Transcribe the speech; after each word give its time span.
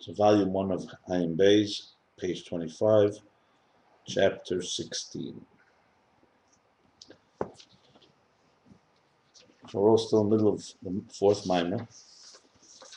So 0.00 0.14
volume 0.14 0.54
one 0.54 0.72
of 0.72 0.86
Ayin 1.10 1.36
Beis, 1.36 1.88
page 2.18 2.46
twenty-five, 2.46 3.18
chapter 4.08 4.62
sixteen. 4.62 5.44
So 9.68 9.78
we're 9.78 9.90
all 9.90 9.98
still 9.98 10.22
in 10.22 10.30
the 10.30 10.36
middle 10.36 10.54
of 10.54 10.64
the 10.82 11.02
fourth 11.12 11.46
minor, 11.46 11.86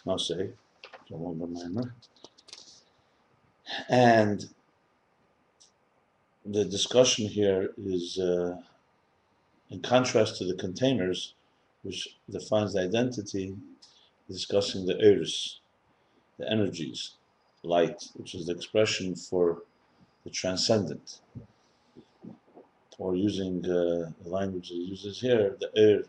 I'll 0.07 0.17
say, 0.17 0.51
the 1.09 1.17
longer 1.17 1.45
mimer. 1.45 1.93
And 3.89 4.45
the 6.45 6.63
discussion 6.63 7.27
here 7.27 7.73
is 7.77 8.17
uh, 8.17 8.55
in 9.69 9.81
contrast 9.81 10.37
to 10.37 10.45
the 10.45 10.55
containers, 10.55 11.33
which 11.81 12.15
defines 12.29 12.73
the 12.73 12.81
identity, 12.81 13.57
discussing 14.29 14.85
the 14.85 14.97
eris, 15.01 15.59
the 16.37 16.49
energies, 16.51 17.11
light, 17.63 18.03
which 18.15 18.35
is 18.35 18.47
the 18.47 18.53
expression 18.53 19.15
for 19.15 19.63
the 20.23 20.29
transcendent. 20.29 21.19
Or 22.97 23.15
using 23.15 23.65
uh, 23.65 24.11
the 24.23 24.29
language 24.29 24.71
it 24.71 24.75
uses 24.75 25.19
here, 25.19 25.57
the 25.59 25.69
air 25.75 26.03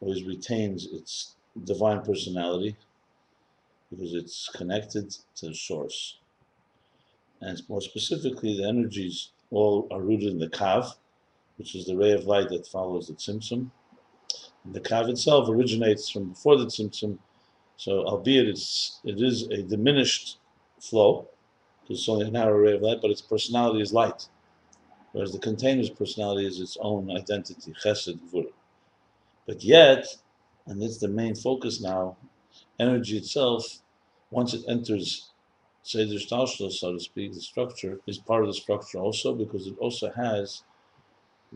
always 0.00 0.24
retains 0.24 0.86
its 0.86 1.34
divine 1.64 2.02
personality 2.02 2.76
because 3.90 4.14
it's 4.14 4.48
connected 4.54 5.10
to 5.36 5.48
the 5.48 5.54
source. 5.54 6.18
And 7.40 7.60
more 7.68 7.80
specifically, 7.80 8.56
the 8.56 8.68
energies 8.68 9.30
all 9.50 9.88
are 9.90 10.00
rooted 10.00 10.28
in 10.28 10.38
the 10.38 10.48
Kav, 10.48 10.94
which 11.56 11.74
is 11.74 11.86
the 11.86 11.96
ray 11.96 12.12
of 12.12 12.24
light 12.24 12.50
that 12.50 12.66
follows 12.66 13.08
the 13.08 13.14
Tzimtzum. 13.14 13.70
And 14.64 14.74
the 14.74 14.80
Kav 14.80 15.08
itself 15.08 15.48
originates 15.48 16.08
from 16.08 16.30
before 16.30 16.56
the 16.56 16.66
Tzimtzum, 16.66 17.18
so 17.80 18.04
albeit 18.04 18.46
it's, 18.46 19.00
it 19.04 19.22
is 19.22 19.44
a 19.44 19.62
diminished 19.62 20.36
flow, 20.78 21.26
because 21.80 22.00
it's 22.00 22.08
only 22.10 22.28
a 22.28 22.30
narrow 22.30 22.58
ray 22.58 22.74
of 22.74 22.82
light, 22.82 22.98
but 23.00 23.10
its 23.10 23.22
personality 23.22 23.80
is 23.80 23.90
light. 23.90 24.28
Whereas 25.12 25.32
the 25.32 25.38
container's 25.38 25.88
personality 25.88 26.46
is 26.46 26.60
its 26.60 26.76
own 26.82 27.10
identity, 27.10 27.72
Chesed, 27.82 28.20
Gvura. 28.20 28.52
But 29.46 29.64
yet, 29.64 30.04
and 30.66 30.82
that's 30.82 30.98
the 30.98 31.08
main 31.08 31.34
focus 31.34 31.80
now, 31.80 32.18
energy 32.78 33.16
itself, 33.16 33.80
once 34.30 34.52
it 34.52 34.62
enters 34.68 35.30
Seder 35.82 36.16
Stalshla, 36.16 36.70
so 36.70 36.92
to 36.92 37.00
speak, 37.00 37.32
the 37.32 37.40
structure, 37.40 37.98
is 38.06 38.18
part 38.18 38.42
of 38.42 38.48
the 38.48 38.54
structure 38.54 38.98
also 38.98 39.34
because 39.34 39.66
it 39.66 39.78
also 39.78 40.10
has 40.10 40.64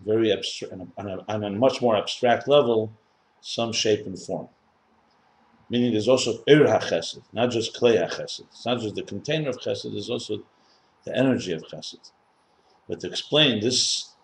very 0.06 0.33
abstract, 0.33 0.72
on 0.97 1.06
a, 1.06 1.19
on 1.28 1.44
a 1.44 1.50
much 1.50 1.83
more 1.83 1.97
abstract 1.97 2.48
level, 2.48 2.91
some 3.42 3.75
shape 3.75 4.06
and 4.06 4.19
form. 4.19 4.48
Meaning 5.70 5.92
there's 5.92 6.08
also 6.08 6.42
Ir 6.46 6.66
HaChesed, 6.66 7.22
not 7.32 7.50
just 7.50 7.74
Klei 7.74 7.96
HaChesed. 7.96 8.40
It's 8.40 8.66
not 8.66 8.80
just 8.80 8.94
the 8.94 9.02
container 9.02 9.48
of 9.48 9.58
Chesed, 9.58 9.90
there's 9.92 10.10
also 10.10 10.42
the 11.04 11.16
energy 11.16 11.52
of 11.52 11.62
Chesed. 11.62 12.10
But 12.88 13.00
to 13.00 13.08
explain 13.08 13.60
this 13.60 14.14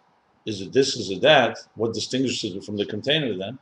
is 0.46 0.62
it 0.62 0.72
this, 0.72 0.96
is 0.96 1.10
it 1.10 1.20
that, 1.20 1.58
what 1.74 1.92
distinguishes 1.92 2.56
it 2.56 2.64
from 2.64 2.76
the 2.76 2.86
container 2.86 3.36
then? 3.36 3.58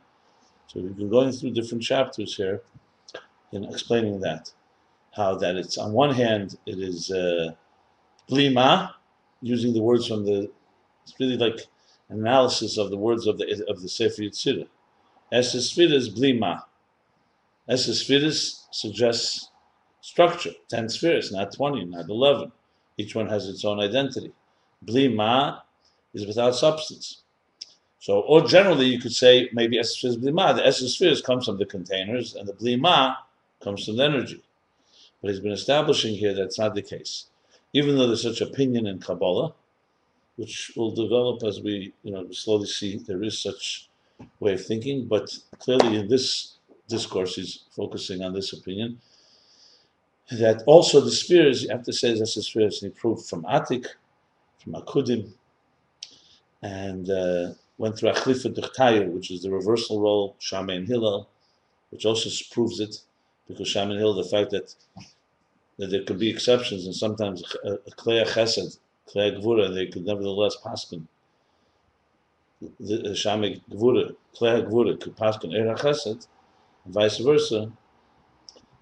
So 0.67 0.79
we've 0.79 0.95
been 0.95 1.09
going 1.09 1.31
through 1.31 1.51
different 1.51 1.83
chapters 1.83 2.35
here 2.35 2.61
in 3.51 3.65
explaining 3.65 4.21
that. 4.21 4.51
How 5.15 5.35
that 5.35 5.55
it's 5.55 5.77
on 5.77 5.91
one 5.91 6.13
hand 6.13 6.57
it 6.65 6.79
is 6.79 7.11
uh, 7.11 7.51
blima, 8.29 8.93
using 9.41 9.73
the 9.73 9.81
words 9.81 10.07
from 10.07 10.23
the 10.23 10.49
it's 11.03 11.19
really 11.19 11.37
like 11.37 11.61
an 12.09 12.19
analysis 12.19 12.77
of 12.77 12.91
the 12.91 12.97
words 12.97 13.25
of 13.25 13.37
the 13.39 13.65
of 13.67 13.81
the 13.81 13.89
Sefer 13.89 14.21
Yetzirah. 14.21 14.67
Esesphiris 15.33 16.15
blima. 16.15 16.63
Esesphiris 17.69 18.63
suggests 18.71 19.49
structure, 20.01 20.51
ten 20.67 20.89
spheres, 20.89 21.31
not 21.31 21.53
twenty, 21.53 21.85
not 21.85 22.09
eleven. 22.09 22.51
Each 22.97 23.15
one 23.15 23.27
has 23.27 23.47
its 23.47 23.63
own 23.63 23.79
identity. 23.79 24.31
Blima 24.85 25.61
is 26.13 26.25
without 26.25 26.55
substance. 26.55 27.21
So, 27.99 28.21
or 28.21 28.41
generally, 28.41 28.85
you 28.85 28.99
could 28.99 29.13
say 29.13 29.49
maybe 29.53 29.77
Esesphiris 29.77 30.17
blima. 30.17 30.55
The 30.55 30.63
Esesphiris 30.63 31.23
comes 31.23 31.45
from 31.45 31.57
the 31.57 31.65
containers, 31.65 32.35
and 32.35 32.47
the 32.47 32.53
blima 32.53 33.17
comes 33.61 33.85
from 33.85 33.97
the 33.97 34.05
energy. 34.05 34.41
But 35.21 35.31
he's 35.31 35.41
been 35.41 35.51
establishing 35.51 36.15
here 36.15 36.33
that's 36.33 36.57
not 36.57 36.75
the 36.75 36.81
case. 36.81 37.25
Even 37.73 37.97
though 37.97 38.07
there's 38.07 38.23
such 38.23 38.41
opinion 38.41 38.87
in 38.87 38.99
Kabbalah, 38.99 39.53
which 40.37 40.71
will 40.77 40.91
develop 40.91 41.43
as 41.43 41.61
we 41.61 41.93
you 42.03 42.13
know 42.13 42.31
slowly 42.31 42.67
see 42.67 42.97
there 42.97 43.21
is 43.21 43.37
such 43.37 43.89
way 44.39 44.53
of 44.53 44.65
thinking, 44.65 45.05
but 45.05 45.37
clearly 45.59 45.97
in 45.97 46.07
this 46.07 46.55
discourse 46.89 47.35
he's 47.35 47.63
focusing 47.75 48.21
on 48.23 48.33
this 48.33 48.51
opinion. 48.53 48.99
That 50.31 50.63
also 50.67 51.01
the 51.01 51.11
spheres, 51.11 51.63
you 51.63 51.69
have 51.69 51.83
to 51.83 51.93
say 51.93 52.13
that's 52.13 52.35
the 52.35 52.43
spheres 52.43 52.81
he 52.81 52.89
proved 52.89 53.27
from 53.27 53.43
Atik, 53.43 53.85
from 54.61 54.73
Akudim, 54.73 55.31
and 56.61 57.09
uh, 57.09 57.53
went 57.77 57.97
through 57.97 58.11
Achlifa 58.11 58.53
Duchtayu, 58.53 59.09
which 59.11 59.31
is 59.31 59.41
the 59.41 59.49
reversal 59.49 60.01
role, 60.01 60.35
Shammai 60.39 60.73
and 60.73 60.87
Hillel, 60.87 61.27
which 61.89 62.05
also 62.05 62.29
proves 62.51 62.79
it, 62.79 63.01
because 63.47 63.67
Shammai 63.67 63.91
and 63.91 63.99
Hillel, 63.99 64.21
the 64.21 64.29
fact 64.29 64.51
that, 64.51 64.75
that 65.77 65.87
there 65.89 66.03
could 66.03 66.19
be 66.19 66.29
exceptions, 66.29 66.85
and 66.85 66.95
sometimes 66.95 67.41
a, 67.63 67.73
a 67.73 67.91
Chesed, 67.97 68.77
Klei 69.07 69.41
Gvura, 69.41 69.73
they 69.73 69.87
could 69.87 70.05
nevertheless 70.05 70.57
paskin. 70.63 71.07
The 72.79 73.15
Shammai 73.15 73.55
Gvura, 73.71 74.13
Klei 74.35 74.69
Gvura 74.69 74.99
could 74.99 75.15
paskin 75.15 75.55
Er 75.55 75.73
Chesed, 75.75 76.27
vice 76.89 77.17
versa, 77.17 77.71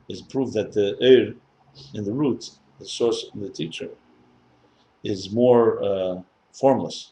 is 0.10 0.22
proof 0.22 0.54
that 0.54 0.74
the 0.74 0.98
Er 1.02 1.36
in 1.94 2.04
the 2.04 2.14
root, 2.14 2.50
the 2.80 2.86
source 2.86 3.26
in 3.34 3.42
the 3.42 3.50
teacher, 3.50 3.90
is 5.04 5.32
more 5.32 5.84
uh, 5.84 6.22
formless. 6.54 7.12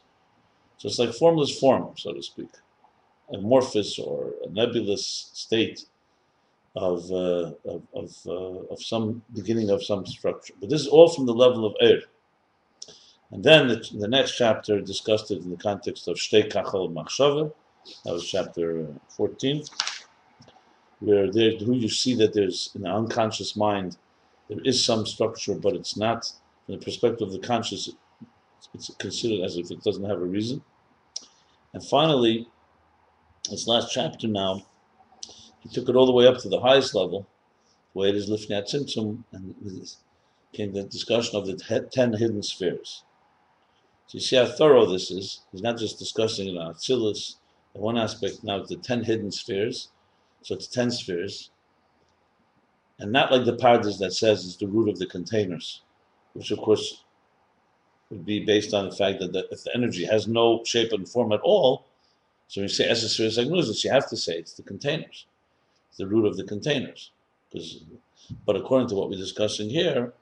So 0.78 0.88
it's 0.88 1.00
like 1.00 1.14
formless 1.14 1.58
form, 1.60 1.94
so 1.98 2.14
to 2.14 2.22
speak, 2.22 2.50
amorphous 3.34 4.00
or 4.00 4.34
a 4.44 4.50
nebulous 4.50 5.30
state 5.34 5.86
of 6.76 7.10
uh, 7.12 7.52
of 7.66 7.82
of, 7.94 8.12
uh, 8.28 8.74
of 8.74 8.82
some 8.82 9.22
beginning 9.34 9.70
of 9.70 9.84
some 9.84 10.06
structure. 10.06 10.54
But 10.60 10.70
this 10.70 10.82
is 10.82 10.88
all 10.88 11.08
from 11.08 11.26
the 11.26 11.34
level 11.34 11.66
of 11.66 11.76
air. 11.80 12.02
And 13.32 13.44
then 13.44 13.68
the, 13.68 13.84
the 13.98 14.08
next 14.08 14.38
chapter 14.38 14.80
discussed 14.80 15.32
it 15.32 15.42
in 15.42 15.50
the 15.50 15.58
context 15.58 16.08
of 16.08 16.18
Shtei 16.18 16.52
Kachal 16.52 16.94
Machshava. 16.94 17.52
That 18.04 18.14
was 18.14 18.28
chapter 18.30 18.88
14, 19.10 19.64
where 21.00 21.32
there, 21.32 21.52
who 21.58 21.74
you 21.74 21.90
see 21.90 22.16
that 22.16 22.34
there's 22.34 22.72
in 22.76 22.84
the 22.84 22.90
unconscious 22.90 23.56
mind, 23.56 23.98
there 24.50 24.60
is 24.64 24.84
some 24.84 25.06
structure, 25.06 25.56
but 25.56 25.74
it's 25.74 25.98
not 25.98 26.26
from 26.66 26.76
the 26.76 26.86
perspective 26.86 27.28
of 27.28 27.34
the 27.34 27.40
conscious. 27.40 27.90
It's 28.74 28.92
considered 28.98 29.44
as 29.44 29.58
if 29.58 29.72
it 29.72 29.84
doesn't 29.84 30.06
have 30.06 30.22
a 30.22 30.26
reason. 30.26 30.64
And 31.74 31.84
finally, 31.84 32.48
this 33.50 33.68
last 33.68 33.92
chapter 33.92 34.28
now, 34.28 34.66
he 35.60 35.70
took 35.70 35.90
it 35.90 35.96
all 35.96 36.06
the 36.06 36.12
way 36.12 36.28
up 36.28 36.38
to 36.40 36.50
the 36.50 36.60
highest 36.60 36.96
level, 36.96 37.28
where 37.94 38.10
it 38.10 38.16
is 38.16 38.30
Lifnei 38.30 38.64
Tzimtzum, 38.64 39.24
and 39.32 39.56
came 40.54 40.74
the 40.74 40.84
discussion 40.84 41.36
of 41.36 41.46
the 41.46 41.56
ten 41.92 42.14
hidden 42.14 42.42
spheres. 42.42 43.04
So 44.08 44.18
you 44.18 44.22
see 44.22 44.36
how 44.36 44.46
thorough 44.46 44.86
this 44.86 45.12
is. 45.12 45.42
He's 45.52 45.62
not 45.62 45.78
just 45.78 46.00
discussing 46.00 46.48
it 46.48 46.58
on 46.58 46.74
Atzilus, 46.74 47.36
one 47.74 47.98
aspect 47.98 48.44
now 48.44 48.64
the 48.64 48.78
ten 48.78 49.04
hidden 49.04 49.32
spheres, 49.32 49.90
so 50.46 50.54
it's 50.54 50.68
ten 50.68 50.92
spheres, 50.92 51.50
and 53.00 53.12
not 53.12 53.32
like 53.32 53.46
the 53.46 53.58
Pardes 53.58 53.98
that 53.98 54.14
says 54.14 54.46
it's 54.46 54.58
the 54.58 54.68
root 54.68 54.88
of 54.88 55.00
the 55.00 55.08
containers, 55.08 55.82
which 56.34 56.52
of 56.52 56.60
course 56.60 57.04
would 58.12 58.24
be 58.28 58.46
based 58.46 58.72
on 58.72 58.88
the 58.88 58.96
fact 58.96 59.20
that 59.20 59.34
the, 59.34 59.48
if 59.50 59.64
the 59.64 59.74
energy 59.74 60.06
has 60.06 60.28
no 60.28 60.64
shape 60.64 60.92
and 60.92 61.10
form 61.10 61.32
at 61.32 61.42
all, 61.42 61.88
so 62.48 62.62
when 62.62 62.70
you 62.70 62.76
say 62.76 62.88
Esespheres 62.88 63.44
Agnosis, 63.44 63.84
you 63.84 63.90
have 63.90 64.08
to 64.08 64.16
say 64.16 64.34
it's 64.34 64.54
the 64.54 64.62
containers, 64.62 65.26
it's 65.90 65.98
the 65.98 66.06
root 66.06 66.28
of 66.28 66.38
the 66.38 66.44
containers. 66.44 67.10
Because, 67.52 67.84
but 68.46 68.56
according 68.56 68.90
to 68.90 68.96
what 68.96 69.10
we're 69.10 69.18
discussing 69.18 69.68
here, 69.68 70.14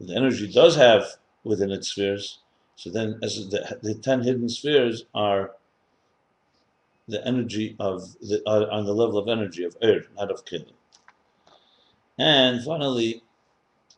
the 0.00 0.16
energy 0.16 0.52
does 0.52 0.74
have 0.74 1.04
within 1.44 1.70
its 1.70 1.90
spheres. 1.90 2.40
So 2.74 2.90
then, 2.90 3.20
as 3.22 3.48
the, 3.50 3.78
the 3.82 3.94
ten 3.94 4.24
hidden 4.24 4.48
spheres 4.48 5.04
are 5.14 5.52
the 7.08 7.26
energy 7.26 7.74
of 7.80 8.14
the 8.20 8.42
uh, 8.46 8.66
on 8.70 8.84
the 8.84 8.94
level 8.94 9.18
of 9.18 9.28
energy 9.28 9.64
of 9.64 9.76
air, 9.82 10.04
not 10.16 10.30
of 10.30 10.44
killing. 10.44 10.76
And 12.18 12.62
finally, 12.62 13.22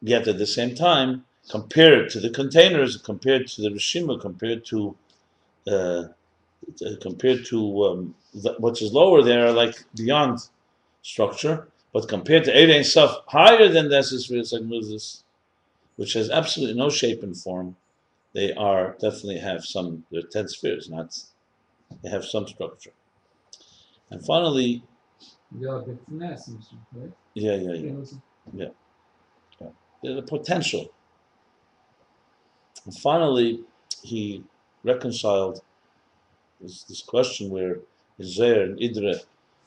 yet 0.01 0.29
at 0.29 0.39
the 0.39 0.47
same 0.47 0.75
time, 0.75 1.25
compared 1.51 2.11
to 2.11 2.21
the 2.21 2.31
containers, 2.31 2.97
compared 2.97 3.49
to 3.49 3.63
the 3.63 3.71
Rishima, 3.71 4.21
compared 4.21 4.65
to 4.67 4.97
uh, 5.67 6.05
compared 7.01 7.45
to 7.47 7.85
um, 7.85 8.15
the, 8.35 8.55
which 8.59 8.83
is 8.83 8.93
lower, 8.93 9.23
there, 9.23 9.53
like 9.53 9.83
beyond 9.97 10.39
structure. 11.03 11.69
But 11.93 12.09
compared 12.09 12.45
to 12.45 12.55
Erein 12.55 12.85
stuff 12.85 13.17
higher 13.27 13.69
than 13.69 13.89
the 13.89 13.97
Esespheres 13.97 14.53
Agnosis, 14.53 15.25
which 15.97 16.13
has 16.13 16.31
absolutely 16.31 16.77
no 16.77 16.89
shape 16.89 17.25
and 17.25 17.37
form, 17.37 17.75
they 18.33 18.53
are 18.53 18.93
definitely 19.01 19.39
have 19.39 19.65
some. 19.65 20.05
They're 20.13 20.23
ten 20.23 20.47
spheres, 20.47 20.89
not 20.89 21.19
they 22.03 22.11
have 22.11 22.25
some 22.25 22.47
structure. 22.47 22.93
And 24.11 24.25
finally, 24.25 24.83
Ja, 25.61 25.79
det 25.79 25.93
är 25.93 25.99
finess, 26.07 26.49
right? 26.91 27.13
yeah, 27.35 27.63
yeah, 27.63 27.75
yeah. 27.75 28.69
Yeah. 29.63 29.73
the 30.03 30.23
potential. 30.23 30.91
And 32.85 32.97
finally, 32.99 33.61
he 34.03 34.43
reconciled 34.85 35.61
this, 36.61 36.85
this 36.85 37.03
question 37.03 37.51
where 37.51 37.81
in 38.19 38.25
Zohar 38.25 38.63
and 38.63 38.79
Idre 38.79 39.15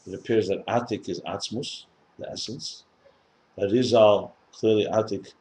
it 0.06 0.14
appears 0.14 0.48
that 0.48 0.66
Atik 0.68 1.08
is 1.10 1.22
Atzmus, 1.22 1.86
the 2.20 2.30
essence. 2.30 2.84
That 3.58 3.72
Rizal, 3.72 4.34
clearly 4.52 4.86
Atik 4.86 5.34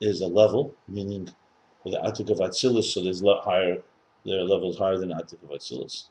is 0.00 0.20
a 0.20 0.26
level, 0.26 0.74
meaning 0.88 1.28
the 1.84 1.98
Atik 1.98 2.30
of 2.30 2.38
Atzilus, 2.38 2.84
so 2.84 3.02
there's 3.02 3.22
higher, 3.22 3.82
there 4.24 4.40
are 4.40 4.44
levels 4.44 4.78
higher 4.78 4.98
than 4.98 5.10
Atik 5.10 5.42
of 5.42 5.50
Atzilus. 5.50 6.06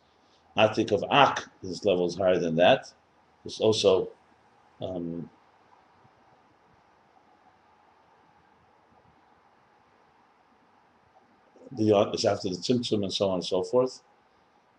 Atik 0.57 0.91
of 0.91 1.03
Ak, 1.11 1.49
this 1.61 1.83
level 1.83 2.05
is 2.05 2.15
higher 2.15 2.39
than 2.39 2.55
that. 2.55 2.91
It's 3.43 3.59
also 3.59 4.09
um, 4.81 5.29
the 11.71 12.11
is 12.13 12.25
after 12.25 12.49
the 12.49 12.55
Tzimtzum 12.55 13.03
and 13.03 13.13
so 13.13 13.29
on 13.29 13.35
and 13.35 13.45
so 13.45 13.63
forth, 13.63 14.01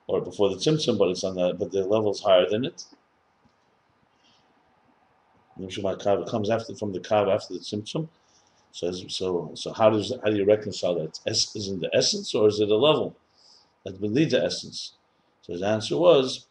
or 0.06 0.20
before 0.20 0.48
the 0.48 0.56
Tzimtzum, 0.56 0.98
but 0.98 1.08
it's 1.08 1.24
on 1.24 1.34
the 1.34 1.54
but 1.54 1.70
the 1.72 1.84
level's 1.84 2.22
higher 2.22 2.48
than 2.48 2.64
it. 2.64 2.84
Kav 5.58 6.28
comes 6.28 6.50
after 6.50 6.74
from 6.74 6.92
the 6.92 7.00
Kav 7.00 7.32
after 7.32 7.54
the 7.54 7.60
Tzimtzum. 7.60 8.08
So, 8.72 8.92
so, 8.92 9.52
so 9.54 9.72
how 9.72 9.88
does 9.90 10.12
how 10.22 10.30
do 10.30 10.36
you 10.36 10.44
reconcile 10.44 10.94
that? 10.96 11.18
Is 11.26 11.54
is 11.54 11.68
it 11.68 11.80
the 11.80 11.90
essence 11.94 12.34
or 12.34 12.48
is 12.48 12.60
it 12.60 12.70
a 12.70 12.76
level 12.76 13.16
that 13.84 14.00
will 14.00 14.10
lead 14.10 14.30
to 14.30 14.44
essence? 14.44 14.92
So 15.46 15.52
his 15.52 15.62
answer 15.62 15.96
was, 15.96 16.48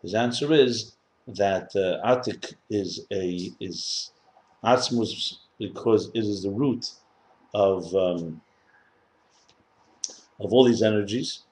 his 0.00 0.14
answer 0.14 0.50
is 0.54 0.96
that 1.26 1.68
uh, 1.76 2.00
Atik 2.02 2.54
is 2.70 3.04
a 3.12 3.52
is 3.60 4.10
Atzmus 4.64 5.34
because 5.58 6.08
it 6.14 6.24
is 6.24 6.42
the 6.42 6.50
root 6.50 6.92
of 7.52 7.94
um, 7.94 8.40
of 10.40 10.50
all 10.50 10.64
these 10.64 10.82
energies, 10.82 11.42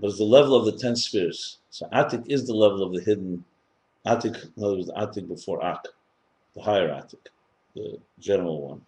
but 0.00 0.08
it's 0.08 0.18
the 0.18 0.24
level 0.24 0.56
of 0.56 0.64
the 0.64 0.76
ten 0.76 0.96
spheres. 0.96 1.58
So 1.70 1.86
Atik 1.92 2.24
is 2.28 2.44
the 2.48 2.54
level 2.54 2.82
of 2.82 2.92
the 2.92 3.00
hidden 3.00 3.44
Atik, 4.04 4.44
in 4.56 4.64
other 4.64 4.74
words, 4.74 4.90
Atik 4.90 5.28
before 5.28 5.64
Ak, 5.64 5.86
the 6.56 6.62
higher 6.62 6.88
Atik, 6.88 7.28
the 7.76 8.00
general 8.18 8.60
one, 8.70 8.80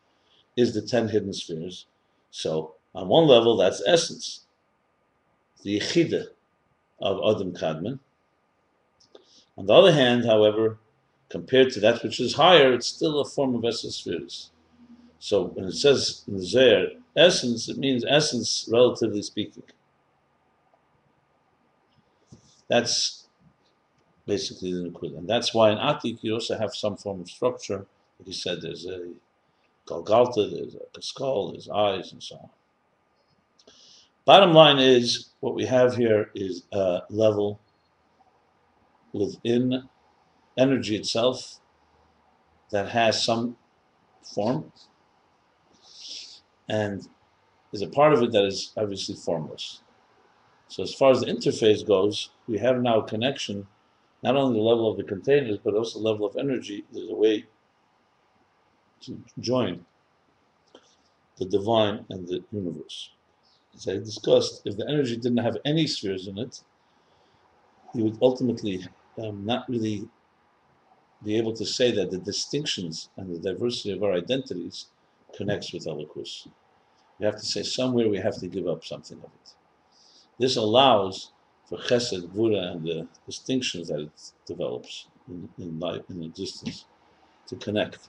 is 0.56 0.74
the 0.74 0.82
ten 0.82 1.06
hidden 1.06 1.32
spheres. 1.32 1.86
So 2.32 2.74
on 2.92 3.06
one 3.06 3.28
level, 3.28 3.56
that's 3.56 3.84
essence, 3.86 4.45
the 5.66 5.80
Yechida 5.80 6.28
of 7.00 7.18
Adam 7.28 7.52
Kadmon. 7.52 7.98
On 9.58 9.66
the 9.66 9.72
other 9.72 9.92
hand, 9.92 10.24
however, 10.24 10.78
compared 11.28 11.72
to 11.72 11.80
that 11.80 12.04
which 12.04 12.20
is 12.20 12.34
higher, 12.34 12.72
it's 12.72 12.86
still 12.86 13.18
a 13.18 13.24
form 13.24 13.56
of 13.56 13.64
essence 13.64 13.96
spheres. 13.96 14.50
So 15.18 15.46
when 15.46 15.64
it 15.64 15.72
says 15.72 16.22
in 16.28 16.40
Zohar, 16.40 16.90
essence, 17.16 17.68
it 17.68 17.78
means 17.78 18.04
essence, 18.08 18.68
relatively 18.70 19.22
speaking. 19.22 19.64
That's 22.68 23.26
basically 24.24 24.72
the 24.72 24.88
Nukud. 24.88 25.18
And 25.18 25.28
that's 25.28 25.52
why 25.52 25.72
in 25.72 25.78
Atik 25.78 26.22
you 26.22 26.34
also 26.34 26.56
have 26.56 26.76
some 26.76 26.96
form 26.96 27.22
of 27.22 27.28
structure. 27.28 27.86
Like 28.20 28.28
you 28.28 28.34
said, 28.34 28.62
there's 28.62 28.86
a 28.86 29.08
Galgalta, 29.88 30.48
there's 30.48 30.76
a 30.96 31.02
skull, 31.02 31.50
there's 31.50 31.68
eyes, 31.68 32.12
and 32.12 32.22
so 32.22 32.36
on. 32.36 32.50
Bottom 34.26 34.52
line 34.52 34.80
is, 34.80 35.30
what 35.38 35.54
we 35.54 35.64
have 35.66 35.94
here 35.94 36.30
is 36.34 36.64
a 36.72 37.02
level 37.10 37.60
within 39.12 39.88
energy 40.58 40.96
itself 40.96 41.60
that 42.72 42.88
has 42.88 43.22
some 43.22 43.56
form 44.34 44.72
and 46.68 47.06
there's 47.70 47.82
a 47.82 47.88
part 47.88 48.12
of 48.12 48.22
it 48.22 48.32
that 48.32 48.44
is 48.44 48.72
obviously 48.76 49.14
formless. 49.14 49.82
So 50.66 50.82
as 50.82 50.92
far 50.92 51.12
as 51.12 51.20
the 51.20 51.26
interface 51.26 51.86
goes, 51.86 52.30
we 52.48 52.58
have 52.58 52.82
now 52.82 52.98
a 52.98 53.08
connection, 53.08 53.68
not 54.24 54.34
only 54.34 54.58
the 54.58 54.64
level 54.64 54.90
of 54.90 54.96
the 54.96 55.04
containers, 55.04 55.58
but 55.62 55.74
also 55.74 56.00
the 56.00 56.04
level 56.04 56.26
of 56.26 56.36
energy. 56.36 56.84
There's 56.90 57.10
a 57.10 57.14
way 57.14 57.44
to 59.02 59.22
join 59.38 59.86
the 61.38 61.44
divine 61.44 62.04
and 62.10 62.26
the 62.26 62.42
universe. 62.50 63.10
As 63.76 63.86
I 63.88 63.98
discussed, 63.98 64.62
if 64.64 64.76
the 64.76 64.88
energy 64.88 65.16
didn't 65.16 65.44
have 65.44 65.58
any 65.64 65.86
spheres 65.86 66.26
in 66.26 66.38
it, 66.38 66.62
you 67.94 68.04
would 68.04 68.18
ultimately 68.22 68.86
um, 69.18 69.44
not 69.44 69.68
really 69.68 70.08
be 71.22 71.36
able 71.36 71.52
to 71.54 71.66
say 71.66 71.90
that 71.92 72.10
the 72.10 72.18
distinctions 72.18 73.10
and 73.16 73.34
the 73.34 73.38
diversity 73.38 73.92
of 73.92 74.02
our 74.02 74.12
identities 74.12 74.86
connects 75.36 75.72
with 75.72 75.86
Elokus. 75.86 76.48
We 77.18 77.26
have 77.26 77.36
to 77.36 77.46
say 77.46 77.62
somewhere 77.62 78.08
we 78.08 78.18
have 78.18 78.38
to 78.38 78.48
give 78.48 78.66
up 78.66 78.84
something 78.84 79.18
of 79.18 79.24
it. 79.24 79.54
This 80.38 80.56
allows 80.56 81.32
for 81.68 81.78
Chesed, 81.78 82.28
Gvura, 82.28 82.72
and 82.72 82.86
the 82.86 83.08
distinctions 83.26 83.88
that 83.88 84.00
it 84.00 84.32
develops 84.46 85.08
in, 85.28 85.48
in 85.58 85.78
life, 85.78 86.02
in 86.08 86.22
existence, 86.22 86.84
to 87.48 87.56
connect. 87.56 88.08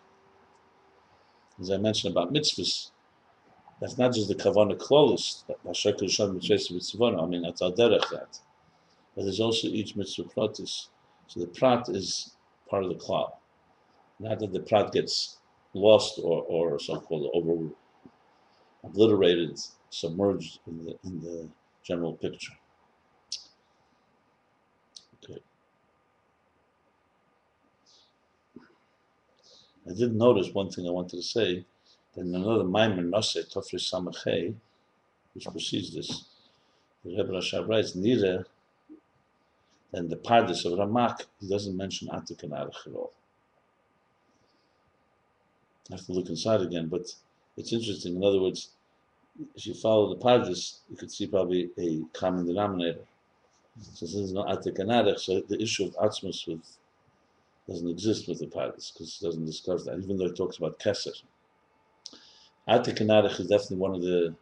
As 1.60 1.72
I 1.72 1.78
mentioned 1.78 2.12
about 2.12 2.34
mitzvahs, 2.34 2.92
that's 3.80 3.98
not 3.98 4.14
just 4.14 4.28
the 4.28 4.36
kavanah 4.36 4.78
klolis, 4.78 5.44
I 7.24 7.26
mean, 7.28 7.42
that's 7.42 7.62
al 7.62 7.74
derech 7.74 8.10
that. 8.10 8.40
But 9.16 9.24
there's 9.24 9.40
also 9.40 9.68
each 9.68 9.96
mitzvah 9.96 10.24
pratis. 10.24 10.90
So 11.28 11.40
the 11.40 11.48
prat 11.48 11.90
is 11.90 12.36
part 12.70 12.84
of 12.84 12.90
the 12.90 12.96
klal. 12.96 13.34
Not 14.20 14.40
that 14.40 14.54
the 14.54 14.62
prat 14.62 14.92
gets 14.92 15.38
lost 15.74 16.20
or, 16.24 16.44
or 16.44 16.80
so-called 16.80 17.30
over 17.34 17.70
obliterated, 18.84 19.60
submerged 19.90 20.60
in 20.68 20.86
the 20.86 20.98
in 21.04 21.20
the 21.22 21.50
general 21.84 22.14
picture. 22.14 22.54
Okay. 25.24 25.42
I 29.86 29.90
didn't 29.90 30.18
notice 30.18 30.54
one 30.54 30.70
thing 30.70 30.88
I 30.88 30.92
wanted 30.92 31.18
to 31.18 31.24
say 31.24 31.66
that 32.18 32.26
in 32.26 32.36
another 32.36 32.64
Maimer 32.64 33.08
Nose 33.08 33.48
Tofri 33.54 33.80
Samachei, 33.80 34.54
which 35.34 35.46
precedes 35.46 35.94
this, 35.94 36.26
the 37.06 37.16
Rebbe 37.16 37.32
Rashab 37.32 37.70
writes, 37.70 37.96
neither 37.96 38.48
than 39.92 40.10
the 40.10 40.16
Pardes 40.16 40.66
of 40.66 40.74
Ramak, 40.74 41.22
he 41.40 41.48
doesn't 41.48 41.78
mention 41.78 42.08
Atik 42.08 42.42
and 42.44 42.54
Arach 42.54 42.88
at 42.88 42.94
all. 42.94 43.14
I 45.92 45.96
have 45.96 46.06
to 46.08 46.12
look 46.12 46.28
inside 46.28 46.62
again, 46.62 46.88
but 46.88 47.14
it's 47.56 47.72
interesting. 47.72 48.16
In 48.16 48.24
other 48.24 48.42
words, 48.42 48.70
if 49.56 49.68
you 49.68 49.76
follow 49.76 50.10
the 50.10 50.20
Pardes, 50.20 50.80
you 50.90 50.98
could 50.98 51.12
see 51.12 51.28
probably 51.28 51.70
a 51.78 52.02
common 52.18 52.48
denominator. 52.48 53.06
So 53.94 54.08
this 54.08 54.16
is 54.16 54.34
not 54.34 54.48
Atik 54.48 55.20
so 55.20 55.42
the 55.42 55.62
issue 55.62 55.86
of 55.86 55.96
Atzmus 55.98 56.48
with 56.48 56.78
doesn't 57.68 57.90
exist 57.90 58.28
with 58.28 58.40
the 58.40 58.48
Pardes 58.48 58.92
because 58.92 59.20
it 59.22 59.26
doesn't 59.26 59.46
discuss 59.46 59.84
that, 59.86 60.00
even 60.00 60.18
though 60.18 60.26
it 60.26 60.36
talks 60.36 60.58
about 60.58 60.80
Keser. 60.80 61.22
Atik 62.68 63.02
is 63.40 63.48
definitely 63.48 63.78
one 63.78 63.96
of 63.96 64.02
the, 64.02 64.36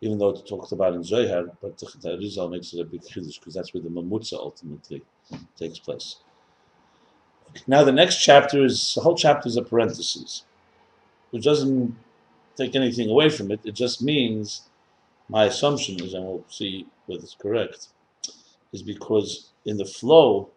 even 0.00 0.18
though 0.18 0.30
it's 0.30 0.48
talked 0.48 0.72
about 0.72 0.94
in 0.94 1.04
Zohar, 1.04 1.44
but 1.62 1.78
the, 1.78 2.16
Rizal 2.18 2.48
makes 2.48 2.72
it 2.72 2.80
a 2.80 2.84
big 2.84 3.02
chiddush 3.02 3.38
because 3.38 3.54
that's 3.54 3.72
where 3.72 3.82
the 3.82 3.88
Mamutza 3.88 4.34
ultimately 4.34 5.02
takes 5.56 5.78
place. 5.78 6.16
Now 7.66 7.84
the 7.84 7.92
next 7.92 8.16
chapter 8.16 8.64
is, 8.64 8.94
the 8.94 9.00
whole 9.02 9.14
chapter 9.14 9.48
is 9.48 9.56
a 9.56 9.62
parenthesis 9.62 10.44
which 11.30 11.44
doesn't 11.44 11.96
take 12.56 12.74
anything 12.74 13.08
away 13.08 13.28
from 13.28 13.50
it. 13.50 13.60
It 13.64 13.74
just 13.74 14.02
means 14.02 14.62
my 15.28 15.44
assumption 15.44 16.02
is, 16.02 16.14
and 16.14 16.24
we'll 16.24 16.44
see 16.48 16.86
whether 17.06 17.22
it's 17.22 17.36
correct, 17.40 17.88
is 18.72 18.82
because 18.82 19.50
in 19.64 19.76
the 19.76 19.84
flow 19.84 20.50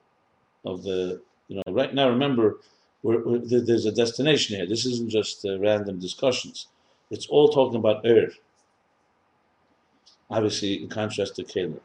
of 0.65 0.83
the, 0.83 1.21
you 1.47 1.57
know, 1.57 1.73
right 1.73 1.93
now, 1.93 2.09
remember, 2.09 2.57
we're, 3.03 3.23
we're, 3.23 3.39
there's 3.39 3.85
a 3.85 3.91
destination 3.91 4.57
here. 4.57 4.65
This 4.65 4.85
isn't 4.85 5.11
just 5.11 5.45
uh, 5.45 5.59
random 5.59 5.99
discussions. 5.99 6.67
It's 7.09 7.27
all 7.27 7.49
talking 7.49 7.77
about 7.77 8.05
Ur. 8.05 8.29
Obviously, 10.29 10.81
in 10.81 10.89
contrast 10.89 11.35
to 11.35 11.43
Caleb. 11.43 11.81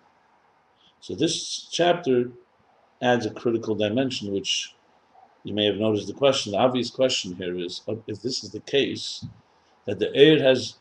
So 1.00 1.14
this 1.14 1.68
chapter 1.70 2.30
adds 3.02 3.26
a 3.26 3.30
critical 3.30 3.74
dimension, 3.74 4.32
which 4.32 4.74
you 5.44 5.54
may 5.54 5.66
have 5.66 5.76
noticed 5.76 6.08
the 6.08 6.14
question. 6.14 6.52
The 6.52 6.58
obvious 6.58 6.90
question 6.90 7.34
here 7.36 7.56
is 7.56 7.82
uh, 7.88 7.96
if 8.06 8.22
this 8.22 8.42
is 8.42 8.50
the 8.50 8.60
case, 8.60 9.24
that 9.86 9.98
the 9.98 10.14
air 10.14 10.42
has, 10.42 10.74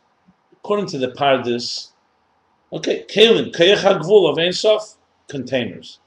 according 0.52 0.88
to 0.88 0.98
the 0.98 1.12
Pardes, 1.12 1.92
okay, 2.74 3.06
Kalim, 3.10 3.54
Kayach 3.54 4.30
of 4.30 4.38
Ein 4.38 4.54
Sof, 4.54 4.96
containers. 5.28 6.00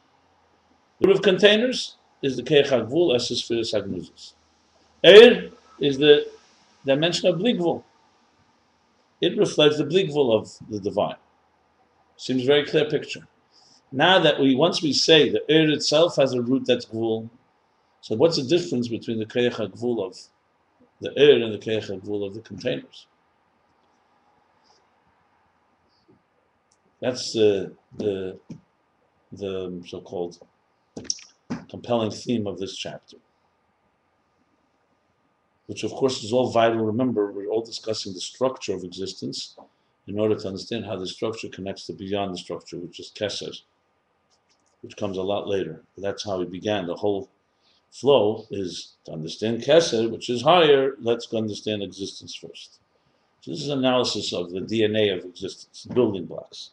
Root 1.01 1.17
of 1.17 1.23
containers 1.23 1.97
is 2.23 2.37
the 2.37 2.43
Kayach 2.43 2.69
HaGvul, 2.69 3.15
Eses 3.15 3.47
Firis 3.47 3.73
HaGnuzis. 3.73 4.35
Air 5.03 5.51
is 5.79 5.97
the 5.97 6.27
dimension 6.85 7.29
of 7.29 7.37
Bligvul. 7.37 7.83
It 9.21 9.37
reflects 9.39 9.79
the 9.79 9.85
Bligvul 9.85 10.33
of 10.33 10.51
the 10.71 10.81
divine. 10.81 11.17
Seems 12.17 12.43
a 12.43 12.47
very 12.47 12.65
clear 12.65 12.87
picture. 12.87 13.27
Now 13.93 14.19
that 14.21 14.39
we, 14.39 14.55
once 14.55 14.83
we 14.83 14.93
say 14.93 15.29
the 15.29 15.43
air 15.51 15.69
itself 15.71 16.17
has 16.17 16.33
a 16.33 16.41
root 16.41 16.65
that's 16.67 16.87
Gvul, 16.87 17.29
so 18.01 18.15
what's 18.15 18.37
the 18.37 18.45
difference 18.45 18.89
between 18.89 19.19
the 19.19 19.27
Kayach 19.27 19.55
HaGvul 19.55 20.07
of 20.07 20.17
the 21.01 21.17
air 21.17 21.43
and 21.43 21.53
the 21.53 21.59
Keich 21.59 21.89
HaGvul 21.89 22.27
of 22.27 22.35
the 22.35 22.41
containers. 22.41 23.07
That's 27.01 27.33
the, 27.33 27.73
the, 27.97 28.39
the 29.33 29.83
so-called 29.87 30.39
compelling 31.71 32.11
theme 32.11 32.47
of 32.47 32.59
this 32.59 32.77
chapter 32.77 33.17
Which 35.70 35.84
of 35.84 35.92
course 35.92 36.24
is 36.24 36.32
all 36.32 36.52
vital. 36.52 36.86
Remember, 36.86 37.32
we're 37.32 37.50
all 37.50 37.64
discussing 37.64 38.14
the 38.14 38.22
structure 38.22 38.74
of 38.74 38.84
existence 38.84 39.58
in 40.08 40.20
order 40.20 40.36
to 40.36 40.48
understand 40.48 40.86
how 40.86 40.96
the 40.96 41.08
structure 41.08 41.50
connects 41.50 41.88
to 41.88 41.94
beyond 41.94 42.34
the 42.34 42.38
structure, 42.38 42.78
which 42.78 43.00
is 43.00 43.12
Keser, 43.16 43.52
which 44.82 44.96
comes 44.96 45.18
a 45.18 45.24
lot 45.24 45.48
later. 45.48 45.84
That's 45.98 46.24
how 46.24 46.38
we 46.38 46.46
began. 46.46 46.86
The 46.86 46.96
whole 46.96 47.30
flow 47.92 48.46
is 48.52 48.94
to 49.06 49.14
understand 49.14 49.64
Keser, 49.64 50.12
which 50.12 50.30
is 50.30 50.44
higher, 50.44 50.96
let's 51.00 51.34
understand 51.34 51.82
existence 51.82 52.36
first. 52.36 52.80
So 53.42 53.52
this 53.52 53.62
is 53.62 53.70
analysis 53.70 54.34
of 54.34 54.52
the 54.52 54.62
DNA 54.62 55.18
of 55.18 55.26
existence, 55.26 55.88
building 55.92 56.26
blocks. 56.26 56.72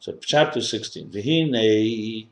So 0.00 0.12
chapter 0.20 0.60
16. 0.60 1.10
V'hinei 1.10 2.26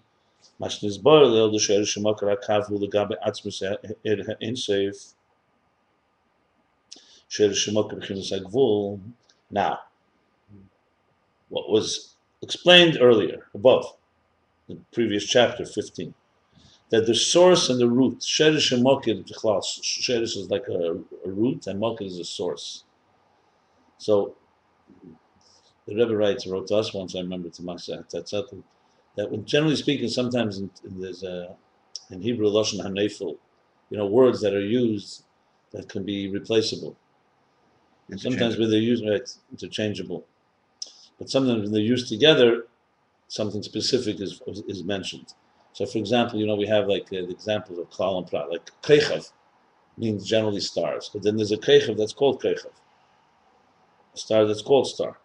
משנסבור 0.60 1.24
ליל 1.24 1.50
דשאר 1.54 1.84
שמקר 1.84 2.30
הקו 2.30 2.52
הוא 2.68 2.80
לגבי 2.82 3.14
עצמוס 3.20 3.62
האינסוף 4.04 5.14
של 7.29 7.51
Shemot 7.51 9.01
now. 9.51 9.79
What 11.49 11.69
was 11.69 12.15
explained 12.41 12.97
earlier, 12.99 13.47
above, 13.53 13.95
the 14.67 14.77
previous 14.91 15.25
chapter 15.25 15.65
15, 15.65 16.13
that 16.89 17.05
the 17.05 17.15
source 17.15 17.69
and 17.69 17.79
the 17.79 17.89
root, 17.89 18.19
Sheresh 18.19 18.71
and 18.71 18.85
Mokir, 18.85 19.23
is 20.21 20.49
like 20.49 20.67
a, 20.67 20.99
a 21.25 21.31
root 21.31 21.67
and 21.67 21.81
Mokir 21.81 22.05
is 22.05 22.19
a 22.19 22.25
source. 22.25 22.83
So 23.97 24.35
the 25.87 25.95
Rebbe 25.95 26.15
writes, 26.15 26.45
wrote 26.45 26.67
to 26.67 26.75
us 26.75 26.93
once, 26.93 27.15
I 27.15 27.19
remember, 27.19 27.49
to 27.49 27.61
Masa 27.61 28.05
Tatzatul, 28.09 28.63
that 29.15 29.31
when, 29.31 29.45
generally 29.45 29.75
speaking, 29.75 30.09
sometimes 30.09 30.59
in, 30.59 30.69
there's 30.83 31.23
a, 31.23 31.55
in 32.11 32.21
Hebrew, 32.21 32.47
Lashon 32.47 32.81
HaNefel, 32.81 33.37
you 33.89 33.97
know, 33.97 34.05
words 34.05 34.41
that 34.41 34.53
are 34.53 34.65
used 34.65 35.23
that 35.71 35.87
can 35.89 36.03
be 36.03 36.29
replaceable. 36.29 36.95
Sometimes 38.15 38.57
when 38.57 38.69
they're 38.69 38.79
used, 38.79 39.05
right, 39.05 39.29
interchangeable. 39.51 40.25
But 41.19 41.29
sometimes 41.29 41.63
when 41.63 41.71
they're 41.73 41.81
used 41.81 42.07
together, 42.07 42.67
something 43.27 43.61
specific 43.63 44.21
is 44.21 44.41
is 44.67 44.83
mentioned. 44.83 45.33
So, 45.73 45.85
for 45.85 45.97
example, 45.97 46.39
you 46.39 46.47
know, 46.47 46.55
we 46.55 46.67
have 46.67 46.87
like 46.87 47.07
uh, 47.07 47.27
the 47.27 47.29
examples 47.29 47.79
of 47.79 47.89
klal 47.89 48.17
and 48.19 48.27
prat, 48.27 48.49
like 48.49 48.69
kechav 48.81 49.31
means 49.97 50.25
generally 50.25 50.61
stars, 50.61 51.09
but 51.11 51.23
then 51.23 51.35
there's 51.35 51.51
a 51.51 51.57
kechav 51.57 51.97
that's 51.97 52.13
called 52.13 52.41
kechav, 52.41 52.71
a 54.13 54.17
star 54.17 54.45
that's 54.45 54.61
called 54.61 54.87
star. 54.87 55.17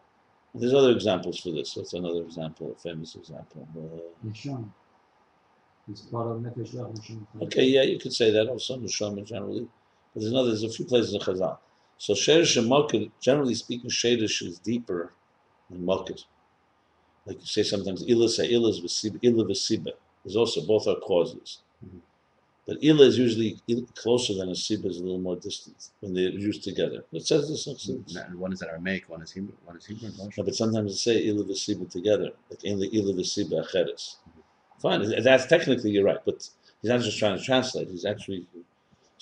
There's 0.54 0.74
other 0.74 0.90
examples 0.90 1.40
for 1.40 1.50
this. 1.50 1.74
That's 1.74 1.94
another 1.94 2.22
example, 2.22 2.72
a 2.76 2.80
famous 2.80 3.14
example? 3.14 3.66
Uh, 3.74 4.58
It's 5.88 6.02
part 6.02 6.28
of 6.28 6.42
Nefesh 6.42 6.74
Neshama. 6.74 7.42
okay, 7.42 7.64
yeah, 7.64 7.82
you 7.82 7.98
could 7.98 8.12
say 8.12 8.30
that 8.30 8.48
also, 8.48 8.76
Neshama 8.76 9.24
generally. 9.24 9.66
But 10.12 10.20
there's 10.20 10.32
another, 10.32 10.48
there's 10.48 10.62
a 10.64 10.68
few 10.68 10.84
places 10.84 11.14
in 11.14 11.20
Chazal. 11.20 11.58
So 12.02 12.14
Sherish 12.14 12.56
and 12.56 12.68
Malkid, 12.68 13.12
generally 13.20 13.54
speaking, 13.54 13.88
Sherish 13.88 14.42
is 14.42 14.58
deeper 14.58 15.12
than 15.70 15.86
Malkid. 15.86 16.24
Like 17.26 17.38
you 17.38 17.46
say 17.46 17.62
sometimes, 17.62 18.04
Ila 18.08 18.28
say 18.28 18.50
Ila 18.50 18.70
is 18.70 18.80
Vesiba, 18.80 19.20
Ila 19.22 19.44
Vesiba. 19.44 19.92
There's 20.24 20.34
also, 20.34 20.66
both 20.66 20.88
are 20.88 20.96
causes. 20.96 21.58
Mhm. 21.86 22.00
But 22.66 22.82
Ila 22.82 23.04
is 23.06 23.18
usually 23.18 23.50
closer 23.94 24.34
than 24.34 24.48
a 24.48 24.58
Siba 24.64 24.86
is 24.86 24.98
a 24.98 25.04
little 25.04 25.20
more 25.28 25.36
distant 25.36 25.90
when 26.00 26.12
they're 26.12 26.30
used 26.30 26.64
together. 26.64 27.04
It 27.12 27.24
says 27.24 27.48
this. 27.48 27.68
in. 27.88 28.04
And 28.16 28.40
one 28.40 28.52
is 28.52 28.62
Aramaic, 28.62 29.08
one 29.08 29.22
is 29.22 29.30
Hebrew, 29.30 29.54
one 29.64 29.76
is 29.76 29.86
Hebrew 29.86 30.10
No, 30.18 30.42
but 30.42 30.56
sometimes 30.56 30.90
they 30.90 31.12
say 31.12 31.24
Ila 31.28 31.44
Vesiba 31.44 31.88
together, 31.88 32.30
like 32.50 32.64
Ila 32.64 32.86
Ila 32.98 33.12
Vesiba 33.14 33.64
Acheres. 33.64 34.16
Fine, 34.80 35.22
that's 35.22 35.46
technically 35.46 35.92
you're 35.92 36.04
right, 36.04 36.22
but 36.24 36.48
he's 36.80 36.90
not 36.90 37.00
just 37.02 37.20
trying 37.20 37.38
to 37.38 37.44
translate. 37.44 37.88
He's 37.90 38.04
actually 38.04 38.44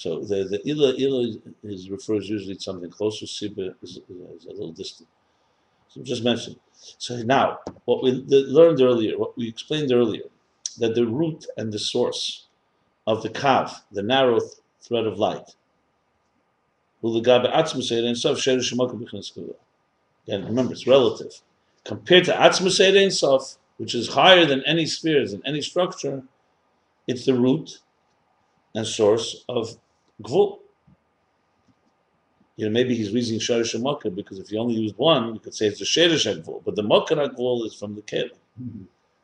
so 0.00 0.20
the 0.20 0.44
the 0.44 0.66
Ila 0.66 0.94
Ila 0.94 1.34
is 1.62 1.90
refers 1.90 2.26
usually 2.26 2.54
to 2.54 2.62
something 2.62 2.88
closer. 2.88 3.26
Siba 3.26 3.74
is, 3.82 4.00
is 4.08 4.46
a 4.46 4.52
little 4.52 4.72
distant. 4.72 5.06
So 5.88 6.00
just 6.00 6.24
mentioned. 6.24 6.56
So 6.72 7.22
now 7.22 7.58
what 7.84 8.02
we 8.02 8.12
learned 8.28 8.80
earlier, 8.80 9.18
what 9.18 9.36
we 9.36 9.46
explained 9.46 9.92
earlier, 9.92 10.22
that 10.78 10.94
the 10.94 11.06
root 11.06 11.44
and 11.58 11.70
the 11.70 11.78
source 11.78 12.46
of 13.06 13.22
the 13.22 13.28
kav, 13.28 13.82
the 13.92 14.02
narrow 14.02 14.40
th- 14.40 14.52
thread 14.80 15.04
of 15.04 15.18
light. 15.18 15.54
Again, 17.02 17.22
remember, 20.46 20.72
it's 20.72 20.86
relative. 20.86 21.42
Compared 21.84 22.24
to 22.24 22.32
Atzmus 22.32 23.12
Sof, 23.12 23.58
which 23.76 23.94
is 23.94 24.08
higher 24.08 24.46
than 24.46 24.64
any 24.64 24.86
spheres 24.86 25.34
and 25.34 25.42
any 25.44 25.60
structure, 25.60 26.22
it's 27.06 27.26
the 27.26 27.34
root 27.34 27.80
and 28.74 28.86
source 28.86 29.44
of 29.46 29.76
Gvul. 30.22 30.58
You 32.56 32.66
know, 32.66 32.72
maybe 32.72 32.94
he's 32.94 33.10
using 33.10 33.38
Sharish 33.38 33.74
and 33.74 33.82
Makkah 33.82 34.10
because 34.10 34.38
if 34.38 34.52
you 34.52 34.58
only 34.58 34.74
used 34.74 34.96
one, 34.96 35.34
you 35.34 35.40
could 35.40 35.54
say 35.54 35.66
it's 35.66 35.78
the 35.78 35.84
Sherish 35.84 36.26
Gvul, 36.26 36.62
but 36.64 36.76
the 36.76 36.82
Makkah 36.82 37.14
Gvul 37.16 37.66
is 37.66 37.74
from 37.74 37.94
the 37.94 38.02
Kela. 38.02 38.30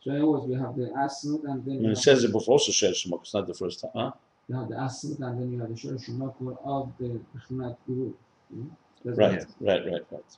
So 0.03 0.11
in 0.11 0.17
other 0.17 0.27
words, 0.27 0.47
we 0.47 0.55
have 0.55 0.77
the 0.77 0.87
Asmut 0.97 1.45
and 1.45 1.65
then 1.65 1.83
you 1.83 1.91
it 1.91 1.97
says 1.97 2.25
it 2.25 2.33
before 2.33 2.55
also 2.55 2.73
Sherish 2.73 3.05
and 3.05 3.11
Makkah, 3.11 3.23
it's 3.23 3.35
not 3.35 3.47
the 3.47 3.55
first 3.55 3.81
time. 3.81 3.91
Huh? 3.95 4.13
you 4.49 4.57
have 4.57 4.69
the 4.69 4.75
Asmut 4.75 5.21
and 5.21 5.41
then 5.41 5.53
you 5.53 5.61
have 5.61 5.69
the 5.69 5.77
Shor 5.77 5.93
Shemakur 5.93 6.57
of 6.65 6.93
the 6.99 7.21
Bechmat 7.35 7.77
Guru. 7.87 8.13
Hmm? 8.53 8.69
Right, 9.05 9.45
right, 9.61 9.85
right, 9.85 10.07
right. 10.11 10.37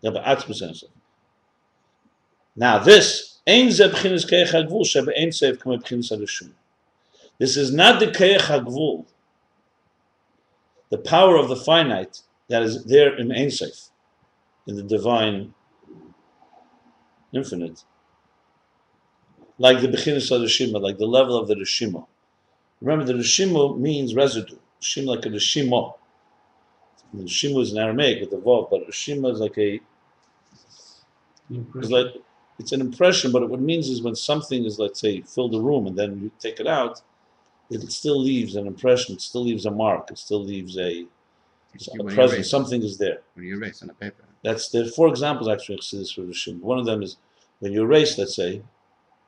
Yeah, 0.00 0.10
but 0.10 0.24
Atzmus 0.24 0.84
Now 2.54 2.78
this, 2.78 3.38
Ein 3.46 3.68
Zeh 3.68 3.90
B'chinas 3.90 4.28
Keich 4.28 4.50
HaGvul, 4.50 4.82
Shebe 4.82 5.18
Ein 5.18 5.28
Seif 5.28 5.58
K'mei 5.58 5.82
B'chinas 5.82 6.12
HaRishon. 6.12 6.50
This 7.38 7.56
is 7.56 7.72
not 7.72 8.00
the 8.00 8.06
Keich 8.06 8.38
HaGvul, 8.38 9.06
the 10.90 10.98
power 10.98 11.36
of 11.36 11.48
the 11.48 11.56
finite 11.56 12.22
that 12.48 12.62
is 12.62 12.84
there 12.84 13.16
in 13.16 13.32
Ein 13.32 13.48
Seif, 13.48 13.90
in 14.66 14.76
the 14.76 14.82
divine 14.82 15.54
infinite. 17.32 17.84
Like 19.58 19.80
the 19.80 19.88
B'chinas 19.88 20.30
HaRishima, 20.30 20.80
like 20.80 20.98
the 20.98 21.06
level 21.06 21.36
of 21.36 21.48
the 21.48 21.54
Rishima. 21.54 22.06
Remember, 22.80 23.04
the 23.04 23.14
Rishima 23.14 23.78
means 23.78 24.14
residue. 24.14 24.58
Rishima 24.80 25.06
like 25.06 25.26
a 25.26 25.30
Rishima. 25.30 25.94
The 27.14 27.24
Rishima 27.24 27.62
is 27.62 27.72
in 27.72 27.78
Aramaic 27.78 28.20
with 28.20 28.30
the 28.30 28.36
vav, 28.36 28.70
but 28.70 28.86
Rishima 28.86 29.32
is 29.32 29.40
like 29.40 29.56
a 29.58 29.80
it's 31.50 31.90
like 31.90 32.08
it's 32.58 32.72
an 32.72 32.80
impression, 32.80 33.32
but 33.32 33.48
what 33.48 33.60
it 33.60 33.62
means 33.62 33.88
is 33.88 34.02
when 34.02 34.14
something 34.14 34.64
is, 34.64 34.78
let's 34.78 35.00
say, 35.00 35.20
filled 35.22 35.52
the 35.52 35.60
room 35.60 35.86
and 35.86 35.96
then 35.96 36.20
you 36.20 36.30
take 36.40 36.58
it 36.58 36.66
out, 36.66 37.02
it 37.70 37.92
still 37.92 38.20
leaves 38.20 38.56
an 38.56 38.66
impression. 38.66 39.14
It 39.14 39.22
still 39.22 39.44
leaves 39.44 39.66
a 39.66 39.70
mark. 39.70 40.10
It 40.10 40.18
still 40.18 40.44
leaves 40.44 40.76
a, 40.78 41.06
a 41.98 42.04
presence. 42.04 42.48
Something 42.50 42.82
is 42.82 42.98
there. 42.98 43.18
When 43.34 43.46
you 43.46 43.56
erase 43.56 43.82
on 43.82 43.90
a 43.90 43.94
paper. 43.94 44.24
That's 44.42 44.68
there 44.68 44.84
are 44.84 44.88
four 44.88 45.08
examples 45.08 45.48
actually 45.48 45.76
of 45.76 46.10
for 46.10 46.22
Rishim. 46.22 46.60
One 46.60 46.78
of 46.78 46.86
them 46.86 47.02
is 47.02 47.16
when 47.58 47.72
you 47.72 47.82
erase, 47.82 48.18
let's 48.18 48.36
say, 48.36 48.62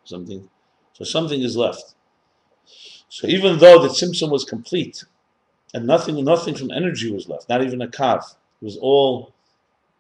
something, 0.04 0.49
so 0.92 1.04
something 1.04 1.40
is 1.40 1.57
left. 1.57 1.95
So 3.09 3.26
even 3.26 3.59
though 3.59 3.83
the 3.83 3.88
Tzimtzum 3.88 4.30
was 4.30 4.45
complete, 4.45 5.04
and 5.75 5.87
nothing, 5.87 6.23
nothing 6.25 6.54
from 6.54 6.71
energy 6.71 7.11
was 7.11 7.28
left, 7.28 7.49
not 7.49 7.62
even 7.62 7.83
a 7.83 7.88
kav, 7.88 8.18
it 8.61 8.64
was 8.64 8.76
all 8.76 9.35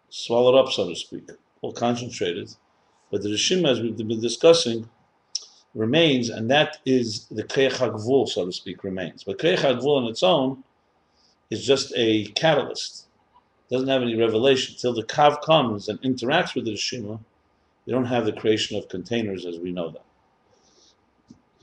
swallowed 0.08 0.58
up, 0.58 0.72
so 0.72 0.88
to 0.88 0.96
speak, 0.96 1.30
all 1.62 1.72
concentrated. 1.72 2.54
But 3.10 3.22
the 3.22 3.30
Rishim, 3.30 3.68
as 3.68 3.80
we've 3.80 3.96
been 3.96 4.20
discussing, 4.20 4.88
remains, 5.74 6.30
and 6.30 6.50
that 6.50 6.78
is 6.84 7.26
the 7.30 7.44
Kreich 7.44 7.72
HaGvul, 7.72 8.28
so 8.28 8.46
to 8.46 8.52
speak, 8.52 8.84
remains. 8.84 9.24
But 9.24 9.38
Kreich 9.38 9.58
HaGvul 9.58 10.02
on 10.02 10.04
its 10.04 10.22
own 10.22 10.64
is 11.50 11.64
just 11.64 11.92
a 11.96 12.26
catalyst 12.32 13.08
doesn't 13.70 13.88
have 13.88 14.02
any 14.02 14.16
revelation. 14.16 14.74
Till 14.78 14.94
the 14.94 15.04
Kav 15.04 15.42
comes 15.42 15.88
and 15.88 16.00
interacts 16.02 16.54
with 16.54 16.64
the 16.64 16.72
Rishima, 16.72 17.20
they 17.86 17.92
don't 17.92 18.06
have 18.06 18.24
the 18.24 18.32
creation 18.32 18.76
of 18.76 18.88
containers 18.88 19.44
as 19.44 19.58
we 19.58 19.72
know 19.72 19.90
them. 19.90 20.02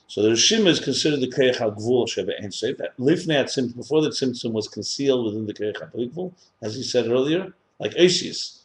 So 0.08 0.22
the 0.22 0.30
Rishima 0.30 0.68
is 0.68 0.80
considered 0.80 1.20
the 1.20 1.32
Kreich 1.32 1.58
HaGvul 1.58 2.08
Shebe 2.08 2.32
Ein 2.42 2.50
Seif. 2.50 2.80
Lifnei 3.00 3.76
before 3.76 4.02
the 4.02 4.10
Tzimtzum 4.10 4.52
was 4.52 4.68
concealed 4.68 5.26
within 5.26 5.46
the 5.46 5.54
Kreich 5.54 5.76
HaGvul, 5.76 6.34
as 6.62 6.76
he 6.76 6.84
said 6.84 7.08
earlier, 7.08 7.54
like 7.80 7.94
Asius, 7.98 8.62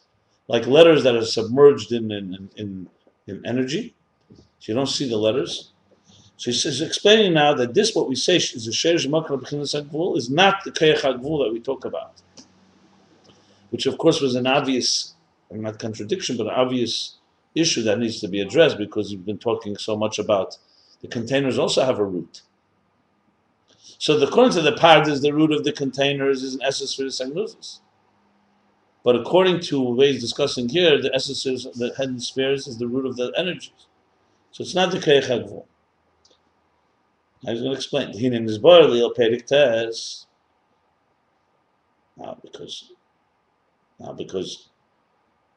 like 0.47 0.67
letters 0.67 1.03
that 1.03 1.15
are 1.15 1.25
submerged 1.25 1.91
in, 1.91 2.11
in, 2.11 2.49
in, 2.55 2.89
in 3.27 3.45
energy. 3.45 3.95
So 4.61 4.71
you 4.71 4.73
don't 4.73 4.87
see 4.87 5.09
the 5.09 5.17
letters. 5.17 5.73
So 6.37 6.51
he 6.51 6.57
says, 6.57 6.79
explaining 6.79 7.33
now 7.33 7.53
that 7.55 7.73
this, 7.73 7.93
what 7.93 8.07
we 8.07 8.15
say, 8.15 8.37
is 8.37 8.67
a 8.67 8.71
Sherish 8.71 9.05
Makra 9.05 9.39
B'chinas 9.41 10.17
is 10.17 10.29
not 10.29 10.63
the 10.63 10.71
Kreich 10.71 11.01
HaGvul 11.01 11.43
that 11.43 11.51
we 11.51 11.59
talk 11.59 11.83
about 11.83 12.21
which 13.71 13.85
of 13.85 13.97
course 13.97 14.21
was 14.21 14.35
an 14.35 14.45
obvious, 14.45 15.15
not 15.49 15.79
contradiction, 15.79 16.37
but 16.37 16.47
an 16.47 16.53
obvious 16.53 17.15
issue 17.55 17.81
that 17.83 17.97
needs 17.97 18.19
to 18.19 18.27
be 18.27 18.39
addressed 18.39 18.77
because 18.77 19.09
we've 19.09 19.25
been 19.25 19.37
talking 19.37 19.75
so 19.77 19.97
much 19.97 20.19
about 20.19 20.57
the 21.01 21.07
containers 21.07 21.57
also 21.57 21.83
have 21.83 21.97
a 21.97 22.05
root. 22.05 22.43
So 23.97 24.17
the, 24.17 24.27
according 24.27 24.53
to 24.53 24.61
the 24.61 24.73
part 24.73 25.07
is 25.07 25.21
the 25.21 25.33
root 25.33 25.51
of 25.51 25.63
the 25.63 25.71
containers 25.71 26.43
is 26.43 26.55
an 26.55 26.61
essence 26.63 26.93
for 26.93 27.03
the 27.03 27.09
Sagnusis. 27.09 27.79
But 29.03 29.15
according 29.15 29.61
to 29.61 29.81
what 29.81 30.07
he's 30.07 30.21
discussing 30.21 30.69
here, 30.69 31.01
the 31.01 31.13
essence 31.15 31.45
of 31.45 31.73
the 31.73 31.93
hidden 31.97 32.19
spheres 32.19 32.67
is 32.67 32.77
the 32.77 32.87
root 32.87 33.05
of 33.05 33.15
the 33.15 33.33
energies. 33.37 33.87
So 34.51 34.63
it's 34.63 34.75
not 34.75 34.91
the 34.91 34.99
Keich 34.99 35.27
HaGvul. 35.27 35.65
I 37.47 37.51
was 37.51 37.61
going 37.61 37.71
to 37.71 37.77
explain. 37.77 38.13
He 38.13 38.29
named 38.29 38.47
his 38.47 38.57
bar 38.57 38.83
Lil 38.83 39.13
Perik 39.13 39.45
Tes. 39.45 40.27
Now, 42.17 42.37
because 42.41 42.91
now 43.99 44.13
because 44.13 44.69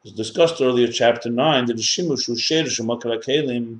as 0.05 0.13
discussed 0.13 0.61
earlier, 0.61 0.87
chapter 0.87 1.29
nine, 1.29 1.65
the 1.65 1.73
Shimush 1.73 2.27
who 2.27 2.35
Sherish 2.35 2.79
Makara 2.79 3.23
Kelim, 3.23 3.79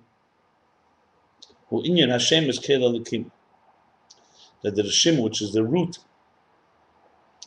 who 1.70 1.84
Inyan 1.84 2.12
Hashem 2.12 2.46
is 2.46 2.60
Kela 2.60 3.00
Likim. 3.00 3.32
That 4.64 4.76
the 4.76 4.84
Rishim, 4.84 5.22
which 5.22 5.42
is 5.42 5.54
the 5.54 5.64
root 5.64 6.00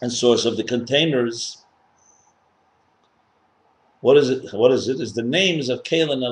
and 0.01 0.13
source 0.13 0.45
of 0.45 0.57
the 0.57 0.65
containers, 0.65 1.65
what 4.01 4.17
is 4.17 4.31
it? 4.31 4.55
What 4.55 4.73
is 4.73 4.89
it? 4.89 5.01
Is 5.01 5.15
the 5.15 5.23
names 5.23 5.69
of 5.69 5.83
Kela 5.83 6.13
and 6.13 6.23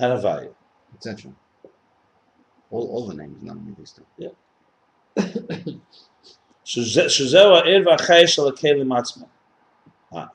out 0.00 0.10
etc. 0.94 1.32
All, 2.70 2.88
all 2.88 3.06
the 3.06 3.14
names 3.14 3.40
in 3.42 3.48
that 3.48 3.54
movie 3.54 3.84
still. 3.84 4.06
Yeah. 4.16 4.30
Ah. 10.14 10.30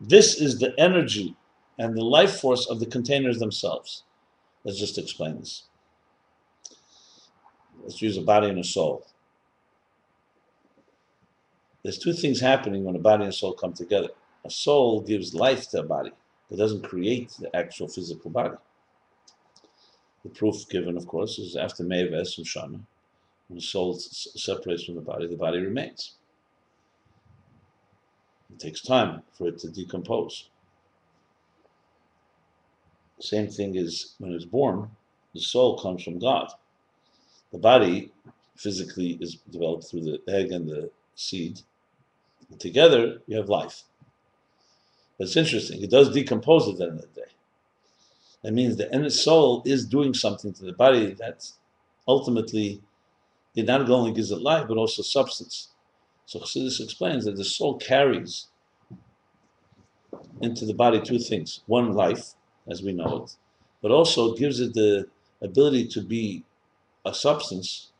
this 0.00 0.40
is 0.40 0.58
the 0.58 0.72
energy 0.78 1.36
and 1.78 1.96
the 1.96 2.04
life 2.04 2.40
force 2.40 2.66
of 2.70 2.80
the 2.80 2.86
containers 2.86 3.38
themselves. 3.38 4.04
Let's 4.64 4.78
just 4.78 4.98
explain 4.98 5.40
this. 5.40 5.64
Let's 7.82 8.00
use 8.00 8.16
a 8.16 8.22
body 8.22 8.48
and 8.48 8.58
a 8.58 8.64
soul. 8.64 9.06
There's 11.82 11.98
two 11.98 12.14
things 12.14 12.40
happening 12.40 12.84
when 12.84 12.96
a 12.96 13.00
body 13.00 13.24
and 13.24 13.34
soul 13.34 13.52
come 13.52 13.74
together. 13.74 14.08
A 14.44 14.50
soul 14.50 15.02
gives 15.02 15.34
life 15.34 15.68
to 15.70 15.80
a 15.80 15.82
body 15.82 16.12
but 16.48 16.58
doesn't 16.58 16.82
create 16.82 17.30
the 17.40 17.54
actual 17.54 17.88
physical 17.88 18.30
body. 18.30 18.56
The 20.22 20.30
proof 20.30 20.68
given, 20.68 20.96
of 20.96 21.06
course, 21.06 21.38
is 21.38 21.56
after 21.56 21.84
Meves 21.84 22.38
and 22.38 22.46
Shana. 22.46 22.80
When 23.48 23.56
the 23.56 23.60
soul 23.60 23.94
separates 23.98 24.84
from 24.84 24.94
the 24.94 25.02
body, 25.02 25.26
the 25.26 25.36
body 25.36 25.58
remains. 25.58 26.14
It 28.52 28.58
takes 28.58 28.80
time 28.80 29.22
for 29.36 29.48
it 29.48 29.58
to 29.58 29.68
decompose. 29.68 30.48
Same 33.20 33.48
thing 33.48 33.74
is 33.76 34.14
when 34.18 34.32
it's 34.32 34.44
born, 34.44 34.90
the 35.34 35.40
soul 35.40 35.78
comes 35.78 36.02
from 36.02 36.18
God. 36.18 36.50
The 37.52 37.58
body 37.58 38.12
physically 38.56 39.18
is 39.20 39.36
developed 39.50 39.84
through 39.84 40.04
the 40.04 40.22
egg 40.28 40.52
and 40.52 40.68
the 40.68 40.90
seed. 41.14 41.60
And 42.50 42.58
together, 42.60 43.22
you 43.26 43.36
have 43.36 43.48
life. 43.48 43.84
But 45.18 45.28
it's 45.28 45.36
interesting, 45.36 45.82
it 45.82 45.90
does 45.90 46.12
decompose 46.12 46.68
at 46.68 46.78
the 46.78 46.84
end 46.84 47.00
of 47.00 47.14
the 47.14 47.20
day. 47.20 47.26
That 48.42 48.52
means 48.52 48.76
the 48.76 48.92
inner 48.94 49.10
soul 49.10 49.62
is 49.64 49.86
doing 49.86 50.12
something 50.12 50.52
to 50.54 50.64
the 50.64 50.72
body 50.72 51.14
that 51.14 51.50
ultimately 52.06 52.82
it 53.54 53.66
not 53.66 53.88
only 53.88 54.12
gives 54.12 54.30
it 54.30 54.40
life, 54.40 54.66
but 54.68 54.76
also 54.76 55.02
substance. 55.02 55.68
So 56.26 56.40
Chassidus 56.40 56.82
explains 56.82 57.24
that 57.24 57.36
the 57.36 57.44
soul 57.44 57.76
carries 57.78 58.48
into 60.40 60.66
the 60.66 60.74
body 60.74 61.00
two 61.00 61.18
things. 61.18 61.60
One, 61.66 61.92
life, 61.92 62.34
as 62.68 62.82
we 62.82 62.92
know 62.92 63.24
it, 63.24 63.36
but 63.82 63.90
also 63.90 64.34
gives 64.34 64.60
it 64.60 64.74
the 64.74 65.06
ability 65.40 65.88
to 65.88 66.02
be 66.02 66.44
a 67.04 67.14
substance, 67.14 67.92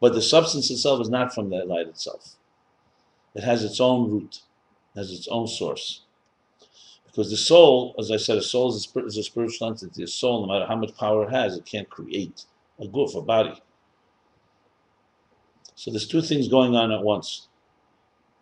but 0.00 0.14
the 0.14 0.22
substance 0.22 0.70
itself 0.70 1.00
is 1.00 1.10
not 1.10 1.34
from 1.34 1.50
the 1.50 1.64
light 1.64 1.88
itself. 1.88 2.36
It 3.34 3.42
has 3.42 3.64
its 3.64 3.80
own 3.80 4.10
root, 4.10 4.40
has 4.94 5.12
its 5.12 5.28
own 5.28 5.46
source. 5.46 6.02
Because 7.06 7.30
the 7.30 7.36
soul, 7.36 7.94
as 7.98 8.10
I 8.10 8.16
said, 8.16 8.38
a 8.38 8.42
soul 8.42 8.68
is 8.74 8.88
a, 8.94 9.04
is 9.04 9.16
a 9.16 9.22
spiritual 9.22 9.68
entity. 9.68 10.04
A 10.04 10.06
soul, 10.06 10.46
no 10.46 10.52
matter 10.52 10.66
how 10.66 10.76
much 10.76 10.96
power 10.96 11.24
it 11.24 11.30
has, 11.30 11.56
it 11.56 11.66
can't 11.66 11.90
create 11.90 12.44
a 12.78 12.86
goof, 12.86 13.14
a 13.14 13.20
body. 13.20 13.60
So 15.74 15.90
there's 15.90 16.06
two 16.06 16.22
things 16.22 16.46
going 16.46 16.76
on 16.76 16.92
at 16.92 17.02
once. 17.02 17.48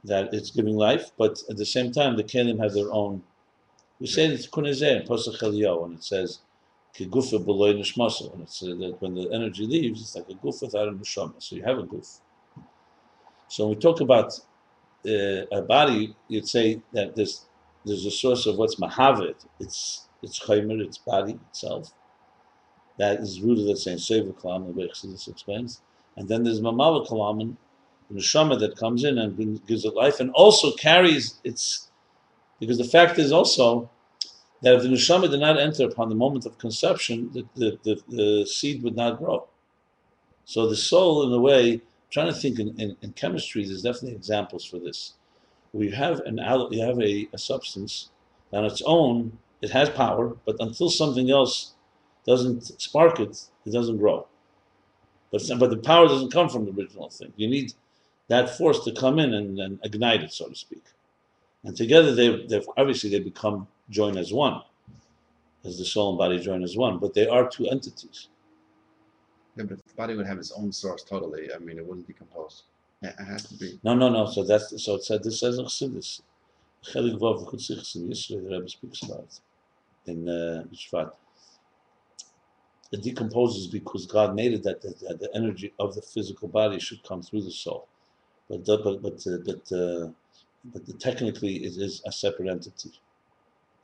That 0.04 0.32
it's 0.32 0.50
giving 0.50 0.76
life, 0.76 1.10
but 1.18 1.42
at 1.50 1.56
the 1.56 1.66
same 1.66 1.92
time, 1.92 2.16
the 2.16 2.22
kelim 2.24 2.62
have 2.62 2.72
their 2.72 2.92
own. 2.92 3.22
We 3.98 4.06
say 4.06 4.26
it's 4.26 4.46
kunezeh 4.46 5.00
in 5.00 5.06
Eliyahu, 5.06 5.84
and 5.86 5.94
it 5.94 6.04
says, 6.04 6.40
"Kegufa 6.94 7.44
beloy 7.44 7.74
nishmasa," 7.74 8.32
and 8.32 8.42
it's 8.42 8.62
uh, 8.62 8.74
that 8.78 8.96
when 9.00 9.14
the 9.14 9.28
energy 9.32 9.66
leaves, 9.66 10.00
it's 10.00 10.14
like 10.14 10.28
a 10.28 10.34
goof 10.34 10.62
without 10.62 10.88
a 10.88 10.92
neshama. 10.92 11.42
So 11.42 11.56
you 11.56 11.64
have 11.64 11.78
a 11.78 11.82
goof. 11.82 12.20
So 13.48 13.66
when 13.66 13.74
we 13.76 13.80
talk 13.80 14.00
about 14.00 14.38
uh, 15.06 15.46
a 15.52 15.62
body, 15.62 16.16
you'd 16.28 16.48
say 16.48 16.80
that 16.92 17.14
there's 17.14 17.46
there's 17.84 18.04
a 18.04 18.10
source 18.10 18.46
of 18.46 18.56
what's 18.56 18.76
mahavet. 18.76 19.36
It's 19.60 20.08
it's 20.22 20.38
chaymer, 20.40 20.80
it's 20.80 20.98
body 20.98 21.38
itself. 21.48 21.92
That 22.98 23.20
is 23.20 23.40
rooted, 23.40 23.64
let's 23.66 23.84
say, 23.84 23.92
in 23.92 23.98
Sefer 23.98 24.32
Kalam, 24.32 24.66
the 24.66 24.72
way 24.72 24.88
Chassidus 24.88 25.28
explains. 25.28 25.80
And 26.16 26.28
then 26.28 26.42
there's 26.42 26.60
Mamava 26.60 27.06
Kalaman, 27.06 27.56
the 28.10 28.18
neshama 28.18 28.58
that 28.58 28.76
comes 28.76 29.04
in 29.04 29.18
and 29.18 29.64
gives 29.66 29.84
it 29.84 29.94
life, 29.94 30.18
and 30.18 30.30
also 30.32 30.72
carries 30.72 31.38
its. 31.44 31.90
Because 32.58 32.78
the 32.78 32.84
fact 32.84 33.20
is 33.20 33.30
also 33.30 33.88
that 34.62 34.74
if 34.74 34.82
the 34.82 34.88
neshama 34.88 35.30
did 35.30 35.38
not 35.38 35.60
enter 35.60 35.84
upon 35.84 36.08
the 36.08 36.16
moment 36.16 36.44
of 36.44 36.58
conception, 36.58 37.30
the, 37.32 37.46
the, 37.54 37.78
the, 37.84 38.02
the 38.08 38.46
seed 38.46 38.82
would 38.82 38.96
not 38.96 39.18
grow. 39.18 39.46
So 40.44 40.68
the 40.68 40.76
soul, 40.76 41.26
in 41.26 41.32
a 41.32 41.38
way, 41.38 41.82
trying 42.10 42.32
to 42.32 42.38
think 42.38 42.58
in, 42.58 42.78
in, 42.80 42.96
in 43.02 43.12
chemistry, 43.12 43.64
there's 43.64 43.82
definitely 43.82 44.16
examples 44.16 44.64
for 44.64 44.78
this. 44.78 45.14
We 45.72 45.90
have 45.90 46.20
an 46.20 46.38
you 46.70 46.82
have 46.82 47.00
a, 47.00 47.28
a 47.32 47.38
substance 47.38 48.10
on 48.52 48.64
its 48.64 48.82
own, 48.86 49.38
it 49.60 49.70
has 49.70 49.90
power, 49.90 50.36
but 50.46 50.56
until 50.60 50.88
something 50.88 51.30
else 51.30 51.74
doesn't 52.26 52.80
spark 52.80 53.20
it, 53.20 53.42
it 53.66 53.72
doesn't 53.72 53.98
grow. 53.98 54.26
But, 55.30 55.42
but 55.58 55.70
the 55.70 55.76
power 55.76 56.08
doesn't 56.08 56.32
come 56.32 56.48
from 56.48 56.64
the 56.64 56.72
original 56.72 57.10
thing. 57.10 57.32
You 57.36 57.48
need 57.48 57.74
that 58.28 58.56
force 58.56 58.84
to 58.84 58.92
come 58.92 59.18
in 59.18 59.34
and, 59.34 59.58
and 59.58 59.78
ignite 59.84 60.22
it, 60.22 60.32
so 60.32 60.48
to 60.48 60.54
speak. 60.54 60.84
And 61.64 61.76
together, 61.76 62.14
they, 62.14 62.46
they've 62.46 62.68
obviously 62.76 63.10
they 63.10 63.20
become 63.20 63.66
joined 63.90 64.16
as 64.16 64.32
one, 64.32 64.62
as 65.64 65.78
the 65.78 65.84
soul 65.84 66.10
and 66.10 66.18
body 66.18 66.38
join 66.38 66.62
as 66.62 66.76
one. 66.76 66.98
But 66.98 67.14
they 67.14 67.26
are 67.26 67.48
two 67.48 67.66
entities. 67.68 68.28
Yeah, 69.58 69.64
but 69.64 69.78
the 69.86 69.94
body 69.94 70.16
would 70.16 70.28
have 70.28 70.38
its 70.38 70.52
own 70.52 70.72
source 70.72 71.04
totally. 71.04 71.50
I 71.54 71.58
mean, 71.60 71.78
it 71.78 71.86
wouldn't 71.86 72.08
decompose. 72.08 72.64
It 73.02 73.14
has 73.18 73.44
to 73.46 73.56
be. 73.56 73.80
No, 73.84 73.94
no, 73.94 74.10
no. 74.10 74.26
So 74.26 74.44
that's 74.44 74.82
so 74.84 74.96
it 74.96 75.04
said. 75.04 75.24
This 75.24 75.40
says 75.40 75.58
a 75.58 75.64
Chassidus. 75.64 76.22
Chelik 76.84 77.18
Vav 77.20 77.48
Chutzich 77.50 77.80
Chassidus 77.80 78.30
Yisrael. 78.30 78.44
The 78.44 78.56
Rebbe 78.56 78.70
speaks 78.70 79.02
about 79.02 79.40
in 80.06 80.28
uh, 80.28 80.64
Shvat. 80.74 81.12
It 82.92 83.02
decomposes 83.02 83.68
because 83.68 84.06
God 84.06 84.34
made 84.36 84.54
it 84.54 84.64
that, 84.64 84.82
that, 84.82 85.00
that 85.00 85.20
the 85.20 85.30
energy 85.34 85.74
of 85.80 85.94
the 85.94 86.02
physical 86.02 86.48
body 86.48 86.80
should 86.80 87.04
come 87.04 87.22
through 87.22 87.42
the 87.42 87.52
soul, 87.52 87.88
but 88.50 88.64
the, 88.64 88.78
but 88.78 89.02
but 89.02 89.26
uh, 89.26 89.38
but 89.46 89.76
uh, 89.76 90.10
but 90.72 90.86
the, 90.86 90.94
technically 90.94 91.56
it 91.64 91.76
is 91.76 92.02
a 92.06 92.12
separate 92.12 92.48
entity. 92.48 92.92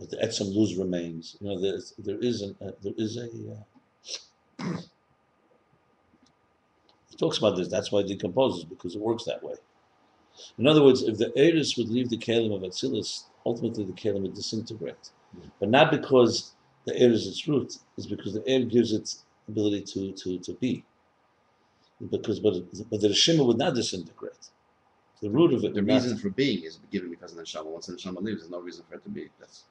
But 0.00 0.10
the 0.10 0.18
etzem 0.18 0.54
luz 0.54 0.76
remains. 0.76 1.36
You 1.40 1.48
know, 1.50 1.60
there 1.60 1.76
is 1.76 1.94
there 1.98 2.18
is 2.20 2.42
an, 2.42 2.56
uh, 2.62 2.72
there 2.82 2.94
is 2.98 3.18
a. 3.18 3.28
He 7.14 7.18
talks 7.18 7.38
about 7.38 7.56
this. 7.56 7.68
That's 7.68 7.92
why 7.92 8.00
it 8.00 8.08
decomposes 8.08 8.64
because 8.64 8.96
it 8.96 9.00
works 9.00 9.22
that 9.24 9.40
way. 9.40 9.54
In 10.58 10.66
other 10.66 10.82
words, 10.82 11.02
if 11.02 11.16
the 11.16 11.32
Eris 11.36 11.76
would 11.76 11.88
leave 11.88 12.10
the 12.10 12.18
Kalim 12.18 12.52
of 12.52 12.62
Atzilus, 12.62 13.24
ultimately 13.46 13.84
the 13.84 13.92
Kalim 13.92 14.22
would 14.22 14.34
disintegrate. 14.34 15.10
But 15.60 15.68
not 15.68 15.92
because 15.92 16.54
the 16.86 16.96
air 16.98 17.10
is 17.12 17.28
its 17.28 17.46
root, 17.46 17.76
is 17.96 18.08
because 18.08 18.34
the 18.34 18.42
air 18.48 18.64
gives 18.64 18.92
it 18.92 19.14
ability 19.48 19.82
to, 19.92 20.12
to, 20.12 20.38
to 20.40 20.54
be. 20.54 20.84
Because 22.10 22.40
but, 22.40 22.54
but 22.90 23.00
the 23.00 23.08
Rishima 23.08 23.46
would 23.46 23.58
not 23.58 23.76
disintegrate. 23.76 24.48
The 25.22 25.30
root 25.30 25.52
of 25.54 25.62
it 25.64 25.68
The 25.74 25.80
would 25.82 25.86
not- 25.86 26.02
reason 26.02 26.18
for 26.18 26.30
being 26.30 26.64
is 26.64 26.80
given 26.90 27.10
because 27.10 27.30
of 27.30 27.36
the 27.36 27.44
neshama. 27.44 27.66
Once 27.66 27.86
the 27.86 27.92
neshama 27.92 28.20
leaves, 28.22 28.40
there's 28.40 28.50
no 28.50 28.58
reason 28.60 28.84
for 28.88 28.96
it 28.96 29.04
to 29.04 29.08
be. 29.10 29.28
That's 29.38 29.64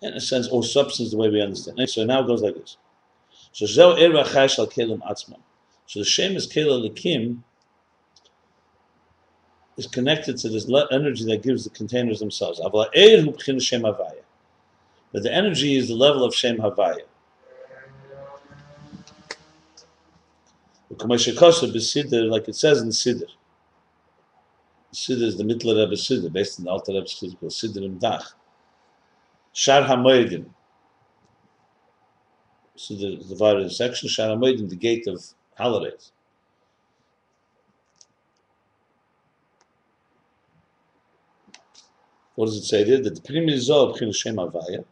in 0.00 0.12
a 0.14 0.20
sense, 0.20 0.48
or 0.48 0.64
substance, 0.64 1.10
the 1.10 1.18
way 1.18 1.28
we 1.28 1.42
understand. 1.42 1.78
So 1.90 2.04
now 2.06 2.22
it 2.22 2.26
goes 2.26 2.40
like 2.40 2.54
this. 2.54 2.78
So 3.52 3.66
Zeu 3.66 3.90
Er 3.92 4.10
V'Chai 4.10 4.54
Shal 4.54 4.66
Kelim 4.66 5.00
Atzmam. 5.02 5.40
So 5.86 6.00
the 6.00 6.04
Shem 6.04 6.36
is 6.36 6.46
Kela 6.46 6.88
Likim 6.88 7.38
is 9.76 9.86
connected 9.86 10.36
to 10.38 10.48
this 10.48 10.70
energy 10.90 11.24
that 11.26 11.42
gives 11.42 11.64
the 11.64 11.70
containers 11.70 12.18
themselves. 12.18 12.60
But 12.60 12.92
the 12.92 14.12
energy 15.32 15.76
is 15.76 15.88
the 15.88 15.94
level 15.94 16.24
of 16.24 16.34
Shem 16.34 16.58
Havaya. 16.58 17.02
Like 20.88 22.48
it 22.48 22.54
says 22.54 22.80
in 22.80 22.88
Sidr. 22.88 23.28
Sidr 24.92 25.22
is 25.22 25.36
the 25.36 25.44
Mittler 25.44 25.78
Rebbe 25.78 25.94
Sidr, 25.94 26.32
based 26.32 26.58
on 26.58 26.64
the 26.64 26.70
Alter 26.70 26.92
Rebbe's 26.92 27.12
physical 27.12 27.48
Sidr 27.48 27.84
im 27.84 27.98
Dach. 27.98 28.32
Shar 29.52 29.82
HaMoedim. 29.82 30.46
So 32.76 32.94
the 32.94 33.16
divided 33.16 33.64
in 33.64 33.70
section. 33.70 34.08
Sharamoid 34.08 34.68
the 34.68 34.76
gate 34.76 35.06
of 35.06 35.22
holidays. 35.56 36.12
What 42.34 42.46
does 42.46 42.56
it 42.56 42.64
say 42.64 42.84
there? 42.84 43.02
That 43.02 43.14
the 43.14 43.20
Pnimi 43.20 43.54
Zov 43.54 43.96
Shem 44.14 44.36
Havaya. 44.36 44.84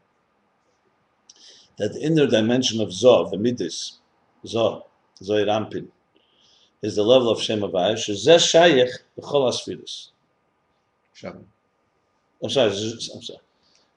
That 1.77 1.92
the 1.92 2.00
inner 2.00 2.27
dimension 2.27 2.81
of 2.81 2.88
Zov, 2.88 3.31
the 3.31 3.37
Midas, 3.37 3.98
Zov, 4.46 4.85
Zoy 5.22 5.46
Rampin, 5.46 5.88
is 6.81 6.96
the 6.96 7.03
level 7.03 7.29
of 7.29 7.42
Shem 7.42 7.61
Havaya. 7.61 7.94
Shezeh 7.94 8.38
Shayech 8.38 8.92
B'chol 9.18 9.53
Asfiris. 9.53 10.09
Shabbat. 11.14 11.44
I'm 12.42 12.50
sorry, 12.50 12.70
I'm 12.70 13.22
sorry. 13.22 13.40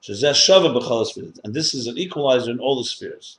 Shezeh 0.02 0.32
Shava 0.32 0.78
B'chol 0.78 1.06
Asfiris. 1.06 1.38
And 1.42 1.54
this 1.54 1.72
is 1.72 1.86
an 1.86 1.96
equalizer 1.96 2.50
in 2.50 2.58
all 2.60 2.76
the 2.76 2.84
spheres. 2.84 3.38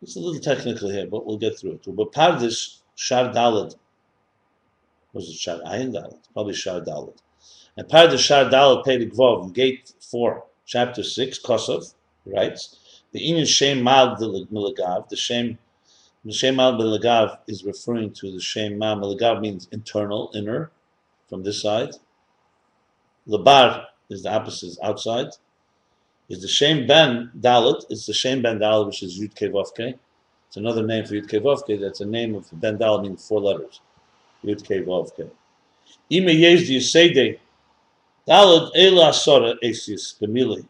It's 0.00 0.14
a 0.14 0.20
little 0.20 0.40
technical 0.40 0.90
here, 0.90 1.06
but 1.06 1.26
we'll 1.26 1.38
get 1.38 1.58
through 1.58 1.72
it. 1.72 1.84
But 1.86 2.12
Pardes 2.12 2.80
Shar 2.94 3.32
Dalad. 3.32 3.74
Was 5.12 5.28
it 5.28 5.34
Shar 5.34 5.58
Ayin 5.60 5.92
Dalad? 5.92 6.18
Probably 6.32 6.54
Shar 6.54 6.80
Dalad. 6.80 7.18
And 7.76 7.88
Pardes 7.88 8.18
Shar 8.18 8.44
Dalad 8.44 8.84
Pedig 8.84 9.12
Vov, 9.12 9.52
gate 9.52 9.92
4, 10.00 10.44
chapter 10.66 11.02
6, 11.02 11.40
Kosov, 11.40 11.94
writes, 12.24 13.02
the 13.12 13.20
Inyan 13.20 13.46
Shem 13.46 13.82
Mal 13.82 14.16
Milagav, 14.16 15.08
the 15.08 15.16
Shem, 15.16 15.58
the 16.24 16.32
Shem 16.32 16.56
Mal 16.56 16.74
Milagav 16.74 17.38
is 17.48 17.64
referring 17.64 18.12
to 18.12 18.30
the 18.30 18.40
Shem 18.40 18.78
Mal 18.78 18.96
Milagav 18.96 19.40
means 19.40 19.66
internal, 19.72 20.30
inner, 20.34 20.70
from 21.28 21.42
this 21.42 21.60
side. 21.62 21.94
Labar 23.26 23.86
is 24.08 24.22
the 24.22 24.32
opposite, 24.32 24.78
outside 24.82 25.30
is 26.28 26.42
the 26.42 26.48
Shem 26.48 26.86
Ben 26.86 27.30
Dalit. 27.38 27.84
It's 27.90 28.06
the 28.06 28.12
Shem 28.12 28.42
Ben 28.42 28.58
Dalit, 28.58 28.86
which 28.86 29.02
is 29.02 29.18
Yud 29.18 29.34
Kei 29.34 29.48
Vav 29.48 29.70
It's 30.46 30.56
another 30.56 30.86
name 30.86 31.04
for 31.04 31.14
Yud 31.14 31.28
Kei 31.28 31.38
Vav 31.38 31.66
Kei. 31.66 31.76
That's 31.76 32.00
a 32.00 32.06
name 32.06 32.34
of 32.34 32.48
Ben 32.52 32.78
Dalit, 32.78 33.02
meaning 33.02 33.16
four 33.16 33.40
letters. 33.40 33.80
Yud 34.44 34.66
Kei 34.66 34.82
Vav 34.82 35.10
Ime 36.12 36.28
Yez 36.28 36.68
Di 36.68 36.78
Yisede 36.78 37.38
Dalit 38.28 38.70
Ela 38.76 39.10
Asora 39.10 39.54
Esius 39.62 40.18
Bemili. 40.20 40.66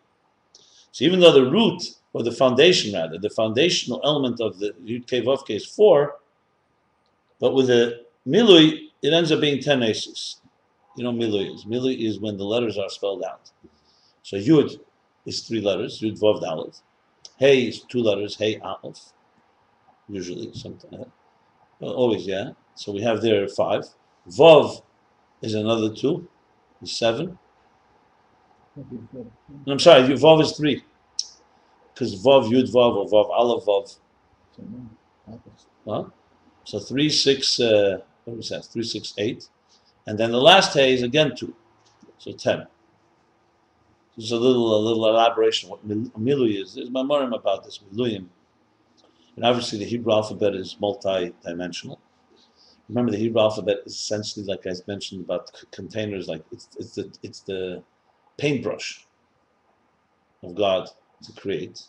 So 0.92 1.05
even 1.05 1.21
though 1.21 1.33
the 1.33 1.51
root 1.51 1.83
or 2.12 2.23
the 2.23 2.33
foundation 2.33 2.94
rather, 2.94 3.18
the 3.18 3.31
foundational 3.31 4.01
element 4.05 4.40
of 4.40 4.59
the 4.59 4.73
Yud 4.85 5.07
Kei 5.09 5.23
Vav 5.23 5.49
is 5.51 5.66
four, 5.66 6.16
but 7.40 7.55
with 7.55 7.66
the 7.66 8.05
Milui, 8.27 8.88
it 9.03 9.12
ends 9.12 9.33
up 9.33 9.40
being 9.40 9.61
ten 9.61 9.81
Esius. 9.81 10.37
You 10.97 11.05
know, 11.05 11.12
Milui 11.12 11.55
is. 11.55 11.64
Milui 11.64 12.07
is 12.07 12.21
when 12.21 12.37
the 12.37 12.44
letters 12.44 12.79
are 12.79 12.88
spelled 12.88 13.25
out. 13.25 13.51
So 14.23 14.37
Yud 14.37 14.79
is 15.29 15.43
three 15.43 15.61
letters, 15.61 16.01
Yud 16.01 16.19
Vav 16.19 16.43
Dalet. 16.43 16.81
Hey 17.37 17.64
is 17.69 17.81
two 17.83 18.03
letters, 18.03 18.37
Hey 18.37 18.59
Aleph. 18.59 19.12
Usually, 20.09 20.53
something. 20.55 21.05
Well, 21.81 21.93
always, 21.93 22.27
yeah. 22.27 22.53
So 22.75 22.93
we 22.93 23.03
have 23.03 23.21
there 23.21 23.47
five. 23.49 23.85
Vav 24.31 24.83
is 25.43 25.55
another 25.55 25.95
two, 25.95 26.27
is 26.81 26.93
seven. 26.97 27.38
And 28.75 29.31
I'm 29.67 29.79
sorry, 29.79 30.03
Vav 30.03 30.41
is 30.41 30.53
three. 30.53 30.83
Because 31.93 32.14
Vav, 32.25 32.49
Yud 32.51 32.73
Vav, 32.73 32.97
or 32.97 33.07
Vav, 33.07 33.29
Aleph 33.31 33.64
Vav. 33.64 33.99
Huh? 35.87 36.05
So 36.64 36.79
three, 36.79 37.11
six, 37.11 37.61
uh, 37.61 37.99
what 38.25 38.38
was 38.38 38.49
that? 38.49 38.64
Three, 38.64 38.83
six, 38.83 39.14
eight. 39.19 39.47
And 40.07 40.19
then 40.19 40.33
the 40.33 40.41
last 40.41 40.73
Hey 40.73 40.95
is 40.95 41.03
again 41.03 41.37
two. 41.37 41.55
So 42.19 42.33
ten. 42.33 42.67
There's 44.18 44.33
a 44.33 44.37
little, 44.37 44.76
a 44.76 44.83
little 44.85 45.09
elaboration 45.09 45.70
of 45.70 45.78
what 45.78 45.88
milui 45.88 46.61
is. 46.61 46.74
There's 46.74 46.90
memorim 46.90 47.37
about 47.37 47.62
this 47.62 47.78
miluyim, 47.78 48.26
and 49.37 49.44
obviously 49.44 49.78
the 49.78 49.85
Hebrew 49.85 50.12
alphabet 50.12 50.57
is 50.57 50.76
multi-dimensional. 50.81 52.00
Remember, 52.88 53.12
the 53.12 53.18
Hebrew 53.18 53.40
alphabet 53.40 53.76
is 53.87 53.94
essentially, 53.94 54.44
like 54.44 54.66
I 54.66 54.72
mentioned 54.88 55.24
about 55.24 55.57
c- 55.57 55.68
containers, 55.70 56.26
like 56.26 56.42
it's 56.50 56.68
it's 56.81 56.96
the 56.96 57.12
it's 57.22 57.40
the 57.42 57.85
paintbrush 58.38 59.07
of 60.42 60.57
God 60.57 60.88
to 61.22 61.33
create. 61.40 61.83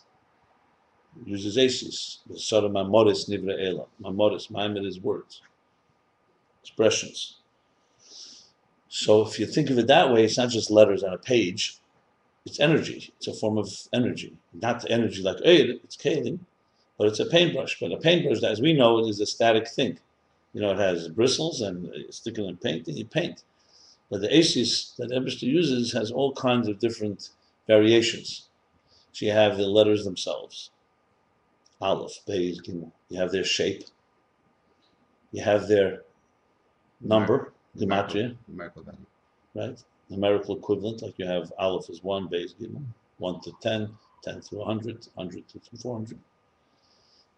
It 1.20 1.26
uses 1.26 1.58
aces. 1.58 2.20
The 2.28 2.38
sort 2.38 2.62
of 2.62 2.70
mamoris 2.70 3.28
nivra 3.28 3.60
ela. 3.60 3.86
Mamoris, 4.00 4.52
maimed 4.52 4.86
is 4.86 5.00
words, 5.00 5.42
expressions. 6.62 7.38
So 8.88 9.26
if 9.26 9.40
you 9.40 9.46
think 9.46 9.68
of 9.70 9.78
it 9.78 9.88
that 9.88 10.12
way, 10.12 10.24
it's 10.24 10.38
not 10.38 10.50
just 10.50 10.70
letters 10.70 11.02
on 11.02 11.12
a 11.12 11.18
page 11.18 11.79
it's 12.46 12.60
energy. 12.60 13.12
It's 13.16 13.28
a 13.28 13.34
form 13.34 13.58
of 13.58 13.68
energy, 13.92 14.36
not 14.52 14.90
energy 14.90 15.22
like 15.22 15.38
hey, 15.44 15.62
it's 15.84 15.96
kalim, 15.96 16.40
but 16.98 17.06
it's 17.08 17.20
a 17.20 17.26
paintbrush. 17.26 17.78
But 17.80 17.92
a 17.92 17.96
paintbrush, 17.98 18.42
as 18.42 18.60
we 18.60 18.72
know, 18.72 18.98
is 19.06 19.20
a 19.20 19.26
static 19.26 19.68
thing. 19.68 19.98
You 20.52 20.60
know, 20.60 20.72
it 20.72 20.78
has 20.78 21.08
bristles 21.08 21.60
and 21.60 21.86
you 21.94 22.10
stick 22.10 22.38
it 22.38 22.44
in 22.44 22.56
paint 22.56 22.88
and 22.88 22.98
you 22.98 23.04
paint. 23.04 23.44
But 24.10 24.20
the 24.20 24.36
aces 24.36 24.94
that 24.98 25.10
Eberster 25.10 25.42
uses 25.42 25.92
has 25.92 26.10
all 26.10 26.32
kinds 26.34 26.66
of 26.66 26.80
different 26.80 27.30
variations. 27.68 28.48
So 29.12 29.26
you 29.26 29.32
have 29.32 29.56
the 29.56 29.66
letters 29.66 30.04
themselves, 30.04 30.70
aleph, 31.80 32.18
beis, 32.26 32.60
gimel. 32.60 32.90
You 33.08 33.20
have 33.20 33.30
their 33.30 33.44
shape. 33.44 33.84
You 35.30 35.42
have 35.42 35.68
their 35.68 36.02
number, 37.00 37.52
gematria, 37.76 38.36
right? 39.54 39.82
Numerical 40.10 40.56
equivalent, 40.56 41.02
like 41.02 41.18
you 41.18 41.26
have 41.26 41.52
aleph 41.56 41.88
is 41.88 42.02
one, 42.02 42.26
base 42.26 42.52
gimel, 42.60 42.82
one 43.18 43.40
to 43.42 43.52
10, 43.62 43.96
10 44.24 44.40
to 44.40 44.56
100, 44.56 45.06
100 45.14 45.48
to 45.48 45.76
400. 45.76 46.18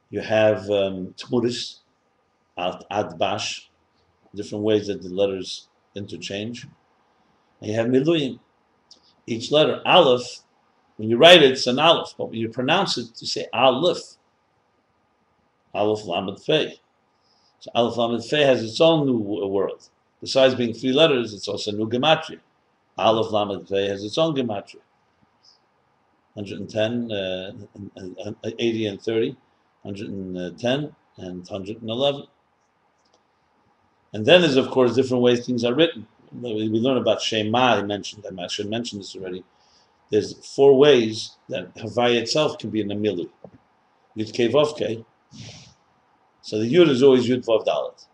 You 0.09 0.21
have 0.21 0.71
um, 0.71 1.15
tmuris, 1.19 1.81
ad, 2.57 2.83
adbash, 2.91 3.67
different 4.35 4.65
ways 4.65 4.87
that 4.87 5.03
the 5.03 5.11
letters 5.11 5.69
interchange. 5.95 6.67
And 7.61 7.71
you 7.71 7.77
have 7.77 7.89
miluyim. 7.89 8.39
Each 9.27 9.53
letter, 9.53 9.83
aleph, 9.85 10.41
when 10.97 11.11
you 11.11 11.17
write 11.19 11.43
it, 11.43 11.53
it's 11.53 11.67
an 11.67 11.79
aleph, 11.79 12.15
but 12.17 12.31
when 12.31 12.39
you 12.39 12.49
pronounce 12.49 12.97
it, 12.97 13.09
you 13.21 13.27
say 13.27 13.47
aleph. 13.53 14.17
Aleph 15.75 16.07
lamed 16.07 16.41
fei. 16.41 16.81
So 17.61 17.71
aleph 17.75 17.97
lamed 17.97 18.25
fei 18.25 18.43
has 18.45 18.63
its 18.63 18.81
own 18.81 19.07
new 19.07 19.19
world. 19.19 19.89
Besides 20.21 20.55
being 20.55 20.73
three 20.73 20.93
letters, 20.93 21.35
it's 21.35 21.49
also 21.49 21.73
new 21.73 21.89
gematria. 21.89 22.41
Aleph 22.99 23.33
Lamed 23.33 23.69
Vei 23.69 23.89
has 23.89 24.05
its 24.05 24.19
own 24.19 24.35
gematria. 24.35 24.81
110, 26.35 27.13
uh, 27.13 27.53
and- 27.75 28.17
and 28.19 28.37
80 28.59 28.87
and 28.87 29.01
30, 29.01 29.37
110 29.83 30.95
and 31.17 31.47
111. 31.47 32.27
And 34.15 34.27
then 34.27 34.41
there's, 34.43 34.57
of 34.57 34.71
course, 34.71 34.95
different 34.95 35.23
ways 35.23 35.47
things 35.47 35.65
are 35.65 35.75
written. 35.75 36.07
We 36.33 36.69
learn 36.69 36.97
about 36.97 37.21
Shema, 37.21 37.79
he 37.79 37.83
mentioned, 37.83 38.25
I 38.39 38.47
should 38.47 38.69
mention 38.69 38.99
this 38.99 39.15
already. 39.15 39.45
There's 40.11 40.35
four 40.55 40.77
ways 40.77 41.37
that 41.49 41.75
Havaya 41.75 42.17
itself 42.17 42.59
can 42.59 42.71
be 42.71 42.81
an 42.81 42.89
Amilu. 42.89 43.31
Yud 44.17 44.33
Kei. 44.35 45.05
So 46.43 46.59
the 46.59 46.73
Yud 46.73 46.89
is 46.89 47.03
always 47.03 47.29
Yud 47.29 47.45
Vav 47.47 47.65
Dalet. 47.65 48.07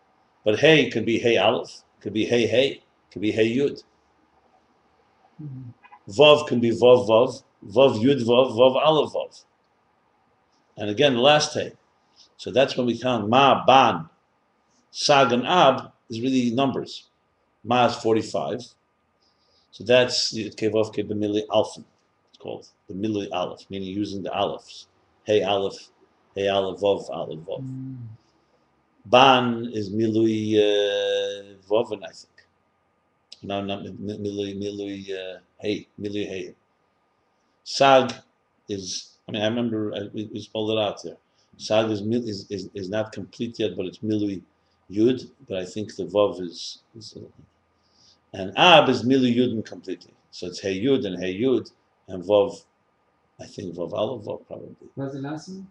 But 0.44 0.60
Hey 0.60 0.90
could 0.90 1.04
be 1.04 1.18
Hey 1.18 1.36
Aleph, 1.36 1.82
could 2.00 2.12
be 2.12 2.26
Hey 2.26 2.46
Hey, 2.46 2.82
could 3.10 3.22
be 3.22 3.32
Hey 3.32 3.48
Yud. 3.56 3.82
Vav 6.09 6.46
can 6.46 6.61
be 6.61 6.70
Vav 6.70 7.09
Vav, 7.09 7.42
Vav 7.66 8.03
Yud 8.03 8.22
Vav, 8.22 8.53
Vav 8.53 8.77
Aleph 8.77 9.12
Vav. 9.12 9.44
And 10.77 10.90
again, 10.90 11.14
the 11.14 11.20
last 11.20 11.55
Hey. 11.55 11.72
So 12.37 12.51
that's 12.51 12.77
when 12.77 12.87
we 12.87 12.98
count 12.98 13.29
Ma, 13.29 13.64
Ban, 13.64 14.09
Sag, 14.90 15.33
and 15.33 15.46
Ab 15.46 15.92
is 16.09 16.20
really 16.20 16.51
numbers. 16.51 17.09
Ma 17.64 17.87
is 17.87 17.96
45. 17.96 18.62
So 19.72 19.85
that's 19.85 20.31
the 20.31 20.51
Kevav 20.51 20.92
Ke 20.92 21.07
B'mili 21.09 21.46
Alphen. 21.48 21.85
It's 22.31 22.38
called 22.38 22.68
the 22.88 22.94
Mili 22.94 23.29
Aleph, 23.33 23.68
meaning 23.70 23.88
using 23.88 24.22
the 24.22 24.31
Alephs. 24.31 24.87
Hey 25.24 25.42
Aleph, 25.42 25.90
Hey 26.35 26.48
Aleph 26.48 26.81
Vav, 26.81 27.09
Aleph 27.11 27.40
Vav. 27.40 27.96
Ban 29.07 29.70
is 29.72 29.90
Milui 29.90 30.57
uh, 30.57 31.57
Voven, 31.68 32.03
I 32.05 32.12
think. 32.12 32.38
No, 33.42 33.62
not 33.62 33.83
Mi- 33.83 33.92
Mi- 33.98 34.18
Milui, 34.18 34.59
Milui 34.59 35.11
uh, 35.12 35.38
Hey, 35.61 35.87
Milui 36.01 36.27
Hey. 36.27 36.55
Sag 37.64 38.12
is, 38.68 39.16
I 39.29 39.33
mean, 39.33 39.42
I 39.42 39.46
remember 39.46 39.92
uh, 39.92 40.05
we, 40.12 40.29
we 40.33 40.40
spelled 40.40 40.70
it 40.70 40.79
out 40.79 41.03
there. 41.03 41.16
Sag 41.57 41.90
is, 41.90 42.01
is, 42.01 42.46
is, 42.51 42.70
is 42.74 42.88
not 42.88 43.12
complete 43.12 43.59
yet, 43.59 43.77
but 43.77 43.87
it's 43.87 43.98
Milui 43.98 44.42
Yud, 44.90 45.31
but 45.48 45.59
I 45.59 45.64
think 45.64 45.94
the 45.96 46.05
Vav 46.05 46.40
is, 46.40 46.83
is 46.96 47.16
and 48.33 48.53
Ab 48.57 48.88
is 48.88 49.05
Milui 49.05 49.35
Yudin 49.35 49.64
completely. 49.64 50.12
So 50.31 50.46
it's 50.46 50.61
Hey 50.61 50.81
Yud 50.81 51.07
and 51.07 51.18
Hey 51.22 51.35
Yud, 51.35 51.70
and 52.09 52.22
Vav, 52.24 52.64
I 53.40 53.46
think 53.46 53.74
Vav 53.74 53.92
Aleph 53.92 54.24
Vav 54.24 54.46
probably. 54.46 54.74
What's 54.94 55.14
the 55.14 55.20
last 55.20 55.48
one? 55.48 55.66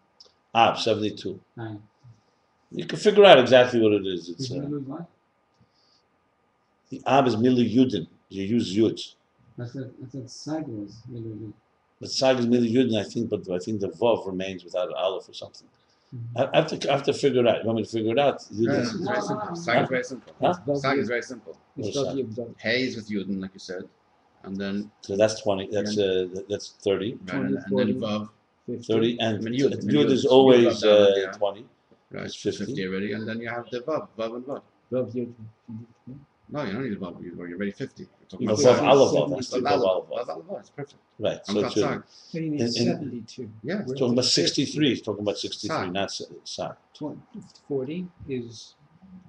Ab, 0.55 0.77
72. 0.79 1.39
Nine. 1.55 1.81
You 2.71 2.85
can 2.85 2.99
figure 2.99 3.25
out 3.25 3.39
exactly 3.39 3.79
what 3.81 3.93
it 3.93 4.05
is. 4.05 4.29
It's 4.29 4.51
uh? 4.51 4.67
The 6.89 7.01
Ab 7.05 7.27
is 7.27 7.35
Milu 7.35 7.63
Yudin. 7.75 8.07
You 8.29 8.43
use 8.43 8.75
Yud. 8.75 9.13
I 9.59 9.65
said, 9.65 9.91
I 10.05 10.09
said 10.09 10.29
sideways. 10.29 10.97
Milu, 11.11 11.51
But 11.99 12.11
Sag 12.11 12.37
is 12.39 12.45
Mili 12.45 12.71
Yud, 12.71 12.87
and 12.89 12.97
I 12.97 13.03
think, 13.03 13.29
but 13.29 13.49
I 13.49 13.59
think 13.59 13.79
the 13.81 13.89
Vav 13.89 14.25
remains 14.27 14.63
without 14.63 14.87
an 14.89 14.93
Aleph 14.95 15.27
or 15.29 15.33
something. 15.33 15.67
Mhm. 16.15 16.19
I, 16.39 16.49
I 16.53 16.61
have 16.61 16.67
to, 16.79 16.89
I 16.89 16.93
have 16.93 17.03
to 17.03 17.13
figure 17.13 17.41
it 17.41 17.47
out. 17.47 17.59
You 17.61 17.65
want 17.67 17.77
me 17.77 17.83
to 17.83 17.89
figure 17.89 18.11
it 18.11 18.19
out? 18.19 18.39
Yud 18.39 18.67
No, 18.67 18.73
no, 18.73 18.79
is- 18.79 18.93
it's 18.93 19.05
very 19.05 19.21
simple. 19.21 19.47
no. 19.49 19.55
Sag 19.55 19.81
is 19.83 19.89
very 19.89 20.03
simple. 20.03 20.33
Huh? 20.41 20.75
Sag 20.75 20.97
is 20.99 21.07
very 21.07 21.21
simple. 21.21 21.57
It's 21.77 21.97
What's 21.97 22.09
Vav 22.09 22.35
that? 22.35 22.55
Hay 22.59 22.83
is 22.83 22.95
with 22.95 23.09
Yudin, 23.09 23.41
like 23.41 23.53
you 23.53 23.59
said, 23.59 23.83
and 24.43 24.55
then 24.55 24.89
So 25.01 25.17
that's 25.17 25.41
twenty. 25.41 25.67
That's 25.71 25.97
uh, 25.97 26.27
that's 26.49 26.67
thirty. 26.83 27.17
right, 27.25 27.35
and, 27.35 27.57
and 27.57 27.77
then 27.79 27.99
Vav, 27.99 28.29
50. 28.67 28.83
Thirty 28.93 29.19
and 29.19 29.37
I 29.37 29.39
mean, 29.41 29.53
Yud, 29.59 29.73
Yud- 29.73 29.83
Yud 29.83 30.05
Yud- 30.05 30.11
is 30.11 30.25
always 30.25 30.83
Vav 30.83 30.87
uh, 30.87 31.15
yeah. 31.15 31.31
twenty. 31.31 31.65
right, 32.11 32.25
It's 32.25 32.35
50. 32.35 32.65
50. 32.65 32.87
already, 32.87 33.11
and 33.13 33.27
then 33.27 33.39
you 33.41 33.49
have 33.49 33.69
the 33.71 33.79
Vav, 33.81 34.07
Vav 34.17 34.35
and 34.37 34.45
Vav. 34.45 34.61
Vav 34.91 35.13
Yud. 35.15 35.33
Yeah. 36.49 36.57
No, 36.63 36.65
you 36.65 36.73
don't 36.73 36.83
need 36.83 36.93
a 36.93 36.95
Vav, 36.97 37.21
you- 37.23 37.35
you're 37.35 37.55
already 37.57 37.71
50. 37.71 38.03
You're 38.03 38.09
talking 38.29 38.47
about 38.47 38.59
Vav 38.59 38.61
Sag. 38.63 38.83
Aleph, 38.83 39.11
Seventy 39.11 39.35
that's 39.35 39.53
Vav 39.53 39.61
the 39.63 39.69
Aleph, 39.69 40.05
Vav 40.09 40.09
Vav 40.09 40.29
Aleph. 40.29 40.49
Aleph, 40.49 40.59
it's 40.61 40.69
perfect. 40.69 41.01
Right. 41.19 41.39
I'm 41.47 41.55
So 41.55 41.61
not 41.61 41.71
it's 41.71 41.75
Yud. 41.81 41.81
Sag. 41.83 42.03
You 42.33 42.41
mean 42.51 42.53
In- 42.53 42.61
in- 42.61 42.71
72? 42.71 43.51
Yeah. 43.63 43.75
Where 43.83 43.95
Talking 43.95 44.13
about 44.13 44.25
is 44.25 44.37
it 44.37 44.41
50? 44.41 44.65
sixty-three. 44.65 44.89
He's 44.89 45.01
talking 45.01 45.21
about 45.23 45.37
sixty-three, 45.37 45.77
Sag. 45.77 45.93
not 45.93 46.03
S- 46.05 46.21
Sag. 46.45 46.75
20, 46.93 47.21
40 47.67 48.07
is 48.29 48.75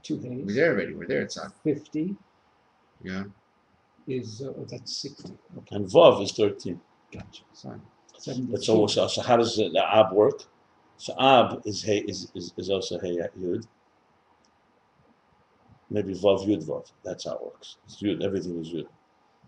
two 0.02 0.16
We're 0.18 0.30
hays. 0.46 0.54
there 0.54 0.72
already, 0.74 0.94
we're 0.94 1.06
there 1.06 1.22
at 1.22 1.32
Sag. 1.32 1.50
50 1.64 2.16
Yeah, 3.02 3.24
is, 4.06 4.42
uh, 4.42 4.52
oh, 4.56 4.64
that's 4.70 4.96
60. 4.96 5.32
Okay, 5.58 5.76
And 5.76 5.86
Vav 5.86 6.22
is 6.22 6.32
thirteen. 6.32 6.80
gotcha. 7.12 7.42
Sag. 7.52 7.80
72. 8.16 8.52
But 8.52 8.62
so, 8.64 8.86
so, 8.86 9.06
so 9.08 9.22
how 9.22 9.36
does 9.36 9.56
the, 9.56 9.68
the 9.70 9.84
Ab 9.96 10.12
work? 10.12 10.42
So 10.96 11.14
Ab 11.20 11.62
is 11.64 11.82
hey 11.82 11.98
is, 12.00 12.30
is, 12.34 12.52
is 12.56 12.70
also 12.70 12.98
hey 12.98 13.18
Yud. 13.40 13.66
Maybe 15.90 16.14
Vav 16.14 16.46
Yud 16.46 16.66
Vav. 16.66 16.90
That's 17.04 17.24
how 17.24 17.34
it 17.34 17.44
works. 17.44 17.76
It's 17.86 18.02
Yud. 18.02 18.22
Everything 18.22 18.60
is 18.60 18.68
Yud. 18.68 18.86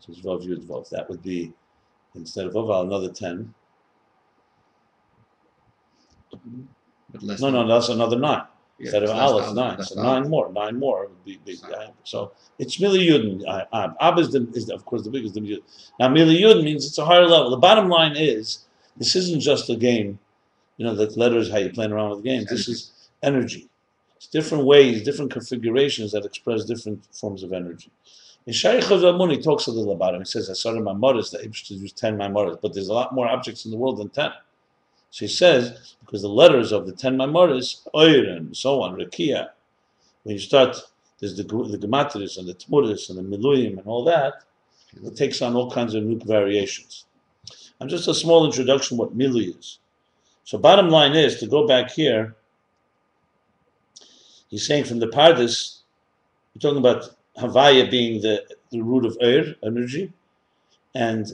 So 0.01 0.13
it's 0.13 0.21
Vav 0.21 0.47
Yud 0.47 0.65
Vav. 0.67 0.89
That 0.91 1.09
would 1.11 1.23
be 1.23 1.53
instead 2.15 2.47
of 2.47 2.55
Vav 2.55 2.85
another 2.85 3.11
ten. 3.11 3.55
But 7.13 7.23
less 7.23 7.41
No, 7.41 7.51
no, 7.51 7.67
that's 7.67 7.89
another 7.89 8.19
nine. 8.19 8.43
yeah, 8.79 8.85
Instead 8.85 9.03
of 9.03 9.11
Aleph, 9.11 9.55
nine. 9.55 9.83
So 9.83 10.03
nine 10.03 10.29
more. 10.29 10.53
Nine 10.53 10.79
more 10.79 11.09
would 11.09 11.25
be 11.25 11.41
big. 11.45 11.59
So 12.05 12.33
it's 12.59 12.79
Mili 12.79 13.07
Yud 13.09 13.43
uh, 13.47 13.65
Ab. 13.73 13.97
Ab 14.01 14.19
is 14.19 14.31
the 14.33 14.49
is 14.55 14.67
the, 14.67 14.75
of 14.75 14.85
course 14.85 15.03
the 15.03 15.11
biggest 15.11 15.35
the 15.35 15.41
Yud. 15.41 15.63
Now 15.99 16.09
Mili 16.09 16.41
Yud 16.41 16.63
means 16.65 16.87
it's 16.87 16.99
a 16.99 17.05
higher 17.05 17.27
level. 17.27 17.51
The 17.51 17.57
bottom 17.57 17.89
line 17.89 18.17
is 18.17 18.67
this 18.97 19.17
isn't 19.17 19.41
just 19.41 19.69
a 19.71 19.77
game. 19.77 20.19
You 20.77 20.87
know, 20.87 20.95
the 20.95 21.07
letters 21.19 21.51
how 21.51 21.59
you 21.59 21.71
playing 21.71 21.93
around 21.93 22.11
with 22.11 22.25
games. 22.25 22.47
This 22.47 22.69
is 22.69 22.93
energy. 23.23 23.70
It's 24.21 24.27
different 24.27 24.67
ways, 24.67 25.03
different 25.03 25.31
configurations 25.31 26.13
that 26.13 26.27
express 26.27 26.67
different 26.67 27.07
forms 27.11 27.43
of 27.43 27.55
energy. 27.55 27.91
In 28.45 28.53
Shaykh 28.53 28.85
he 28.85 29.43
talks 29.43 29.67
a 29.67 29.71
little 29.71 29.93
about 29.93 30.15
it. 30.15 30.19
He 30.19 30.27
says, 30.27 30.51
I 30.51 30.53
started 30.53 30.83
my 30.83 30.93
mothers, 30.93 31.31
that 31.31 31.41
Ibsh 31.41 31.69
to 31.69 31.75
use 31.75 31.93
10 31.93 32.19
Maimoras, 32.19 32.61
but 32.61 32.75
there's 32.75 32.89
a 32.89 32.93
lot 32.93 33.15
more 33.15 33.27
objects 33.27 33.65
in 33.65 33.71
the 33.71 33.79
world 33.79 33.97
than 33.97 34.11
10. 34.11 34.31
So 35.11 35.25
he 35.25 35.27
says, 35.27 35.95
because 36.01 36.21
the 36.21 36.29
letters 36.29 36.71
of 36.71 36.85
the 36.85 36.93
10 36.93 37.17
Maimoras, 37.17 37.87
Oir 37.95 38.25
and 38.37 38.55
so 38.55 38.83
on, 38.83 38.95
Rekia, 38.95 39.49
when 40.25 40.35
you 40.35 40.39
start, 40.39 40.77
there's 41.19 41.39
the, 41.39 41.45
the 41.45 41.79
Gematris 41.79 42.37
and 42.37 42.47
the 42.47 42.53
Tmuris 42.53 43.09
and 43.09 43.19
the 43.19 43.39
Miluim 43.39 43.79
and 43.79 43.87
all 43.87 44.05
that, 44.05 44.45
it 45.03 45.17
takes 45.17 45.41
on 45.41 45.57
all 45.57 45.71
kinds 45.71 45.95
of 45.95 46.05
new 46.05 46.19
variations. 46.19 47.07
And 47.81 47.89
just 47.89 48.07
a 48.07 48.13
small 48.13 48.45
introduction 48.45 48.99
what 48.99 49.17
Milu 49.17 49.59
is. 49.59 49.79
So 50.45 50.59
bottom 50.59 50.91
line 50.91 51.17
is, 51.17 51.41
to 51.41 51.47
go 51.47 51.67
back 51.67 51.91
here, 51.91 52.37
he's 54.51 54.67
saying 54.67 54.85
from 54.85 54.99
the 54.99 55.07
Pardes, 55.09 55.79
we're 56.55 56.61
talking 56.61 56.79
about 56.79 57.15
Havaya 57.39 57.91
being 57.91 58.21
the, 58.21 58.45
the 58.71 58.81
root 58.83 59.07
of 59.07 59.17
Ur, 59.23 59.55
energy, 59.65 60.13
and 60.95 61.33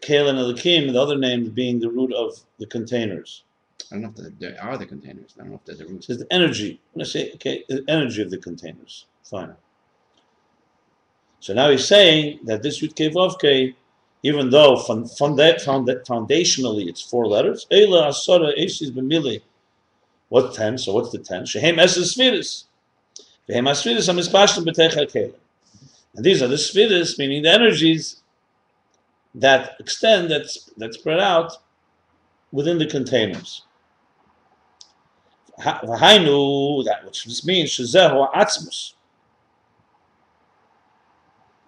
Kale 0.00 0.28
and 0.28 0.38
Elikim, 0.38 0.92
the 0.92 1.00
other 1.00 1.18
names 1.18 1.50
being 1.50 1.78
the 1.78 1.90
root 1.90 2.12
of 2.14 2.38
the 2.58 2.66
containers. 2.66 3.42
I 3.90 3.96
don't 3.96 4.02
know 4.02 4.08
if 4.10 4.14
the- 4.16 4.32
they 4.38 4.56
are 4.56 4.78
the 4.78 4.86
containers. 4.86 5.34
I 5.36 5.42
don't 5.42 5.50
know 5.50 5.56
if 5.56 5.64
they're 5.64 5.74
the 5.74 5.84
It 5.84 5.90
roots. 5.90 6.06
says 6.06 6.18
the 6.18 6.32
energy. 6.32 6.80
When 6.92 7.04
I 7.04 7.08
say, 7.08 7.32
okay, 7.34 7.64
the 7.68 7.84
energy 7.88 8.22
of 8.22 8.30
the 8.30 8.38
containers. 8.38 9.06
Fine. 9.24 9.54
So 11.40 11.54
now 11.54 11.70
he's 11.70 11.86
saying 11.86 12.40
that 12.44 12.62
this 12.62 12.80
Yud 12.82 12.94
Kei 12.94 13.10
Vav 13.10 13.38
Kei, 13.40 13.74
even 14.22 14.50
though 14.50 14.76
funda, 14.76 15.54
founda, 15.54 16.04
foundationally 16.06 16.88
it's 16.88 17.00
four 17.00 17.26
letters, 17.26 17.66
Eila 17.70 18.08
Asara 18.08 18.56
Esis 18.58 18.90
B'mili. 18.90 19.42
What 20.30 20.54
ten? 20.54 20.78
So 20.78 20.94
what's 20.94 21.10
the 21.10 21.18
ten? 21.18 21.44
Shehem 21.44 21.76
Eses 21.76 22.16
Sfiris. 22.16 22.64
Shehem 23.46 23.66
Asfiris 23.66 24.08
Amispashtim 24.08 24.64
B'techa 24.64 25.12
Kei. 25.12 25.32
And 26.14 26.24
these 26.24 26.40
are 26.40 26.48
the 26.48 26.54
Sfiris, 26.54 27.18
meaning 27.18 27.42
the 27.42 27.50
energies 27.50 28.22
that 29.34 29.76
extend, 29.80 30.30
that, 30.30 30.46
that 30.78 30.94
spread 30.94 31.20
out 31.20 31.52
within 32.52 32.78
the 32.78 32.86
containers. 32.86 33.62
Ha- 35.58 35.80
V'hainu, 35.82 36.84
that 36.84 37.04
which 37.04 37.24
this 37.24 37.44
means, 37.44 37.70
Shazehu 37.70 38.32
Atzmus. 38.32 38.94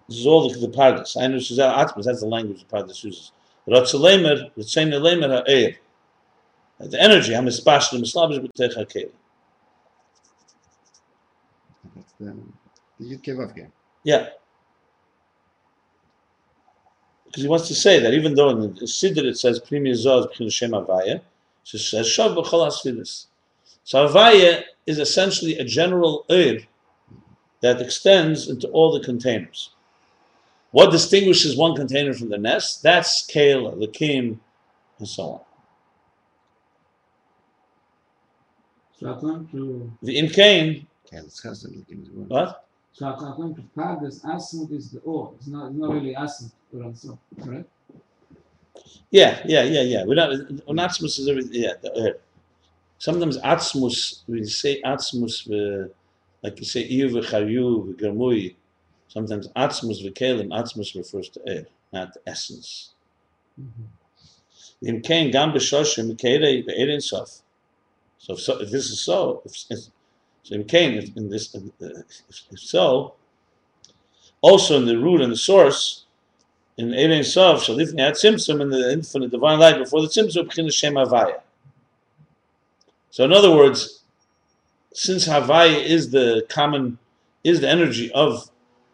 This 0.07 0.19
is 0.19 0.25
all 0.25 0.49
the, 0.49 0.57
the 0.57 0.69
Pardes. 0.69 1.17
Hainu 1.17 1.35
Shazehu 1.35 1.75
Atzmus, 1.75 2.03
that's 2.05 2.21
the 2.21 2.27
language 2.27 2.65
the 2.65 2.77
Pardes 2.77 3.03
uses. 3.03 3.33
Ha'er. 5.45 5.75
The 6.89 7.01
energy, 7.01 7.31
Hamispashlim, 7.31 8.01
Mislabish 8.01 8.39
B'tech 8.39 8.75
HaKelim. 8.75 9.11
That's 11.95 12.13
the, 12.19 12.35
the 12.99 13.05
Yud 13.05 13.23
Kei 13.23 13.31
Vav 13.31 13.55
Kei. 13.55 13.67
Yeah. 14.03 14.29
Because 17.25 17.43
he 17.43 17.49
wants 17.49 17.67
to 17.67 17.75
say 17.75 17.99
that 17.99 18.13
even 18.13 18.35
though 18.35 18.49
in 18.49 18.59
the 18.59 18.81
Siddur 18.81 19.25
it 19.25 19.37
says 19.37 19.59
Primi 19.59 19.91
Zaz 19.91 20.31
B'chin 20.31 20.51
Shem 20.51 20.71
Avaya, 20.71 21.15
it 21.15 21.23
says 21.63 22.05
Shav 22.05 22.35
B'chol 22.35 22.67
HaSfidus. 22.67 23.27
So 23.83 24.07
Avaya 24.07 24.63
is 24.85 24.99
essentially 24.99 25.57
a 25.57 25.63
general 25.63 26.25
Ur 26.29 26.59
that 27.61 27.81
extends 27.81 28.49
into 28.49 28.67
all 28.67 28.91
the 28.91 28.99
containers. 28.99 29.69
What 30.71 30.91
distinguishes 30.91 31.55
one 31.55 31.75
container 31.75 32.13
from 32.13 32.29
the 32.29 32.37
next? 32.37 32.77
That's 32.77 33.25
Kale, 33.25 33.71
Lakim, 33.73 34.39
and 34.99 35.07
so 35.07 35.23
on. 35.23 35.39
So 38.92 38.92
according 38.92 38.92
to 38.92 38.92
The 38.92 38.92
in 38.92 38.92
Cain, 38.92 38.92
Okay, 38.92 38.92
let's 38.92 38.92
discuss 38.92 38.92
it. 39.03 39.55
Lakim 40.03 40.85
as 41.11 41.43
well. 42.13 42.25
what? 42.27 42.65
so 42.93 43.09
according 43.09 43.55
to 43.55 43.61
Pardes, 43.75 44.23
Asmut 44.23 44.71
is 44.71 44.91
the 44.91 45.01
O. 45.05 45.33
It's 45.37 45.47
not, 45.47 45.67
it's 45.67 45.77
not 45.77 45.93
really 45.93 46.15
Asmut 46.15 46.51
or 46.75 46.83
also, 46.83 47.19
correct? 47.43 47.69
Yeah, 49.11 49.41
yeah, 49.45 49.63
yeah, 49.63 49.81
yeah. 49.81 50.03
We're 50.05 50.15
not, 50.15 50.31
on 50.67 50.77
Atzmus 50.77 51.19
is 51.19 51.27
everything, 51.29 51.53
yeah. 51.53 51.73
The, 51.81 51.91
uh, 51.91 52.13
sometimes 52.97 53.37
Atzmus, 53.37 54.23
we 54.27 54.43
say 54.45 54.81
Atzmus, 54.81 55.47
uh, 55.51 55.87
like 56.41 56.57
you 56.57 56.65
say, 56.65 56.89
Iyu 56.89 57.11
v'chayu 57.11 57.95
v'germui. 57.95 58.55
Sometimes 59.07 59.47
Atzmus 59.49 60.03
v'kelim, 60.03 60.47
Atzmus 60.47 60.95
refers 60.95 61.29
to 61.29 61.41
air, 61.47 61.67
not 61.91 62.13
the 62.15 62.21
essence. 62.25 62.93
In 64.81 65.01
Cain, 65.01 65.29
Gam 65.29 65.51
b'shoshim, 65.51 66.19
Keirei 66.19 66.65
v'erein 66.67 67.01
sof. 67.01 67.42
So 68.23 68.35
if, 68.35 68.39
so 68.39 68.61
if 68.61 68.71
this 68.71 68.89
is 68.89 69.01
so, 69.01 69.41
if, 69.43 69.51
if, 69.69 69.79
so 70.43 70.55
if, 70.55 71.17
in 71.17 71.29
this, 71.29 71.53
if, 71.53 72.43
if 72.51 72.59
so, 72.59 73.15
also 74.39 74.77
in 74.77 74.85
the 74.85 74.97
root 74.97 75.19
and 75.19 75.29
the 75.29 75.35
source, 75.35 76.05
in 76.77 76.91
Erein 76.91 77.25
Sof, 77.25 77.65
Shalifni 77.65 77.99
at 77.99 78.13
Tzimtzum, 78.13 78.61
in 78.61 78.69
the 78.69 78.93
infinite 78.93 79.29
divine 79.29 79.59
light 79.59 79.77
before 79.77 80.01
the 80.01 80.07
Tzimtzum, 80.07 80.47
B'chin 80.47 80.71
Shem 80.71 80.93
Havaya. 80.93 81.41
So 83.09 83.25
in 83.25 83.33
other 83.33 83.51
words, 83.51 84.03
since 84.93 85.27
Havaya 85.27 85.83
is 85.83 86.09
the 86.09 86.45
common, 86.47 86.97
is 87.43 87.59
the 87.59 87.69
energy 87.69 88.09
of, 88.13 88.49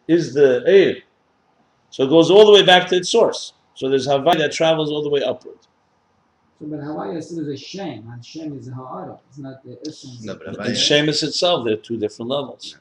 is 0.08 0.34
the 0.34 0.64
air, 0.66 0.96
so 1.90 2.02
it 2.02 2.08
goes 2.08 2.32
all 2.32 2.46
the 2.46 2.52
way 2.52 2.66
back 2.66 2.88
to 2.88 2.96
its 2.96 3.10
source. 3.10 3.52
So 3.76 3.88
there's 3.88 4.08
Havaya 4.08 4.38
that 4.38 4.52
travels 4.52 4.90
all 4.90 5.04
the 5.04 5.08
way 5.08 5.22
upward. 5.22 5.58
So 6.60 6.66
but 6.66 6.80
Havaya 6.80 7.22
still 7.22 7.40
is 7.40 7.48
a 7.48 7.56
shame. 7.56 8.06
and 8.12 8.24
shame 8.24 8.56
is 8.58 8.68
a 8.68 8.72
Ha'ara. 8.74 9.18
It's 9.28 9.38
not 9.38 9.64
the 9.64 9.78
essence. 9.86 10.22
No, 10.22 10.34
but 10.34 10.48
And 10.48 10.56
Avaya- 10.58 10.76
Shemus 10.76 11.22
itself, 11.22 11.64
there 11.64 11.72
are 11.72 11.76
two 11.78 11.96
different 11.96 12.30
levels. 12.30 12.76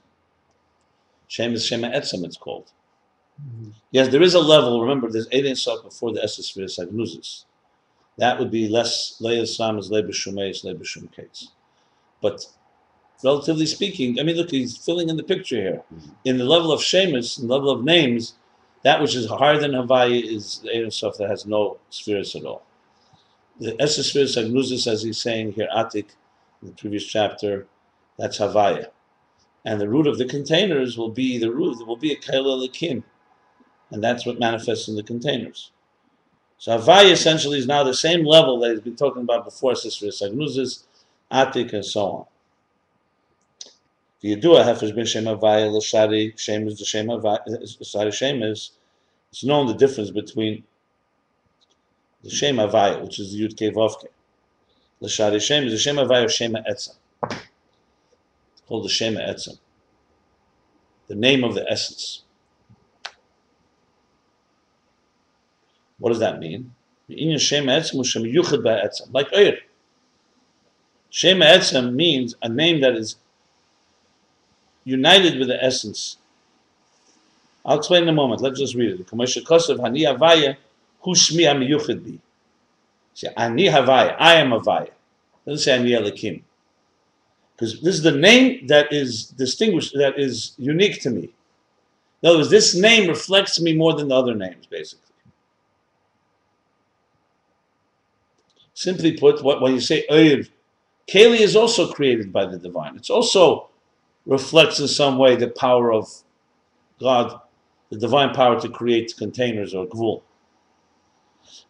Shemus 1.29 1.65
Shema 1.65 1.87
Etzem, 1.89 2.25
it's 2.25 2.35
called. 2.35 2.71
Mhm. 3.41 3.71
Yes, 3.91 4.09
there 4.09 4.21
is 4.21 4.33
a 4.33 4.39
level. 4.39 4.81
Remember, 4.81 5.09
there's 5.09 5.27
eight 5.31 5.45
inch 5.45 5.65
before 5.83 6.11
the 6.11 6.19
Esesphere 6.19 6.65
Sagnuzis. 6.65 7.45
That 8.17 8.37
would 8.37 8.51
be 8.51 8.67
less 8.67 9.17
Leia 9.21 9.43
Samas, 9.43 9.89
Leba 9.89 10.09
Shumeis, 10.09 10.65
Leba 10.65 10.81
Shumkates. 10.83 11.47
But 12.21 12.47
relatively 13.23 13.65
speaking, 13.65 14.19
I 14.19 14.23
mean, 14.23 14.35
look, 14.35 14.51
he's 14.51 14.75
filling 14.75 15.07
in 15.07 15.15
the 15.15 15.23
picture 15.23 15.55
here. 15.55 15.83
In 16.25 16.37
the 16.37 16.43
level 16.43 16.73
of 16.73 16.81
Shemus, 16.81 17.37
in 17.39 17.47
the 17.47 17.53
level 17.53 17.69
of 17.69 17.85
names, 17.85 18.33
that 18.83 19.01
which 19.01 19.15
is 19.15 19.27
higher 19.27 19.57
than 19.57 19.71
Havaya 19.71 20.21
is 20.21 20.59
the 20.59 20.75
eight 20.75 20.91
stuff 20.91 21.15
that 21.17 21.29
has 21.29 21.45
no 21.45 21.77
spheres 21.89 22.35
at 22.35 22.43
all. 22.43 22.63
The 23.59 23.73
Esesphere 23.73 24.23
Sagnuzis, 24.23 24.87
as 24.87 25.03
he's 25.03 25.17
saying 25.17 25.53
here, 25.53 25.67
Atik, 25.75 26.09
in 26.61 26.69
the 26.69 26.71
previous 26.73 27.05
chapter, 27.05 27.67
that's 28.17 28.39
Havaya. 28.39 28.87
And 29.65 29.79
the 29.79 29.89
root 29.89 30.07
of 30.07 30.17
the 30.17 30.25
containers 30.25 30.97
will 30.97 31.09
be 31.09 31.37
the 31.37 31.51
root, 31.51 31.85
will 31.85 31.97
be 31.97 32.13
a 32.13 32.17
Kaila 32.17 32.67
Lakim 32.67 33.03
and 33.91 34.03
that's 34.03 34.25
what 34.25 34.39
manifests 34.39 34.87
in 34.87 34.95
the 34.95 35.03
containers. 35.03 35.71
So 36.57 36.77
Havaya 36.77 37.11
essentially 37.11 37.57
is 37.57 37.67
now 37.67 37.83
the 37.83 37.93
same 37.93 38.25
level 38.25 38.59
that 38.59 38.71
he's 38.71 38.81
been 38.81 38.95
talking 38.95 39.23
about 39.23 39.45
before, 39.45 39.75
Sister 39.75 40.07
Sagnuzis, 40.07 40.83
Atik, 41.31 41.73
and 41.73 41.85
so 41.85 42.01
on. 42.01 42.25
The 44.21 44.35
Yedua 44.35 44.65
Hefesh 44.65 44.95
ben 44.95 45.05
Shem 45.05 45.23
Havaya, 45.23 45.69
Lashari, 45.69 46.37
Shem 46.37 46.67
is 46.67 46.77
the 46.77 46.85
Shem 46.85 47.07
Havaya, 47.07 48.13
Shem 48.13 48.43
is, 48.43 48.71
it's 49.31 49.43
known 49.43 49.67
the 49.67 49.73
difference 49.73 50.11
between 50.11 50.63
the 52.23 52.29
Shem 52.29 52.57
Havaya, 52.57 53.01
which 53.01 53.19
is 53.19 53.33
the 53.33 53.41
Yud 53.41 53.57
Kei 53.57 53.71
Vav 53.71 53.99
Kei. 54.01 54.09
Lashari 55.01 55.41
Shem 55.41 55.65
is 55.65 55.73
the 55.73 55.77
Shem 55.77 55.95
Havaya 55.95 56.25
of 56.25 56.31
Shema 56.31 56.59
Etzem. 56.69 56.95
It's 57.23 58.61
called 58.67 58.85
the 58.85 58.89
Shema 58.89 59.21
Etzem. 59.21 59.57
The 61.07 61.15
name 61.15 61.43
of 61.43 61.55
the 61.55 61.69
essence. 61.69 62.23
What 65.97 66.09
does 66.09 66.19
that 66.19 66.39
mean? 66.39 66.73
Shema 67.09 67.71
Etzem 67.71 68.05
Shem 68.05 68.23
Yuchad 68.23 68.63
Etzem, 68.63 69.13
like 69.13 69.31
Oyer. 69.33 69.57
Shema 71.09 71.45
Etzem 71.45 71.93
means 71.93 72.35
a 72.41 72.49
name 72.49 72.81
that 72.81 72.95
is 72.95 73.15
united 74.83 75.39
with 75.39 75.47
the 75.47 75.63
essence. 75.63 76.17
I'll 77.65 77.77
explain 77.77 78.03
in 78.03 78.09
a 78.09 78.13
moment. 78.13 78.41
Let's 78.41 78.59
just 78.59 78.75
read 78.75 78.99
it. 78.99 79.07
Commercial 81.03 81.37
Kosev 81.37 81.45
Hani 81.45 81.69
Havaya 81.69 81.85
Hu 81.85 81.93
Shmi. 81.93 82.19
Say 83.13 83.33
Ani 83.35 83.65
Havaya. 83.65 84.15
I 84.19 84.35
am 84.35 84.49
Havaya. 84.49 84.91
Doesn't 85.45 85.63
say 85.63 85.73
Ani 85.73 85.91
Elokim. 85.91 86.41
Because 87.55 87.81
this 87.81 87.95
is 87.95 88.03
the 88.03 88.11
name 88.13 88.67
that 88.67 88.93
is 88.93 89.25
distinguished, 89.25 89.93
that 89.95 90.17
is 90.17 90.53
unique 90.57 91.01
to 91.01 91.09
me. 91.09 91.29
In 92.21 92.29
other 92.29 92.37
words, 92.39 92.49
this 92.49 92.75
name 92.75 93.09
reflects 93.09 93.59
me 93.59 93.75
more 93.75 93.93
than 93.93 94.09
the 94.09 94.15
other 94.15 94.35
names, 94.35 94.65
basically. 94.65 95.03
Simply 98.73 99.17
put, 99.17 99.43
what, 99.43 99.61
when 99.61 99.73
you 99.73 99.81
say 99.81 100.05
Oyer, 100.09 100.43
Keli 101.09 101.39
is 101.41 101.57
also 101.57 101.91
created 101.91 102.31
by 102.31 102.45
the 102.45 102.57
divine. 102.57 102.95
It's 102.95 103.09
also 103.09 103.69
reflects 104.25 104.79
in 104.79 104.87
some 104.87 105.17
way 105.17 105.35
the 105.35 105.49
power 105.49 105.91
of 105.91 106.07
God, 106.99 107.41
the 107.89 107.97
divine 107.97 108.33
power 108.33 108.59
to 108.61 108.69
create 108.69 109.15
containers 109.17 109.73
or 109.73 109.85
gvul. 109.87 110.21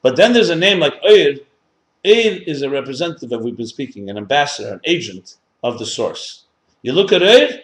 But 0.01 0.15
then 0.15 0.33
there's 0.33 0.49
a 0.49 0.55
name 0.55 0.79
like 0.79 0.93
Oyer. 1.03 1.35
Oyer 2.05 2.39
is 2.47 2.61
a 2.61 2.69
representative 2.69 3.31
of 3.31 3.43
we've 3.43 3.57
been 3.57 3.67
speaking, 3.67 4.09
an 4.09 4.17
ambassador, 4.17 4.73
an 4.73 4.81
agent 4.85 5.35
of 5.63 5.79
the 5.79 5.85
source. 5.85 6.45
You 6.81 6.93
look 6.93 7.11
at 7.11 7.21
Oyer, 7.21 7.59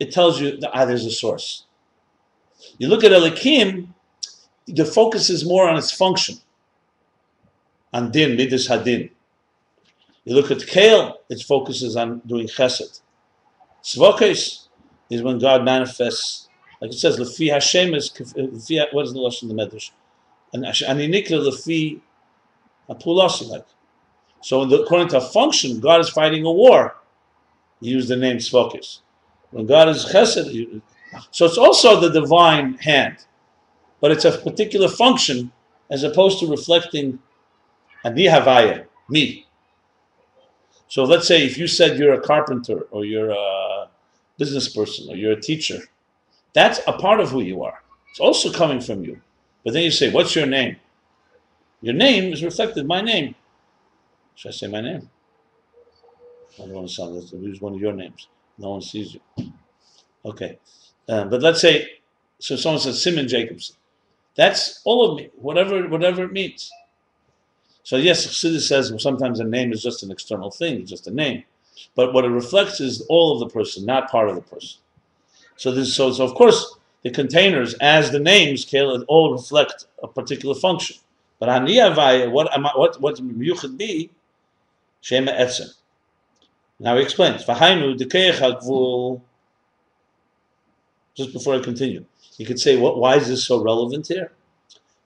it 0.00 0.12
tells 0.12 0.40
you 0.40 0.56
that 0.58 0.70
ah, 0.72 0.84
there's 0.84 1.06
a 1.06 1.10
source. 1.10 1.64
You 2.78 2.88
look 2.88 3.04
at 3.04 3.12
Elokim, 3.12 3.88
the 4.66 4.84
focus 4.84 5.30
is 5.30 5.44
more 5.44 5.68
on 5.68 5.76
its 5.76 5.92
function, 5.92 6.36
on 7.92 8.10
din, 8.10 8.36
midas 8.36 8.68
hadin. 8.68 9.10
You 10.24 10.34
look 10.34 10.50
at 10.50 10.66
Kale, 10.66 11.18
it 11.28 11.40
focuses 11.42 11.96
on 11.96 12.20
doing 12.26 12.48
chesed. 12.48 13.00
Svokes 13.82 14.66
is 15.08 15.22
when 15.22 15.38
God 15.38 15.64
manifests, 15.64 16.48
like 16.80 16.90
it 16.90 16.98
says, 16.98 17.16
Lefi 17.16 17.52
Hashem 17.52 17.94
is, 17.94 18.12
what 18.92 19.06
is 19.06 19.12
the 19.12 19.20
lesson 19.20 19.48
in 19.48 19.56
the 19.56 19.62
Medrash? 19.64 19.92
And 20.64 20.64
Aninikla 20.64 21.50
Lefi 21.50 22.00
like. 22.88 23.66
So 24.40 24.64
the, 24.64 24.82
according 24.82 25.08
to 25.08 25.20
function, 25.20 25.80
God 25.80 26.00
is 26.00 26.08
fighting 26.08 26.44
a 26.44 26.52
war. 26.52 26.96
He 27.80 27.88
used 27.88 28.08
the 28.08 28.16
name 28.16 28.38
Svokes. 28.38 29.00
When 29.50 29.66
God 29.66 29.88
is 29.88 30.04
chesed, 30.06 30.80
so 31.30 31.46
it's 31.46 31.58
also 31.58 32.00
the 32.00 32.10
divine 32.10 32.74
hand, 32.74 33.18
but 34.00 34.10
it's 34.10 34.24
a 34.24 34.38
particular 34.38 34.88
function 34.88 35.52
as 35.90 36.02
opposed 36.02 36.40
to 36.40 36.46
reflecting 36.46 37.18
ani 38.04 38.26
havaya, 38.26 38.86
me. 39.08 39.46
So 40.88 41.04
let's 41.04 41.26
say 41.26 41.44
if 41.44 41.58
you 41.58 41.66
said 41.66 41.98
you're 41.98 42.14
a 42.14 42.20
carpenter 42.20 42.80
or 42.90 43.04
you're 43.04 43.30
a 43.30 43.88
business 44.38 44.68
person 44.68 45.08
or 45.10 45.16
you're 45.16 45.32
a 45.32 45.40
teacher, 45.40 45.80
that's 46.52 46.80
a 46.86 46.92
part 46.92 47.20
of 47.20 47.30
who 47.30 47.40
you 47.40 47.62
are. 47.62 47.82
It's 48.10 48.20
also 48.20 48.52
coming 48.52 48.80
from 48.80 49.04
you. 49.04 49.20
But 49.66 49.72
then 49.72 49.82
you 49.82 49.90
say, 49.90 50.12
what's 50.12 50.36
your 50.36 50.46
name? 50.46 50.76
Your 51.80 51.94
name 51.94 52.32
is 52.32 52.44
reflected 52.44 52.86
my 52.86 53.00
name. 53.00 53.34
Should 54.36 54.50
I 54.50 54.52
say 54.52 54.68
my 54.68 54.80
name? 54.80 55.10
I 56.54 56.66
don't 56.66 56.70
want 56.70 56.88
to 56.88 56.94
sound 56.94 57.16
let's 57.16 57.32
use 57.32 57.60
one 57.60 57.74
of 57.74 57.80
your 57.80 57.92
names. 57.92 58.28
No 58.58 58.70
one 58.70 58.80
sees 58.80 59.14
you. 59.14 59.50
Okay. 60.24 60.60
Um, 61.08 61.30
but 61.30 61.42
let's 61.42 61.60
say, 61.60 61.88
so 62.38 62.54
someone 62.54 62.80
says 62.80 63.02
Simon 63.02 63.26
Jacobson. 63.26 63.74
That's 64.36 64.82
all 64.84 65.10
of 65.10 65.16
me, 65.16 65.30
whatever 65.34 65.88
whatever 65.88 66.22
it 66.22 66.32
means. 66.32 66.70
So 67.82 67.96
yes, 67.96 68.24
Chassidus 68.24 68.68
says 68.68 68.92
well, 68.92 69.00
sometimes 69.00 69.40
a 69.40 69.44
name 69.44 69.72
is 69.72 69.82
just 69.82 70.04
an 70.04 70.12
external 70.12 70.52
thing, 70.52 70.82
it's 70.82 70.90
just 70.90 71.08
a 71.08 71.12
name. 71.12 71.42
But 71.96 72.14
what 72.14 72.24
it 72.24 72.28
reflects 72.28 72.80
is 72.80 73.04
all 73.08 73.32
of 73.32 73.40
the 73.40 73.52
person, 73.52 73.84
not 73.84 74.12
part 74.12 74.28
of 74.28 74.36
the 74.36 74.42
person. 74.42 74.78
So 75.56 75.72
this, 75.72 75.92
so, 75.92 76.12
so 76.12 76.22
of 76.22 76.34
course, 76.34 76.76
the 77.02 77.10
containers, 77.10 77.74
as 77.74 78.10
the 78.10 78.18
names, 78.18 78.72
all 79.08 79.32
reflect 79.32 79.86
a 80.02 80.08
particular 80.08 80.54
function. 80.54 80.96
But 81.38 81.48
Haniyavaya, 81.48 82.30
what 82.30 82.52
am 82.52 82.66
I, 82.66 82.72
what 82.74 83.00
what 83.00 83.16
Yuchad 83.16 83.76
be? 83.76 84.10
Shema 85.00 85.32
Etzem. 85.32 85.72
Now 86.80 86.96
he 86.96 87.02
explains. 87.02 87.44
Just 91.16 91.32
before 91.32 91.54
I 91.54 91.60
continue, 91.60 92.04
you 92.36 92.44
could 92.44 92.60
say, 92.60 92.76
what, 92.76 92.98
why 92.98 93.16
is 93.16 93.28
this 93.28 93.44
so 93.44 93.62
relevant 93.62 94.06
here? 94.08 94.32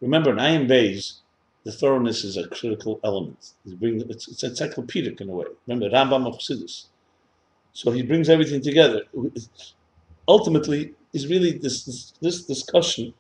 Remember, 0.01 0.31
in 0.31 0.39
Ayin 0.39 0.69
Beis, 0.69 1.21
the 1.65 1.71
thoroughness 1.71 2.25
is 2.25 2.37
a 2.37 2.49
critical 2.49 2.99
element. 3.05 3.53
It's, 3.65 4.27
it's, 4.29 4.43
encyclopedic 4.43 5.21
in 5.21 5.29
a 5.29 5.33
way. 5.33 5.45
Remember, 5.67 5.95
Rambam 5.95 6.27
of 6.27 6.39
Chassidus. 6.39 6.87
So 7.73 7.93
he 7.93 8.03
brings 8.03 8.29
everything 8.29 8.61
together. 8.61 9.03
Ultimately, 10.27 10.95
is 11.13 11.27
really 11.27 11.59
this, 11.59 11.85
this, 11.85 12.13
this 12.21 12.43
discussion 12.45 13.13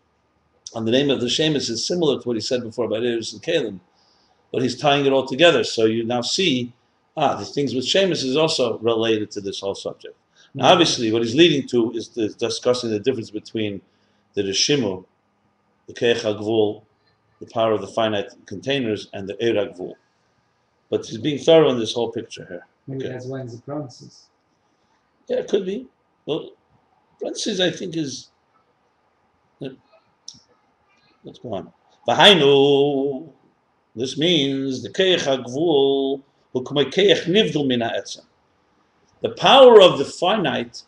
on 0.74 0.84
the 0.84 0.90
name 0.90 1.10
of 1.10 1.20
the 1.20 1.28
Shemus 1.28 1.68
is 1.68 1.86
similar 1.86 2.20
to 2.20 2.28
what 2.28 2.36
he 2.36 2.40
said 2.40 2.62
before 2.62 2.84
about 2.84 3.02
Eris 3.04 3.32
and 3.32 3.42
Kalim, 3.42 3.80
but 4.52 4.62
he's 4.62 4.78
tying 4.78 5.06
it 5.06 5.12
all 5.12 5.26
together. 5.26 5.64
So 5.64 5.84
you 5.86 6.04
now 6.04 6.20
see, 6.20 6.72
ah, 7.16 7.34
the 7.36 7.44
things 7.44 7.74
with 7.74 7.84
Shemus 7.84 8.22
is 8.22 8.36
also 8.36 8.78
related 8.78 9.30
to 9.32 9.40
this 9.40 9.60
whole 9.60 9.74
subject. 9.74 10.16
Now, 10.54 10.72
obviously, 10.72 11.12
what 11.12 11.22
he's 11.22 11.34
leading 11.34 11.66
to 11.68 11.92
is 11.92 12.08
the, 12.08 12.28
discussing 12.28 12.90
the 12.90 12.98
difference 12.98 13.30
between 13.30 13.80
the 14.34 14.42
Rishimu, 14.42 15.04
the 15.86 15.94
Keich 15.94 16.20
HaGvul, 16.22 16.82
the 17.40 17.46
power 17.46 17.72
of 17.72 17.80
the 17.80 17.86
finite 17.86 18.30
containers, 18.46 19.08
and 19.12 19.28
the 19.28 19.34
Eir 19.34 19.54
HaGvul. 19.54 19.94
But 20.88 21.06
he's 21.06 21.18
being 21.18 21.38
thorough 21.38 21.70
in 21.70 21.78
this 21.78 21.94
whole 21.94 22.10
picture 22.10 22.46
here. 22.48 22.66
Maybe 22.86 23.04
Okay. 23.04 23.12
that's 23.12 23.26
why 23.26 23.44
the 23.44 23.58
promises. 23.64 24.26
Yeah, 25.28 25.38
it 25.38 25.48
could 25.48 25.64
be. 25.64 25.86
Well, 26.26 26.50
parentheses, 27.20 27.60
I 27.60 27.70
think, 27.70 27.96
is. 27.96 28.30
Let's 31.22 31.38
go 31.38 31.52
on. 31.54 31.72
V'hainu, 32.08 33.30
this 33.94 34.16
means 34.16 34.82
the 34.82 34.88
Keich 34.88 35.18
HaGvul, 35.18 36.22
Keich 36.54 37.24
Nivdul 37.24 37.66
Min 37.66 37.80
HaEtzem. 37.80 38.24
The 39.20 39.30
power 39.30 39.82
of 39.82 39.98
the 39.98 40.04
finite, 40.06 40.82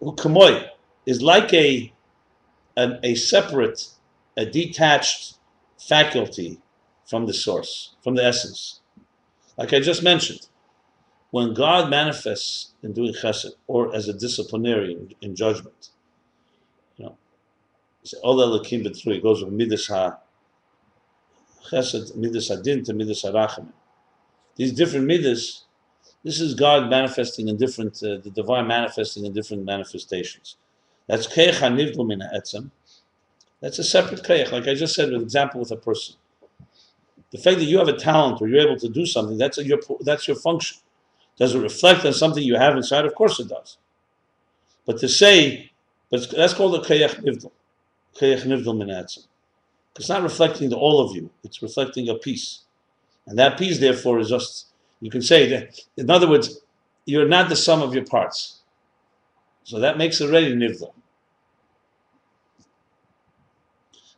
ukamoy, 0.00 0.68
is 1.04 1.20
like 1.20 1.52
a, 1.52 1.92
an, 2.76 3.00
a 3.02 3.16
separate, 3.16 3.88
a 4.36 4.46
detached 4.46 5.34
faculty 5.80 6.60
from 7.06 7.26
the 7.26 7.34
source, 7.34 7.96
from 8.04 8.14
the 8.14 8.24
essence. 8.24 8.80
Like 9.58 9.72
I 9.72 9.80
just 9.80 10.02
mentioned, 10.02 10.46
when 11.34 11.52
God 11.52 11.90
manifests 11.90 12.74
in 12.84 12.92
doing 12.92 13.12
chesed 13.12 13.54
or 13.66 13.92
as 13.92 14.06
a 14.06 14.12
disciplinarian 14.12 15.12
in 15.20 15.34
judgment, 15.34 15.88
you 16.96 17.06
know, 17.06 17.16
all 18.22 18.36
the 18.36 18.46
lakim 18.46 18.86
b'tru, 18.86 19.16
it 19.16 19.22
goes 19.24 19.40
from 19.40 19.56
midas 19.56 19.88
ha 19.88 20.18
chesed, 21.68 22.14
midas 22.14 22.50
adin 22.50 22.84
to 22.84 22.94
midas 22.94 23.24
harachamim. 23.24 23.72
These 24.54 24.74
different 24.74 25.08
midas, 25.08 25.64
this 26.22 26.40
is 26.40 26.54
God 26.54 26.88
manifesting 26.88 27.48
in 27.48 27.56
different, 27.56 28.00
uh, 28.04 28.18
the 28.22 28.30
divine 28.32 28.68
manifesting 28.68 29.24
in 29.24 29.32
different 29.32 29.64
manifestations. 29.64 30.56
That's 31.08 31.26
keich 31.26 31.54
hanivdul 31.54 32.06
min 32.06 32.20
ha'etzem. 32.20 32.70
That's 33.60 33.80
a 33.80 33.84
separate 33.84 34.22
keich, 34.22 34.52
like 34.52 34.68
I 34.68 34.74
just 34.74 34.94
said, 34.94 35.08
an 35.08 35.20
example 35.20 35.58
with 35.58 35.72
a 35.72 35.76
person. 35.76 36.14
The 37.32 37.38
fact 37.38 37.58
that 37.58 37.64
you 37.64 37.78
have 37.78 37.88
a 37.88 37.96
talent 37.96 38.40
or 38.40 38.46
you're 38.46 38.60
able 38.60 38.78
to 38.78 38.88
do 38.88 39.04
something, 39.04 39.36
that's 39.36 39.58
a, 39.58 39.64
your, 39.64 39.80
that's 40.02 40.28
your 40.28 40.36
function. 40.36 40.78
Does 41.36 41.54
it 41.54 41.60
reflect 41.60 42.04
on 42.04 42.12
something 42.12 42.42
you 42.42 42.56
have 42.56 42.76
inside? 42.76 43.04
Of 43.04 43.14
course 43.14 43.40
it 43.40 43.48
does. 43.48 43.76
But 44.86 44.98
to 44.98 45.08
say, 45.08 45.70
but 46.10 46.30
that's 46.30 46.54
called 46.54 46.74
a 46.76 46.78
keich 46.78 47.22
nivdul. 47.22 47.50
Keich 48.16 48.42
nivdul 48.42 48.76
min 48.76 48.88
ha'etzem. 48.88 49.26
It's 49.96 50.08
not 50.08 50.22
reflecting 50.22 50.70
to 50.70 50.76
all 50.76 51.00
of 51.00 51.14
you, 51.14 51.30
it's 51.42 51.62
reflecting 51.62 52.08
a 52.08 52.14
piece. 52.14 52.62
And 53.26 53.38
that 53.38 53.58
piece, 53.58 53.78
therefore, 53.78 54.18
is 54.18 54.28
just, 54.28 54.66
you 55.00 55.10
can 55.10 55.22
say 55.22 55.48
that, 55.48 55.80
in 55.96 56.10
other 56.10 56.28
words, 56.28 56.60
you're 57.06 57.28
not 57.28 57.48
the 57.48 57.56
sum 57.56 57.80
of 57.80 57.94
your 57.94 58.04
parts. 58.04 58.60
So 59.62 59.78
that 59.80 59.96
makes 59.96 60.20
already 60.20 60.54
nivdal. 60.54 60.92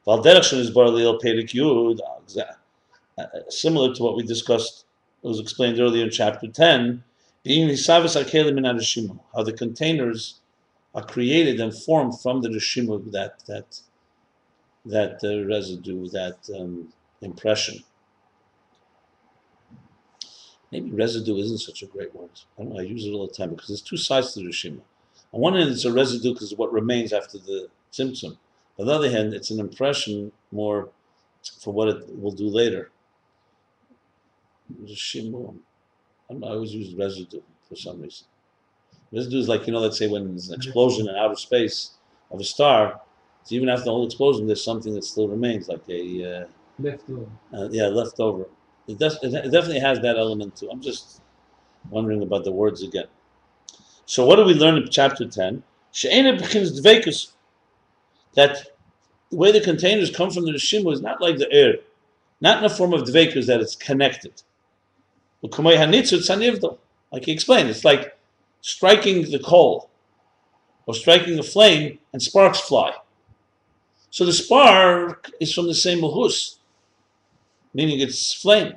Valderach 0.07 0.53
is 0.53 0.71
Barlil 0.71 1.21
Perik 1.21 1.51
Yud, 1.51 2.01
uh, 3.19 3.25
similar 3.49 3.95
to 3.95 4.03
what 4.03 4.17
we 4.17 4.23
discussed, 4.23 4.86
it 5.23 5.27
was 5.27 5.41
explained 5.41 5.81
earlier 5.81 6.05
in 6.05 6.11
chapter 6.11 6.47
10, 6.47 7.03
being 7.43 7.69
Hisavis 7.69 8.21
Akelim 8.21 8.59
in 8.59 8.65
Arishima, 8.65 9.19
how 9.35 9.43
the 9.43 9.53
containers 9.53 10.41
are 10.95 11.05
created 11.05 11.61
and 11.61 11.77
formed 11.77 12.21
from 12.21 12.43
the 12.43 12.49
Rishima, 12.49 13.13
that, 13.13 13.45
that, 13.47 13.81
that 14.85 15.21
uh, 15.23 15.47
residue, 15.47 16.09
that 16.09 16.39
um, 16.59 16.93
impression. 17.21 17.85
Maybe 20.73 20.91
residue 20.91 21.37
isn't 21.37 21.59
such 21.59 21.83
a 21.83 21.87
great 21.87 22.15
word. 22.15 22.31
I 22.59 22.65
know, 22.65 22.79
I 22.79 22.83
use 22.83 23.05
it 23.05 23.13
all 23.13 23.27
the 23.27 23.33
time 23.33 23.51
because 23.51 23.69
there's 23.69 23.83
two 23.83 23.97
sides 23.97 24.33
to 24.35 24.41
the 24.41 24.47
Rishima. 24.47 24.81
On 25.33 25.41
one 25.41 25.55
hand, 25.55 25.71
it's 25.71 25.85
a 25.85 25.93
residue 25.93 26.33
because 26.33 26.55
what 26.55 26.73
remains 26.73 27.13
after 27.13 27.39
the 27.39 27.69
symptom. 27.91 28.39
On 28.79 28.87
the 28.87 28.93
other 28.93 29.11
hand, 29.11 29.35
it's 29.35 29.51
an 29.51 29.61
impression 29.61 30.33
more 30.51 30.89
for 31.61 31.73
what 31.73 31.89
it 31.89 32.21
will 32.21 32.33
do 32.33 32.49
later. 32.49 32.91
Rishima. 34.83 35.55
I, 36.29 36.33
don't 36.33 36.41
know, 36.41 36.49
I 36.49 36.51
always 36.51 36.75
use 36.75 36.95
residue 36.95 37.41
for 37.69 37.77
some 37.77 38.01
reason. 38.01 38.27
Residue 39.13 39.39
is 39.39 39.49
like, 39.49 39.67
you 39.67 39.73
know, 39.73 39.79
let's 39.79 39.99
say 39.99 40.09
when 40.09 40.29
there's 40.29 40.49
an 40.51 40.57
explosion 40.57 41.09
in 41.09 41.15
outer 41.15 41.37
space 41.37 41.93
of 42.31 42.41
a 42.41 42.45
star, 42.45 43.01
so 43.45 43.55
even 43.55 43.69
after 43.69 43.85
the 43.85 43.91
whole 43.93 44.05
explosion, 44.05 44.47
there's 44.47 44.65
something 44.65 44.93
that 44.95 45.05
still 45.05 45.29
remains, 45.29 45.69
like 45.69 45.83
a, 45.89 46.43
uh, 46.43 46.47
Leftover. 46.81 47.27
uh, 47.55 47.69
yeah, 47.71 47.87
left 47.87 48.19
over. 48.19 48.47
It, 48.89 48.99
does, 48.99 49.19
it 49.23 49.33
it 49.35 49.51
definitely 49.51 49.79
has 49.79 50.01
that 50.01 50.17
element 50.19 50.57
too. 50.57 50.69
I'm 50.71 50.81
just 50.81 51.21
wondering 51.91 52.23
about 52.23 52.45
the 52.45 52.53
words 52.53 52.83
again. 52.83 53.07
So 54.05 54.27
what 54.27 54.37
do 54.37 54.45
we 54.45 54.55
learn 54.55 54.77
in 54.77 54.89
chapter 54.91 55.27
10? 55.29 55.63
She'ena 55.93 56.37
begins 56.37 56.81
dvekus. 56.81 57.33
That 58.35 58.67
the 59.31 59.37
way 59.37 59.53
the 59.53 59.61
containers 59.61 60.15
come 60.15 60.31
from 60.31 60.45
the 60.45 60.53
Rishima 60.53 60.93
is 60.93 61.01
not 61.01 61.21
like 61.21 61.39
the 61.39 61.51
air, 61.53 61.75
not 62.41 62.59
in 62.59 62.63
the 62.65 62.69
form 62.75 62.93
of 62.93 63.03
dvekus 63.03 63.47
that 63.47 63.61
it's 63.61 63.77
connected. 63.77 64.43
Like 65.43 67.25
he 67.25 67.33
explained, 67.33 67.71
it's 67.71 67.85
like 67.85 68.17
striking 68.61 69.31
the 69.31 69.39
coal 69.39 69.91
or 70.87 70.95
striking 70.95 71.39
a 71.39 71.43
flame 71.43 71.99
and 72.13 72.23
sparks 72.23 72.61
fly. 72.61 72.95
So 74.11 74.25
the 74.25 74.33
spark 74.33 75.31
is 75.41 75.53
from 75.53 75.67
the 75.67 75.75
same 75.75 76.01
mahus, 76.01 76.57
meaning 77.75 78.01
it's 78.01 78.33
flame, 78.33 78.75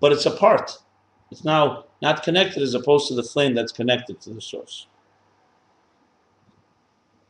but 0.00 0.12
it's 0.12 0.26
apart. 0.26 0.78
It's 1.30 1.44
now 1.44 1.84
not 2.00 2.22
connected 2.22 2.62
as 2.62 2.74
opposed 2.74 3.08
to 3.08 3.14
the 3.14 3.22
flame 3.22 3.54
that's 3.54 3.72
connected 3.72 4.20
to 4.22 4.30
the 4.30 4.40
source. 4.40 4.86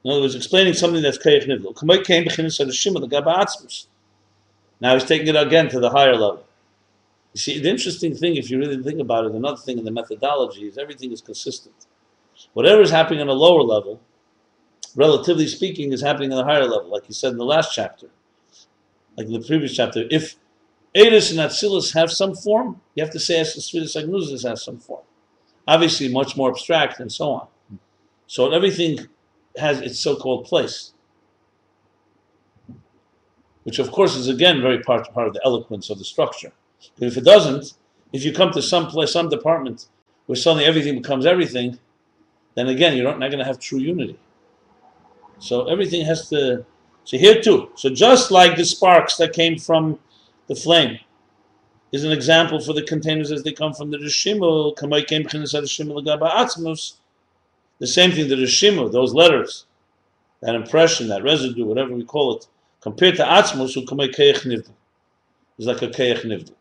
In 0.05 0.11
other 0.11 0.23
words, 0.23 0.35
explaining 0.35 0.73
something 0.75 1.03
that's 1.03 1.19
kayach 1.19 1.47
atzmus. 3.27 3.87
Now 4.81 4.95
he's 4.95 5.05
taking 5.05 5.29
it 5.29 5.37
again 5.37 5.69
to 5.69 5.81
the 5.81 5.91
higher 5.91 6.17
level. 6.17 6.45
You 7.33 7.41
see, 7.41 7.61
the 7.61 7.71
interesting 7.71 8.15
thing, 8.15 8.37
if 8.37 8.51
you 8.51 8.59
really 8.59 8.83
think 8.83 9.01
about 9.01 9.27
it, 9.27 9.33
another 9.33 9.57
thing 9.57 9.79
in 9.79 9.85
the 9.85 9.91
methodology 9.91 10.67
is 10.67 10.79
everything 10.79 11.13
is 11.13 11.21
consistent. 11.21 11.87
Whatever 12.55 12.83
is 12.83 12.91
happening 12.91 13.21
on 13.21 13.29
a 13.29 13.33
lower 13.33 13.63
level, 13.63 14.01
relatively 14.97 15.47
speaking, 15.47 15.93
is 15.93 16.03
happening 16.03 16.33
on 16.33 16.41
a 16.41 16.45
higher 16.45 16.65
level, 16.65 16.91
like 16.91 17.07
he 17.07 17.13
said 17.13 17.33
in 17.33 17.39
the 17.39 17.45
last 17.45 17.73
chapter, 17.75 18.09
like 19.17 19.27
in 19.27 19.33
the 19.33 19.47
previous 19.47 19.75
chapter. 19.75 20.05
If 20.11 20.37
Eris 20.95 21.31
and 21.31 21.39
Atzilus 21.39 21.95
have 21.95 22.11
some 22.11 22.35
form, 22.35 22.81
you 22.95 23.05
have 23.05 23.13
to 23.13 23.21
say 23.21 23.41
Asasvidus 23.41 23.95
Agnuzis 23.95 24.49
has 24.49 24.65
some 24.65 24.79
form. 24.79 25.05
Obviously, 25.69 26.09
much 26.09 26.37
more 26.37 26.51
abstract 26.51 26.99
and 26.99 27.13
so 27.13 27.31
on. 27.31 27.47
So 28.27 28.51
everything 28.51 29.07
has 29.57 29.81
its 29.81 30.01
so-called 30.01 30.47
place, 30.47 30.95
which 33.63 33.79
of 33.79 33.93
course 33.93 34.17
is 34.17 34.29
again 34.29 34.61
very 34.61 34.81
part, 34.81 35.13
part 35.13 35.29
of 35.29 35.35
the 35.35 35.41
eloquence 35.45 35.91
of 35.91 35.99
the 35.99 36.05
structure. 36.05 36.53
But 36.99 37.09
if 37.09 37.17
it 37.17 37.25
doesn't, 37.25 37.75
if 38.13 38.25
you 38.25 38.33
come 38.33 38.53
to 38.53 38.63
some 38.63 38.87
place, 38.87 39.13
some 39.13 39.29
department 39.29 39.87
where 40.27 40.37
suddenly 40.37 40.65
everything 40.65 40.97
becomes 40.97 41.27
everything, 41.27 41.79
then 42.55 42.69
again 42.69 42.97
you're 42.97 43.05
not, 43.05 43.19
going 43.19 43.39
to 43.39 43.45
have 43.45 43.59
true 43.59 43.79
unity. 43.79 44.19
So 45.39 45.69
everything 45.69 46.05
has 46.05 46.29
to. 46.31 46.65
So 47.05 47.17
here 47.17 47.41
too. 47.41 47.71
So 47.77 47.89
just 47.91 48.31
like 48.31 48.57
the 48.57 48.65
sparks 48.65 49.17
that 49.17 49.33
came 49.33 49.59
from 49.59 49.99
the 50.49 50.55
flame 50.55 50.99
is 51.93 52.05
an 52.05 52.13
example 52.13 52.61
for 52.61 52.73
the 52.73 52.83
containers 52.83 53.33
as 53.33 53.43
they 53.43 53.53
come 53.53 53.73
from 53.73 53.91
the 53.91 53.99
Rishimu, 53.99 54.77
kamay 54.77 55.07
came 55.07 55.25
b'chinas 55.25 55.53
ha-Rishimu 55.53 55.95
l'gaba 55.95 56.31
atzmus. 56.31 56.95
The 57.79 57.87
same 57.87 58.13
thing, 58.13 58.29
the 58.29 58.37
Rishimu, 58.37 58.93
those 58.93 59.15
letters, 59.15 59.67
that 60.43 60.55
impression, 60.55 61.09
that 61.09 61.23
residue, 61.23 61.65
whatever 61.65 61.95
we 61.95 62.05
call 62.05 62.37
it, 62.37 62.47
compared 62.81 63.17
to 63.17 63.25
atzmus, 63.25 63.75
who 63.75 63.85
kamay 63.87 64.15
keich. 64.15 64.47
It's 65.59 65.67
like 65.67 65.83
a 65.83 65.89
keich 65.89 66.23
nivdu. 66.25 66.53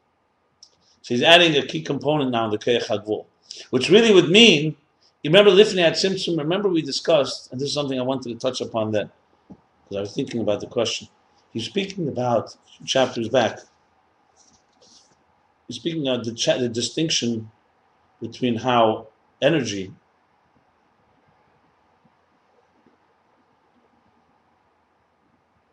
So 1.01 1.13
he's 1.13 1.23
adding 1.23 1.55
a 1.55 1.65
key 1.65 1.81
component 1.81 2.31
now 2.31 2.45
in 2.45 2.51
the 2.51 2.57
hagvul, 2.57 3.25
which 3.69 3.89
really 3.89 4.13
would 4.13 4.29
mean, 4.29 4.75
you 5.23 5.29
remember 5.29 5.51
Lifnei 5.51 5.89
Atzimtzum, 5.89 6.37
remember 6.37 6.69
we 6.69 6.81
discussed, 6.81 7.51
and 7.51 7.59
this 7.59 7.69
is 7.69 7.73
something 7.73 7.99
I 7.99 8.03
wanted 8.03 8.29
to 8.29 8.35
touch 8.35 8.61
upon 8.61 8.91
then, 8.91 9.09
because 9.47 9.97
I 9.97 10.01
was 10.01 10.13
thinking 10.13 10.41
about 10.41 10.59
the 10.61 10.67
question. 10.67 11.07
He's 11.51 11.65
speaking 11.65 12.07
about 12.07 12.55
chapters 12.85 13.29
back. 13.29 13.59
He's 15.67 15.77
speaking 15.77 16.07
of 16.07 16.25
the, 16.25 16.33
cha- 16.33 16.57
the 16.57 16.69
distinction 16.69 17.49
between 18.21 18.55
how 18.55 19.07
energy 19.41 19.93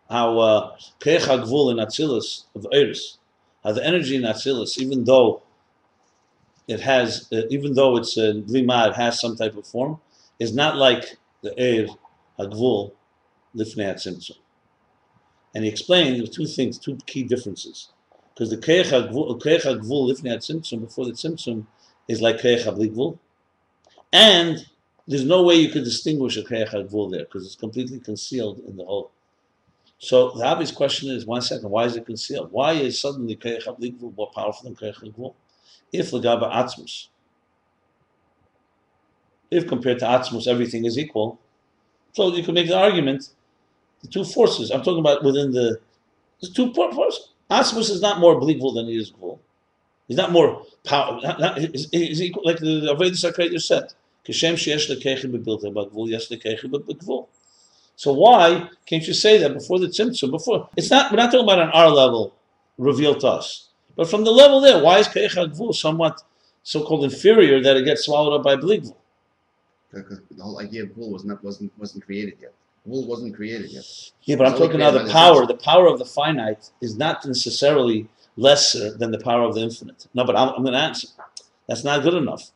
how 0.08 0.38
uh, 0.38 0.76
Keich 1.00 1.20
HaGvul 1.20 1.72
in 1.72 1.78
Atzilus 1.78 2.44
of 2.54 2.66
Eris, 2.72 3.18
the 3.72 3.84
energy 3.84 4.16
in 4.16 4.22
Atzilus, 4.22 4.78
even 4.78 5.04
though 5.04 5.42
it 6.68 6.80
has, 6.80 7.28
uh, 7.32 7.42
even 7.50 7.74
though 7.74 7.96
it's 7.96 8.16
a 8.16 8.32
Lima, 8.46 8.88
it 8.88 8.96
has 8.96 9.20
some 9.20 9.36
type 9.36 9.56
of 9.56 9.66
form, 9.66 10.00
is 10.38 10.54
not 10.54 10.76
like 10.76 11.16
the 11.42 11.50
Eir 11.50 11.88
HaGvul 12.38 12.92
Lifnei 13.54 13.94
Atzimtzum. 13.94 14.36
And 15.54 15.64
he 15.64 15.70
explained 15.70 16.20
there 16.20 16.26
two 16.26 16.46
things, 16.46 16.78
two 16.78 16.98
key 17.06 17.22
differences. 17.22 17.88
Because 18.34 18.50
the 18.50 18.58
Keich 18.58 18.90
Keich 19.40 19.62
HaGvul 19.62 20.10
Lifnei 20.10 20.36
Atzimtzum, 20.36 20.80
before 20.80 21.06
the 21.06 21.12
Tzimtzum, 21.12 21.66
is 22.08 22.20
like 22.20 22.38
Keich 22.38 22.64
HaBligvul. 22.64 23.18
And 24.12 24.66
there's 25.08 25.24
no 25.24 25.42
way 25.42 25.54
you 25.54 25.70
could 25.70 25.84
distinguish 25.84 26.36
a 26.36 26.42
Keich 26.42 26.68
HaGvul 26.68 27.10
there, 27.10 27.24
because 27.24 27.46
it's 27.46 27.56
completely 27.56 28.00
concealed 28.00 28.58
in 28.60 28.76
the 28.76 28.84
whole. 28.84 29.10
So 29.99 30.30
the 30.32 30.44
obvious 30.44 30.70
question 30.70 31.11
is, 31.11 31.24
one 31.24 31.42
second, 31.42 31.70
why 31.70 31.84
is 31.84 31.97
it 31.97 32.05
concealed? 32.05 32.53
Why 32.53 32.72
is 32.72 33.01
suddenly 33.01 33.36
Keich 33.36 33.64
HaBligvul 33.64 34.14
more 34.16 34.30
powerful 34.30 34.64
than 34.64 34.76
Keich 34.76 35.03
HaGvul? 35.03 35.34
If 35.92 36.11
Lagaba 36.11 36.53
Atzmus, 36.53 37.09
if 39.51 39.66
compared 39.66 40.01
to 40.01 40.05
Atzmus 40.05 40.47
everything 40.47 40.84
is 40.84 40.99
equal, 40.99 41.40
so 42.12 42.34
you 42.34 42.42
can 42.42 42.55
make 42.55 42.68
the 42.68 42.76
argument, 42.76 43.30
the 44.03 44.09
two 44.09 44.24
forces, 44.24 44.70
I'm 44.70 44.82
talking 44.82 45.01
about 45.01 45.24
within 45.24 45.53
the, 45.53 45.80
the 46.40 46.49
two 46.49 46.72
forces. 46.74 47.30
Atzmus 47.51 47.90
is 47.90 48.03
not 48.03 48.18
more 48.18 48.38
believable 48.38 48.74
than 48.74 48.86
he 48.86 48.97
is 48.97 49.12
Gvul. 49.12 49.38
He's 50.09 50.16
not 50.16 50.30
more 50.32 50.62
power, 50.84 51.20
not, 51.22 51.40
not, 51.40 51.59
he's, 51.59 51.88
he's 51.90 52.22
equal, 52.22 52.42
like 52.44 52.59
the 52.59 52.94
Avodas 52.94 53.24
Hakodesh 53.24 53.62
said, 53.62 53.92
Kishem 54.26 54.55
sheyesh 54.55 54.90
lekeichim 54.90 55.32
bebilta, 55.32 55.72
but 55.72 55.94
Gvul 55.94 56.09
yesh 56.09 56.28
lekeichim 56.28 56.70
begvul. 56.72 57.28
So 57.97 58.12
why 58.12 58.68
can't 58.84 59.07
you 59.07 59.14
say 59.14 59.38
that 59.38 59.55
before 59.55 59.78
the 59.78 59.86
tzimtzum? 59.86 60.30
Before 60.30 60.68
it's 60.76 60.90
not. 60.90 61.11
We're 61.11 61.16
not 61.16 61.32
talking 61.32 61.44
about 61.44 61.61
on 61.61 61.70
our 61.70 61.88
level, 61.88 62.34
revealed 62.78 63.20
to 63.20 63.28
us, 63.28 63.70
but 63.97 64.09
from 64.09 64.22
the 64.24 64.30
level 64.30 64.61
there. 64.61 64.82
Why 64.82 64.99
is 64.99 65.09
keich 65.09 65.34
hagvul 65.34 65.74
somewhat 65.74 66.22
so-called 66.62 67.05
inferior 67.05 67.62
that 67.62 67.76
it 67.76 67.84
gets 67.84 68.05
swallowed 68.05 68.38
up 68.38 68.44
by 68.44 68.57
bligvul? 68.57 68.97
Because 69.92 70.20
the 70.30 70.42
whole 70.42 70.61
idea 70.61 70.82
of 70.82 70.97
wool 70.97 71.11
was 71.11 71.24
not 71.24 71.42
wasn't 71.42 71.72
wasn't 71.78 72.05
created 72.05 72.34
yet. 72.40 72.53
Wool 72.84 73.07
wasn't 73.07 73.34
created 73.34 73.70
yet. 73.70 73.84
Yeah, 74.24 74.36
but 74.36 74.47
I'm 74.47 74.53
talking 74.53 74.78
create 74.78 74.92
the 74.92 75.11
power. 75.11 75.47
The 75.47 75.55
power 75.55 75.86
of 75.88 75.99
the 75.99 76.05
finite 76.05 76.70
is 76.82 76.97
not 76.97 77.24
necessarily 77.24 78.09
lesser 78.36 78.97
than 78.97 79.11
the 79.11 79.18
power 79.18 79.42
of 79.42 79.55
the 79.55 79.62
infinite. 79.62 80.07
No, 80.12 80.24
but 80.24 80.36
I'm, 80.36 80.51
I'm 80.51 80.62
going 80.62 80.74
to 80.74 80.78
answer. 80.78 81.09
That's 81.66 81.82
not 81.82 82.03
good 82.03 82.14
enough, 82.14 82.51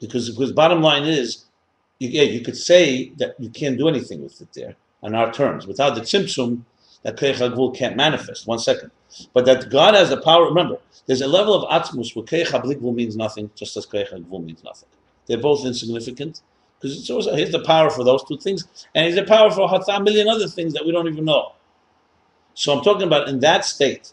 because 0.00 0.28
because 0.30 0.52
bottom 0.52 0.82
line 0.82 1.04
is, 1.04 1.43
yeah, 2.08 2.22
you 2.22 2.40
could 2.40 2.56
say 2.56 3.10
that 3.16 3.34
you 3.38 3.50
can't 3.50 3.78
do 3.78 3.88
anything 3.88 4.22
with 4.22 4.40
it 4.40 4.48
there 4.54 4.76
on 5.02 5.14
our 5.14 5.32
terms 5.32 5.66
without 5.66 5.94
the 5.94 6.00
tzimtzum. 6.00 6.62
That 7.02 7.16
keich 7.16 7.34
hagvul 7.34 7.76
can't 7.76 7.96
manifest. 7.96 8.46
One 8.46 8.58
second, 8.58 8.90
but 9.34 9.44
that 9.44 9.68
God 9.68 9.94
has 9.94 10.08
the 10.08 10.22
power. 10.22 10.46
Remember, 10.46 10.78
there's 11.06 11.20
a 11.20 11.28
level 11.28 11.54
of 11.54 11.68
atzmus 11.68 12.16
where 12.16 12.24
keich 12.24 12.46
hagvul 12.46 12.94
means 12.94 13.14
nothing, 13.14 13.50
just 13.54 13.76
as 13.76 13.84
keich 13.84 14.10
hagvul 14.10 14.42
means 14.42 14.64
nothing. 14.64 14.88
They're 15.26 15.36
both 15.36 15.66
insignificant 15.66 16.40
because 16.80 16.98
it's 16.98 17.10
also 17.10 17.34
here's 17.34 17.52
the 17.52 17.60
power 17.60 17.90
for 17.90 18.04
those 18.04 18.24
two 18.24 18.38
things, 18.38 18.86
and 18.94 19.06
he's 19.06 19.16
the 19.16 19.24
power 19.24 19.50
for 19.50 19.68
a 19.70 20.00
million 20.00 20.28
other 20.28 20.48
things 20.48 20.72
that 20.72 20.84
we 20.84 20.92
don't 20.92 21.06
even 21.08 21.26
know. 21.26 21.52
So 22.54 22.72
I'm 22.72 22.82
talking 22.82 23.06
about 23.06 23.28
in 23.28 23.40
that 23.40 23.64
state. 23.64 24.12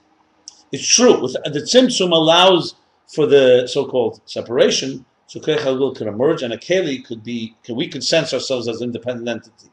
It's 0.71 0.87
true. 0.87 1.27
The 1.27 1.61
tzimtzum 1.61 2.11
allows 2.11 2.75
for 3.07 3.25
the 3.25 3.67
so-called 3.67 4.21
separation, 4.25 5.05
so 5.31 5.39
Keich 5.39 5.59
HaGvul 5.59 5.95
could 5.95 6.07
emerge, 6.07 6.43
and 6.43 6.51
a 6.51 6.57
Keli 6.57 7.05
could 7.05 7.23
be, 7.23 7.55
we 7.69 7.87
could 7.87 8.03
sense 8.03 8.33
ourselves 8.33 8.67
as 8.67 8.81
independent 8.81 9.29
entity. 9.29 9.69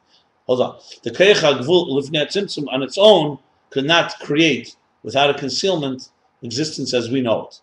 hold 0.47 0.61
on. 0.61 0.79
The 1.03 1.11
Keich 1.11 1.41
HaGvul 1.41 2.01
Tzimtzum 2.29 2.73
on 2.73 2.81
its 2.81 2.97
own 2.97 3.41
could 3.71 3.85
not 3.85 4.15
create, 4.21 4.77
without 5.03 5.31
a 5.31 5.35
concealment, 5.35 6.11
existence 6.45 6.95
as 6.95 7.11
we 7.11 7.21
know 7.21 7.49
it. 7.49 7.61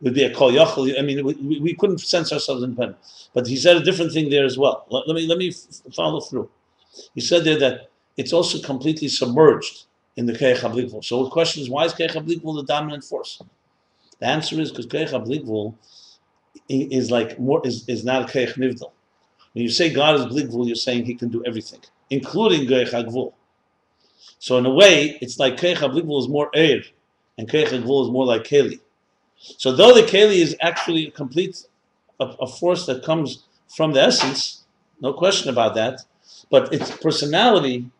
Would 0.00 0.14
be 0.14 0.24
a 0.24 0.34
Kol 0.34 0.50
Yachal. 0.50 0.98
I 0.98 1.02
mean, 1.02 1.24
we, 1.24 1.60
we, 1.60 1.74
couldn't 1.76 1.98
sense 1.98 2.32
ourselves 2.32 2.64
independent. 2.64 2.98
But 3.32 3.46
he 3.46 3.56
said 3.58 3.76
a 3.76 3.84
different 3.84 4.12
thing 4.12 4.28
there 4.28 4.44
as 4.44 4.58
well. 4.58 4.84
Let, 4.90 5.06
let 5.06 5.14
me 5.14 5.28
let 5.28 5.38
me 5.38 5.52
follow 5.94 6.18
through. 6.18 6.50
He 7.14 7.20
said 7.20 7.44
there 7.44 7.60
that 7.60 7.90
it's 8.16 8.32
also 8.32 8.58
completely 8.58 9.06
submerged 9.06 9.84
in 10.16 10.26
the 10.26 10.32
HaBlikvul. 10.32 11.04
So 11.04 11.22
the 11.22 11.30
question 11.30 11.62
is, 11.62 11.70
why 11.70 11.84
is 11.84 11.92
HaBlikvul 11.94 12.56
the 12.56 12.64
dominant 12.64 13.04
force? 13.04 13.40
The 14.18 14.26
answer 14.26 14.60
is 14.60 14.72
because 14.72 14.88
i- 14.92 15.93
is 16.68 17.10
like 17.10 17.38
more 17.38 17.60
is, 17.66 17.88
is 17.88 18.04
not 18.04 18.22
a 18.22 18.32
Keich 18.32 18.54
Nivdal. 18.54 18.90
When 19.52 19.62
you 19.62 19.68
say 19.68 19.92
God 19.92 20.16
is 20.16 20.26
Blikvul, 20.26 20.66
you're 20.66 20.76
saying 20.76 21.04
He 21.04 21.14
can 21.14 21.28
do 21.28 21.44
everything, 21.44 21.80
including 22.10 22.66
Keich 22.66 22.90
HaGvul. 22.90 23.32
So 24.38 24.58
in 24.58 24.66
a 24.66 24.70
way, 24.70 25.16
it's 25.22 25.38
like 25.38 25.56
Keich 25.56 25.76
HaBlikvul 25.76 26.20
is 26.20 26.28
more 26.28 26.50
Eir, 26.52 26.84
and 27.38 27.48
Keich 27.48 27.68
HaGvul 27.68 28.04
is 28.04 28.10
more 28.10 28.26
like 28.26 28.44
Keli. 28.44 28.80
So 29.38 29.72
though 29.72 29.94
the 29.94 30.02
Keli 30.02 30.36
is 30.36 30.56
actually 30.60 31.06
a 31.06 31.10
complete 31.10 31.64
a, 32.20 32.24
a 32.24 32.46
force 32.46 32.86
that 32.86 33.04
comes 33.04 33.44
from 33.74 33.92
the 33.92 34.02
essence, 34.02 34.64
no 35.00 35.12
question 35.12 35.48
about 35.50 35.74
that, 35.74 36.00
but 36.50 36.72
its 36.72 36.90
personality 36.90 37.90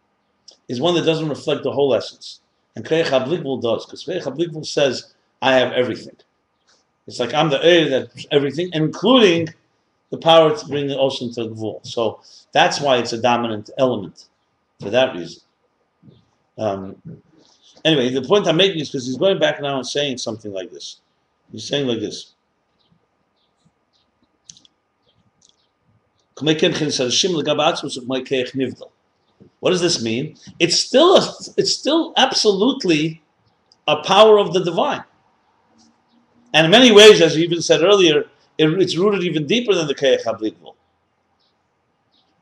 is 0.69 0.81
one 0.81 0.95
that 0.95 1.05
doesn't 1.05 1.29
reflect 1.29 1.63
the 1.63 1.73
whole 1.73 1.95
essence. 1.95 2.41
And 2.77 2.85
Keich 2.85 3.07
HaBlikvul 3.07 3.63
does, 3.63 3.87
because 3.87 4.05
Keich 4.05 4.23
HaBlikvul 4.23 4.67
says, 4.67 5.15
I 5.41 5.55
have 5.55 5.73
everything. 5.73 6.17
It's 7.07 7.21
like 7.21 7.35
I'm 7.35 7.51
the 7.51 7.59
Eir 7.59 7.91
that 7.91 8.27
everything, 8.31 8.71
including 8.73 9.49
the 10.11 10.19
power 10.19 10.57
to 10.57 10.67
bring 10.67 10.87
the 10.87 10.99
ocean 10.99 11.33
to 11.35 11.45
the 11.45 11.51
Gvul. 11.51 11.85
So 11.87 12.21
that's 12.53 12.81
why 12.81 12.99
it's 12.99 13.13
a 13.13 13.21
dominant 13.21 13.71
element, 13.79 14.27
for 14.81 14.91
that 14.91 15.15
reason. 15.15 15.43
Um, 16.57 16.97
anyway, 17.85 18.11
the 18.11 18.23
point 18.23 18.47
I'm 18.47 18.57
making 18.57 18.81
is 18.81 18.89
because 18.89 19.07
he's 19.07 19.17
going 19.17 19.39
back 19.39 19.61
now 19.61 19.77
and 19.77 19.87
saying 19.87 20.19
something 20.19 20.53
like 20.53 20.71
this. 20.71 21.01
He's 21.53 21.65
saying 21.65 21.87
like 21.87 22.01
this. 22.01 22.33
What 29.61 29.71
does 29.71 29.81
this 29.81 30.03
mean? 30.03 30.37
It's 30.59 30.77
still 30.77 31.17
a, 31.17 31.21
it's 31.57 31.73
still 31.73 32.13
absolutely 32.17 33.23
a 33.87 33.97
power 34.03 34.39
of 34.39 34.53
the 34.53 34.65
divine. 34.65 35.05
And 36.55 36.65
in 36.65 36.71
many 36.71 36.93
ways, 36.93 37.21
as 37.21 37.37
you 37.37 37.45
even 37.45 37.61
said 37.61 37.83
earlier, 37.83 38.21
it, 38.59 38.69
it's 38.81 38.97
rooted 38.97 39.25
even 39.25 39.47
deeper 39.47 39.75
than 39.75 39.89
the 39.89 39.95
Keich 39.95 40.23
HaBlikvul. 40.23 40.75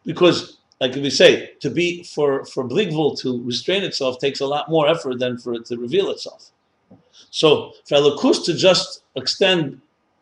Because, 0.04 0.58
like 0.80 0.94
we 0.94 1.08
say, 1.08 1.54
to 1.60 1.70
be 1.70 2.04
for 2.04 2.44
for 2.44 2.64
Blikvul 2.64 3.18
to 3.20 3.42
restrain 3.42 3.82
itself 3.82 4.18
takes 4.18 4.40
a 4.40 4.46
lot 4.46 4.68
more 4.68 4.86
effort 4.86 5.18
than 5.18 5.38
for 5.38 5.54
it 5.54 5.64
to 5.66 5.78
reveal 5.78 6.10
itself. 6.10 6.50
So 7.30 7.72
for 7.86 7.96
Elokus 7.96 8.44
to 8.44 8.54
just 8.54 9.04
extend 9.16 9.80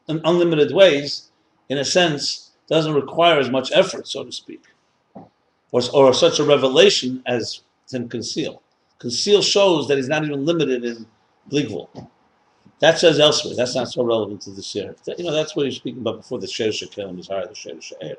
in 0.09 0.21
unlimited 0.25 0.73
ways, 0.73 1.33
in 1.69 1.79
a 1.79 1.85
sense, 1.85 2.53
doesn't 2.69 2.95
require 2.95 3.41
as 3.41 3.51
much 3.51 3.73
effort, 3.73 4.07
so 4.07 4.23
to 4.23 4.31
speak, 4.31 4.63
or, 5.73 5.83
or 5.93 6.15
such 6.15 6.39
a 6.39 6.45
revelation 6.45 7.23
as 7.27 7.63
can 7.91 8.09
conceal. 8.09 8.63
Conceal 9.01 9.43
shows 9.43 9.89
that 9.89 9.97
he's 9.97 10.09
not 10.09 10.25
even 10.25 10.45
limited 10.45 10.85
in 10.85 11.07
Blikvul. 11.51 11.89
That 12.81 12.99
says 12.99 13.21
elsewhere. 13.21 13.55
That's 13.55 13.75
not 13.75 13.89
so 13.89 14.03
relevant 14.03 14.41
to 14.43 14.51
this 14.51 14.75
year. 14.75 14.97
You 15.19 15.25
know, 15.25 15.33
that's 15.33 15.55
what 15.55 15.65
you're 15.65 15.73
speaking 15.73 16.01
about 16.01 16.17
before 16.17 16.39
the 16.39 16.47
Sher 16.47 16.69
Shekelim 16.69 17.19
is 17.19 17.29
higher 17.29 17.45
than 17.45 17.55
Sher. 17.55 18.17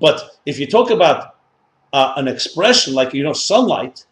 But 0.00 0.38
if 0.46 0.58
you 0.58 0.66
talk 0.66 0.90
about 0.90 1.34
uh, 1.92 2.12
an 2.16 2.28
expression 2.28 2.94
like, 2.94 3.12
you 3.12 3.24
know, 3.24 3.32
sunlight, 3.32 4.06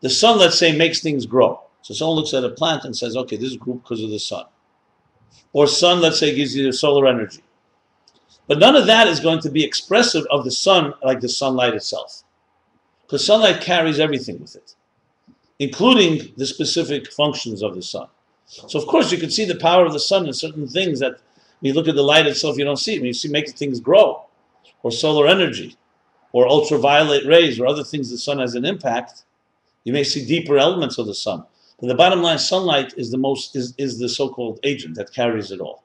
the 0.00 0.10
sun, 0.10 0.38
let's 0.38 0.58
say, 0.58 0.76
makes 0.76 1.00
things 1.00 1.26
grow. 1.26 1.60
So 1.80 1.94
someone 1.94 2.16
looks 2.16 2.34
at 2.34 2.44
a 2.44 2.50
plant 2.50 2.84
and 2.84 2.94
says, 2.94 3.16
okay, 3.16 3.36
this 3.36 3.56
grew 3.56 3.74
because 3.74 4.02
of 4.02 4.10
the 4.10 4.18
sun. 4.18 4.44
Or 5.54 5.66
sun, 5.66 6.00
let's 6.00 6.18
say, 6.18 6.34
gives 6.34 6.54
you 6.54 6.70
solar 6.72 7.06
energy. 7.06 7.42
But 8.46 8.58
none 8.58 8.76
of 8.76 8.86
that 8.86 9.08
is 9.08 9.20
going 9.20 9.40
to 9.40 9.50
be 9.50 9.64
expressive 9.64 10.24
of 10.30 10.44
the 10.44 10.50
sun 10.50 10.92
like 11.02 11.20
the 11.20 11.28
sunlight 11.28 11.74
itself. 11.74 12.24
Because 13.02 13.24
sunlight 13.24 13.62
carries 13.62 13.98
everything 13.98 14.38
with 14.38 14.54
it, 14.54 14.74
including 15.58 16.34
the 16.36 16.46
specific 16.46 17.10
functions 17.10 17.62
of 17.62 17.74
the 17.74 17.82
sun. 17.82 18.08
So 18.48 18.78
of 18.78 18.86
course 18.86 19.12
you 19.12 19.18
can 19.18 19.30
see 19.30 19.44
the 19.44 19.56
power 19.56 19.84
of 19.84 19.92
the 19.92 20.00
sun 20.00 20.26
in 20.26 20.32
certain 20.32 20.66
things 20.66 21.00
that 21.00 21.20
when 21.60 21.70
you 21.70 21.74
look 21.74 21.88
at 21.88 21.94
the 21.94 22.02
light 22.02 22.26
itself, 22.26 22.56
you 22.56 22.64
don't 22.64 22.78
see 22.78 22.94
it. 22.94 23.00
When 23.00 23.06
you 23.06 23.12
see 23.12 23.28
making 23.28 23.54
things 23.54 23.80
grow, 23.80 24.24
or 24.82 24.90
solar 24.90 25.26
energy, 25.26 25.76
or 26.32 26.48
ultraviolet 26.48 27.26
rays, 27.26 27.60
or 27.60 27.66
other 27.66 27.84
things 27.84 28.10
the 28.10 28.18
sun 28.18 28.38
has 28.38 28.54
an 28.54 28.64
impact, 28.64 29.24
you 29.84 29.92
may 29.92 30.04
see 30.04 30.24
deeper 30.24 30.56
elements 30.58 30.98
of 30.98 31.06
the 31.06 31.14
sun. 31.14 31.44
But 31.80 31.88
the 31.88 31.94
bottom 31.94 32.22
line, 32.22 32.38
sunlight 32.38 32.94
is 32.96 33.10
the 33.10 33.18
most 33.18 33.54
is, 33.54 33.74
is 33.78 33.98
the 33.98 34.08
so-called 34.08 34.60
agent 34.62 34.96
that 34.96 35.12
carries 35.12 35.50
it 35.50 35.60
all. 35.60 35.84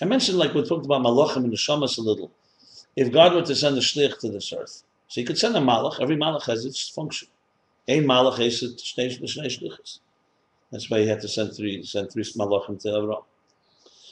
I 0.00 0.04
mentioned 0.04 0.38
like 0.38 0.52
we 0.52 0.62
talked 0.62 0.84
about 0.84 1.02
malachim 1.02 1.44
and 1.44 1.52
the 1.52 1.56
shamas 1.56 1.96
a 1.96 2.02
little. 2.02 2.30
If 2.96 3.12
God 3.12 3.34
were 3.34 3.42
to 3.42 3.54
send 3.54 3.76
a 3.78 3.80
shlich 3.80 4.18
to 4.20 4.30
this 4.30 4.52
earth, 4.52 4.82
so 5.08 5.20
he 5.20 5.24
could 5.24 5.38
send 5.38 5.56
a 5.56 5.60
malach. 5.60 6.00
Every 6.00 6.16
malach 6.16 6.46
has 6.46 6.64
its 6.64 6.88
function. 6.88 7.28
Ein 7.88 8.04
malach 8.04 8.40
is 8.40 8.62
shnei 8.62 9.16
shlichus. 9.16 10.00
That's 10.76 10.90
why 10.90 11.00
he 11.00 11.06
had 11.06 11.22
to 11.22 11.28
send 11.28 11.54
three 11.54 11.82
send 11.84 12.12
three 12.12 12.22
malachim 12.22 12.78
to 12.82 12.88
Avraham. 12.88 13.24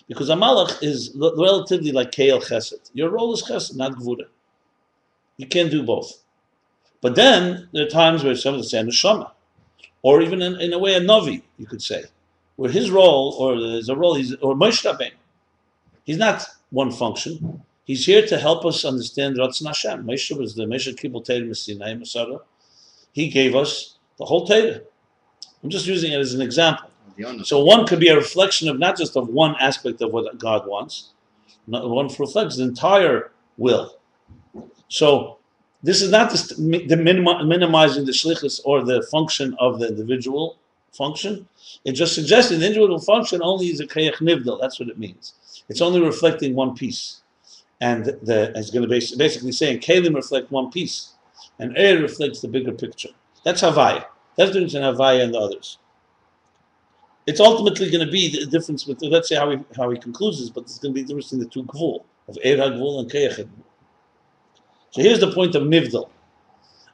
Because 0.08 0.30
a 0.30 0.34
malach 0.34 0.82
is 0.82 1.12
relatively 1.14 1.92
like 1.92 2.10
Kael 2.10 2.42
Chesed. 2.42 2.90
Your 2.94 3.10
role 3.10 3.34
is 3.34 3.42
Chesed, 3.42 3.76
not 3.76 3.92
Gvura. 3.92 4.28
You 5.36 5.46
can't 5.46 5.70
do 5.70 5.82
both. 5.82 6.22
But 7.02 7.16
then 7.16 7.68
there 7.74 7.84
are 7.84 7.90
times 7.90 8.24
where 8.24 8.34
someone 8.34 8.62
say 8.62 8.78
a 8.78 8.82
neshama, 8.82 9.30
or 10.00 10.22
even 10.22 10.40
in, 10.40 10.58
in 10.58 10.72
a 10.72 10.78
way 10.78 10.94
a 10.94 11.00
navi, 11.00 11.42
you 11.58 11.66
could 11.66 11.82
say, 11.82 12.04
where 12.56 12.70
his 12.70 12.90
role 12.90 13.36
or 13.38 13.60
there's 13.60 13.90
a 13.90 13.96
role 13.96 14.14
he's 14.14 14.34
or 14.36 14.54
Moshe. 14.54 15.10
He's 16.04 16.16
not 16.16 16.46
one 16.70 16.92
function. 16.92 17.60
He's 17.84 18.06
here 18.06 18.26
to 18.26 18.38
help 18.38 18.64
us 18.64 18.86
understand 18.86 19.36
Ratzon 19.36 19.66
Hashem. 19.66 20.02
Moshe 20.06 20.34
was 20.34 20.54
the 20.54 20.64
Moshe 20.64 20.94
Kibbutz 20.96 21.26
Torah 21.26 21.40
Messinai 21.40 21.98
Masada. 21.98 22.38
He 23.12 23.28
gave 23.28 23.54
us 23.54 23.98
the 24.16 24.24
whole 24.24 24.46
Torah. 24.46 24.80
I'm 25.64 25.70
just 25.70 25.86
using 25.86 26.12
it 26.12 26.20
as 26.20 26.34
an 26.34 26.42
example. 26.42 26.90
So 27.44 27.64
one 27.64 27.86
could 27.86 27.98
be 28.00 28.08
a 28.08 28.16
reflection 28.16 28.68
of 28.68 28.78
not 28.78 28.98
just 28.98 29.16
of 29.16 29.28
one 29.28 29.56
aspect 29.58 30.02
of 30.02 30.12
what 30.12 30.38
God 30.38 30.66
wants, 30.66 31.10
not 31.66 31.88
one 31.88 32.08
reflects 32.18 32.56
the 32.56 32.64
entire 32.64 33.30
will. 33.56 33.96
So 34.88 35.38
this 35.82 36.02
is 36.02 36.10
not 36.10 36.30
just 36.30 36.50
the 36.50 36.96
minimi- 36.96 37.46
minimizing 37.46 38.04
the 38.04 38.12
shlichus 38.12 38.60
or 38.64 38.84
the 38.84 39.02
function 39.10 39.56
of 39.58 39.78
the 39.78 39.88
individual 39.88 40.58
function. 40.92 41.48
It 41.84 41.92
just 41.92 42.14
suggests 42.14 42.50
the 42.50 42.56
individual 42.56 42.98
function 43.00 43.40
only 43.42 43.66
is 43.68 43.80
a 43.80 43.86
kayach 43.86 44.16
nivdal. 44.16 44.60
That's 44.60 44.78
what 44.78 44.90
it 44.90 44.98
means. 44.98 45.34
It's 45.68 45.80
only 45.80 46.00
reflecting 46.00 46.54
one 46.54 46.74
piece, 46.74 47.22
and 47.80 48.04
the 48.04 48.52
it's 48.54 48.70
going 48.70 48.82
to 48.82 48.88
be 48.88 49.00
basically 49.16 49.52
saying 49.52 49.80
kalim 49.80 50.14
reflect 50.14 50.50
one 50.50 50.70
piece, 50.70 51.14
and 51.58 51.76
air 51.76 51.98
reflects 52.00 52.40
the 52.40 52.48
bigger 52.48 52.72
picture. 52.72 53.10
That's 53.44 53.62
havaya. 53.62 54.04
That's 54.36 54.52
the 54.52 54.60
difference 54.60 54.74
havaya 54.74 55.24
and 55.24 55.34
the 55.34 55.38
others 55.38 55.78
it's 57.26 57.40
ultimately 57.40 57.90
going 57.90 58.04
to 58.04 58.12
be 58.12 58.28
the 58.30 58.46
difference 58.46 58.86
with 58.86 59.02
let's 59.02 59.28
say 59.28 59.36
how 59.36 59.50
he 59.50 59.58
how 59.76 59.90
he 59.90 59.98
concludes 59.98 60.40
this, 60.40 60.50
but 60.50 60.62
it's 60.62 60.78
going 60.78 60.92
to 60.92 60.94
be 60.94 61.02
the 61.02 61.08
difference 61.08 61.32
in 61.32 61.38
the 61.38 61.46
two 61.46 61.64
gvul 61.64 62.04
of 62.28 62.36
er 62.38 62.56
hagvul 62.56 63.00
and. 63.00 63.50
So 64.90 65.02
here's 65.02 65.20
the 65.20 65.32
point 65.32 65.54
of 65.54 65.64
nivdal. 65.64 66.08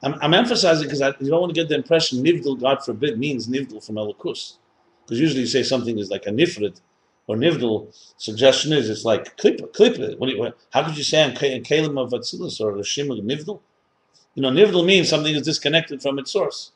I'm, 0.03 0.15
I'm 0.21 0.33
emphasizing 0.33 0.87
because 0.87 1.01
you 1.19 1.29
don't 1.29 1.41
want 1.41 1.53
to 1.53 1.61
get 1.61 1.69
the 1.69 1.75
impression 1.75 2.23
nivdal, 2.23 2.59
God 2.59 2.83
forbid, 2.83 3.19
means 3.19 3.47
nivdal 3.47 3.85
from 3.85 3.95
elokus, 3.95 4.55
because 5.03 5.19
usually 5.19 5.41
you 5.41 5.47
say 5.47 5.63
something 5.63 5.99
is 5.99 6.09
like 6.09 6.25
a 6.25 6.31
nifrid 6.31 6.79
or 7.27 7.35
nivdal. 7.35 7.93
Suggestion 8.17 8.73
is 8.73 8.89
it's 8.89 9.05
like 9.05 9.37
clip 9.37 9.59
it. 9.61 10.19
What 10.19 10.29
you, 10.29 10.53
how 10.71 10.83
could 10.83 10.97
you 10.97 11.03
say 11.03 11.31
Ka- 11.33 11.61
kalim 11.69 11.99
of 12.01 12.11
atzilus 12.11 12.59
or 12.61 12.77
a 12.77 12.81
shim 12.81 13.11
of 13.15 13.23
nivdal? 13.23 13.59
You 14.35 14.43
know, 14.43 14.49
nivdal 14.49 14.85
means 14.85 15.09
something 15.09 15.35
is 15.35 15.43
disconnected 15.43 16.01
from 16.01 16.17
its 16.17 16.31
source. 16.31 16.71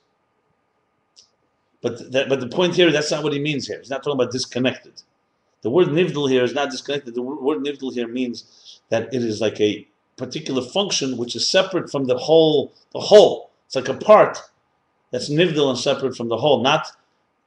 But 1.82 2.12
that, 2.12 2.30
but 2.30 2.40
the 2.40 2.48
point 2.48 2.76
here, 2.76 2.92
that's 2.92 3.12
not 3.12 3.24
what 3.24 3.34
he 3.34 3.40
means 3.40 3.68
here. 3.68 3.80
He's 3.80 3.90
not 3.90 4.04
talking 4.04 4.20
about 4.20 4.32
disconnected. 4.32 5.02
The 5.62 5.70
word 5.70 5.88
nivdal 5.88 6.30
here 6.30 6.44
is 6.44 6.54
not 6.54 6.72
disconnected. 6.72 7.16
The 7.16 7.22
word 7.22 7.60
nivdal 7.60 7.94
here 7.94 8.08
means 8.08 8.82
that 8.90 9.14
it 9.14 9.24
is 9.24 9.42
like 9.42 9.60
a 9.60 9.88
particular 10.18 10.62
function 10.62 11.18
which 11.18 11.36
is 11.36 11.48
separate 11.48 11.92
from 11.92 12.06
the 12.06 12.18
whole. 12.18 12.74
The 12.94 13.00
whole. 13.00 13.52
It's 13.66 13.76
like 13.76 13.90
a 13.90 13.94
part 13.96 14.40
that's 15.12 15.30
nivdal 15.30 15.70
and 15.70 15.78
separate 15.78 16.16
from 16.16 16.30
the 16.30 16.38
whole. 16.38 16.62
Not, 16.62 16.88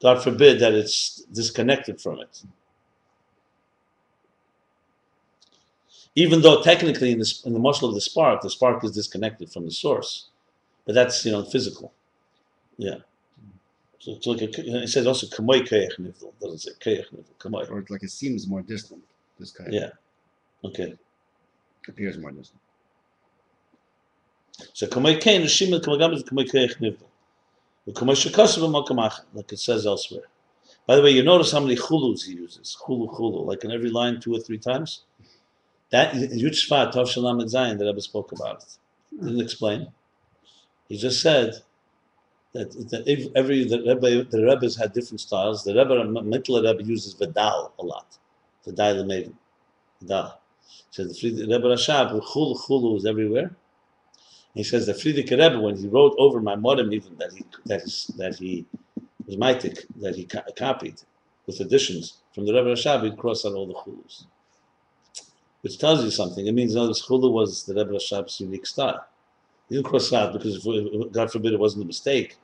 God 0.02 0.22
forbid, 0.22 0.60
that 0.60 0.74
it's 0.74 1.22
disconnected 1.32 2.00
from 2.00 2.20
it. 2.20 2.42
Even 6.14 6.42
though 6.42 6.62
technically 6.62 7.12
in, 7.12 7.22
in 7.44 7.52
the 7.52 7.60
muscle 7.60 7.88
of 7.88 7.94
the 7.94 8.00
spark, 8.00 8.40
the 8.42 8.50
spark 8.50 8.82
is 8.84 8.92
disconnected 8.92 9.52
from 9.52 9.64
the 9.64 9.70
source, 9.70 10.28
but 10.84 10.94
that's 10.94 11.24
you 11.24 11.32
know 11.32 11.44
physical. 11.44 11.92
Yeah. 12.76 12.96
So 14.00 14.12
it's 14.12 14.26
like 14.26 14.42
a, 14.42 14.82
it 14.82 14.88
says 14.88 15.06
also 15.06 15.26
kamoy 15.26 15.68
kayach 15.68 15.98
nivdal. 15.98 16.32
Doesn't 16.40 16.58
say 16.58 16.70
kayach 16.80 17.12
nivdal. 17.12 17.34
Kamoy. 17.38 17.70
Or 17.70 17.80
it's 17.80 17.90
like 17.90 18.02
it 18.02 18.10
seems 18.10 18.46
more 18.46 18.62
distant. 18.62 19.02
This 19.38 19.50
guy 19.50 19.66
Yeah. 19.70 19.90
Okay. 20.64 20.94
It 20.94 21.88
appears 21.88 22.18
more 22.18 22.30
distant. 22.30 22.60
So 24.72 24.86
kamei 24.86 25.20
kain 25.20 25.42
rishima 25.42 25.80
kamei 25.80 25.98
gam 25.98 26.12
is 26.12 26.22
kamei 26.22 26.48
keich 26.48 26.76
nivdal. 26.78 27.06
The 27.86 27.92
kamei 27.92 28.14
shekasav 28.14 28.86
makamach, 28.86 29.20
like 29.34 29.52
it 29.52 29.58
says 29.58 29.86
elsewhere. 29.86 30.24
By 30.86 30.96
the 30.96 31.02
way, 31.02 31.10
you 31.10 31.22
notice 31.22 31.52
how 31.52 31.60
many 31.60 31.76
chulus 31.76 32.24
he 32.24 32.32
uses. 32.32 32.76
Chulu 32.80 33.14
chulu, 33.14 33.44
like 33.44 33.62
in 33.64 33.70
every 33.70 33.90
line 33.90 34.20
two 34.20 34.34
or 34.34 34.40
three 34.40 34.58
times. 34.58 35.02
That 35.90 36.12
Yud 36.14 36.52
Shvat 36.52 36.92
Tov 36.92 37.08
Shalom 37.08 37.40
Zayin 37.40 37.78
that 37.78 37.84
Rebbe 37.84 38.00
spoke 38.00 38.32
about 38.32 38.62
it. 38.62 38.78
Didn't 39.22 39.40
explain. 39.40 39.88
He 40.88 40.96
just 40.98 41.20
said 41.22 41.54
that, 42.58 42.88
that 42.90 43.30
every 43.36 43.64
the 43.64 43.78
Rebbe 43.78 44.24
the 44.30 44.44
Rebbe's 44.44 44.76
had 44.76 44.92
different 44.92 45.20
styles. 45.20 45.64
The 45.64 45.74
Rebbe 45.74 45.94
Mittler 46.04 46.62
Rebbe 46.64 46.82
uses 46.82 47.14
Vidal 47.14 47.72
a 47.78 47.84
lot. 47.84 48.18
Vidal 48.64 48.96
Lemevin. 48.96 49.34
Vidal. 50.00 50.40
So 50.90 51.04
the 51.04 51.14
Frierdiker 51.14 51.50
Rebbe 51.52 51.68
Rashab, 51.68 52.20
Chulu 52.20 52.58
Chulu 52.58 52.96
is 52.96 53.06
everywhere. 53.06 53.54
He 54.54 54.64
says 54.64 54.86
that 54.86 54.96
Frierdiker 54.96 55.38
Rebbe, 55.38 55.60
when 55.60 55.76
he 55.76 55.86
wrote 55.86 56.16
over 56.18 56.40
my 56.40 56.56
modem, 56.56 56.92
even 56.92 57.16
that 57.18 57.32
he 57.32 57.44
that 57.66 57.82
he, 57.82 58.12
that 58.16 58.36
he 58.36 58.66
was 59.26 59.36
maitik, 59.36 59.84
that 60.00 60.16
he 60.16 60.24
co- 60.24 60.42
copied 60.56 61.00
with 61.46 61.60
additions 61.60 62.18
from 62.34 62.46
the 62.46 62.52
Rebbe 62.52 62.72
Rashab, 62.72 63.04
he'd 63.04 63.16
cross 63.16 63.46
out 63.46 63.54
all 63.54 63.66
the 63.66 63.74
chulus, 63.74 64.24
which 65.60 65.78
tells 65.78 66.02
you 66.02 66.10
something. 66.10 66.46
It 66.46 66.52
means 66.52 66.74
no, 66.74 66.88
this 66.88 67.06
chulu 67.06 67.30
was 67.30 67.64
the 67.64 67.74
Rebbe 67.74 67.92
Rashab's 67.92 68.40
unique 68.40 68.66
style. 68.66 69.06
He 69.68 69.74
didn't 69.76 69.86
cross 69.86 70.12
out 70.12 70.32
because, 70.32 70.66
if, 70.66 71.12
God 71.12 71.30
forbid, 71.30 71.52
it 71.52 71.60
wasn't 71.60 71.84
a 71.84 71.86
mistake. 71.86 72.36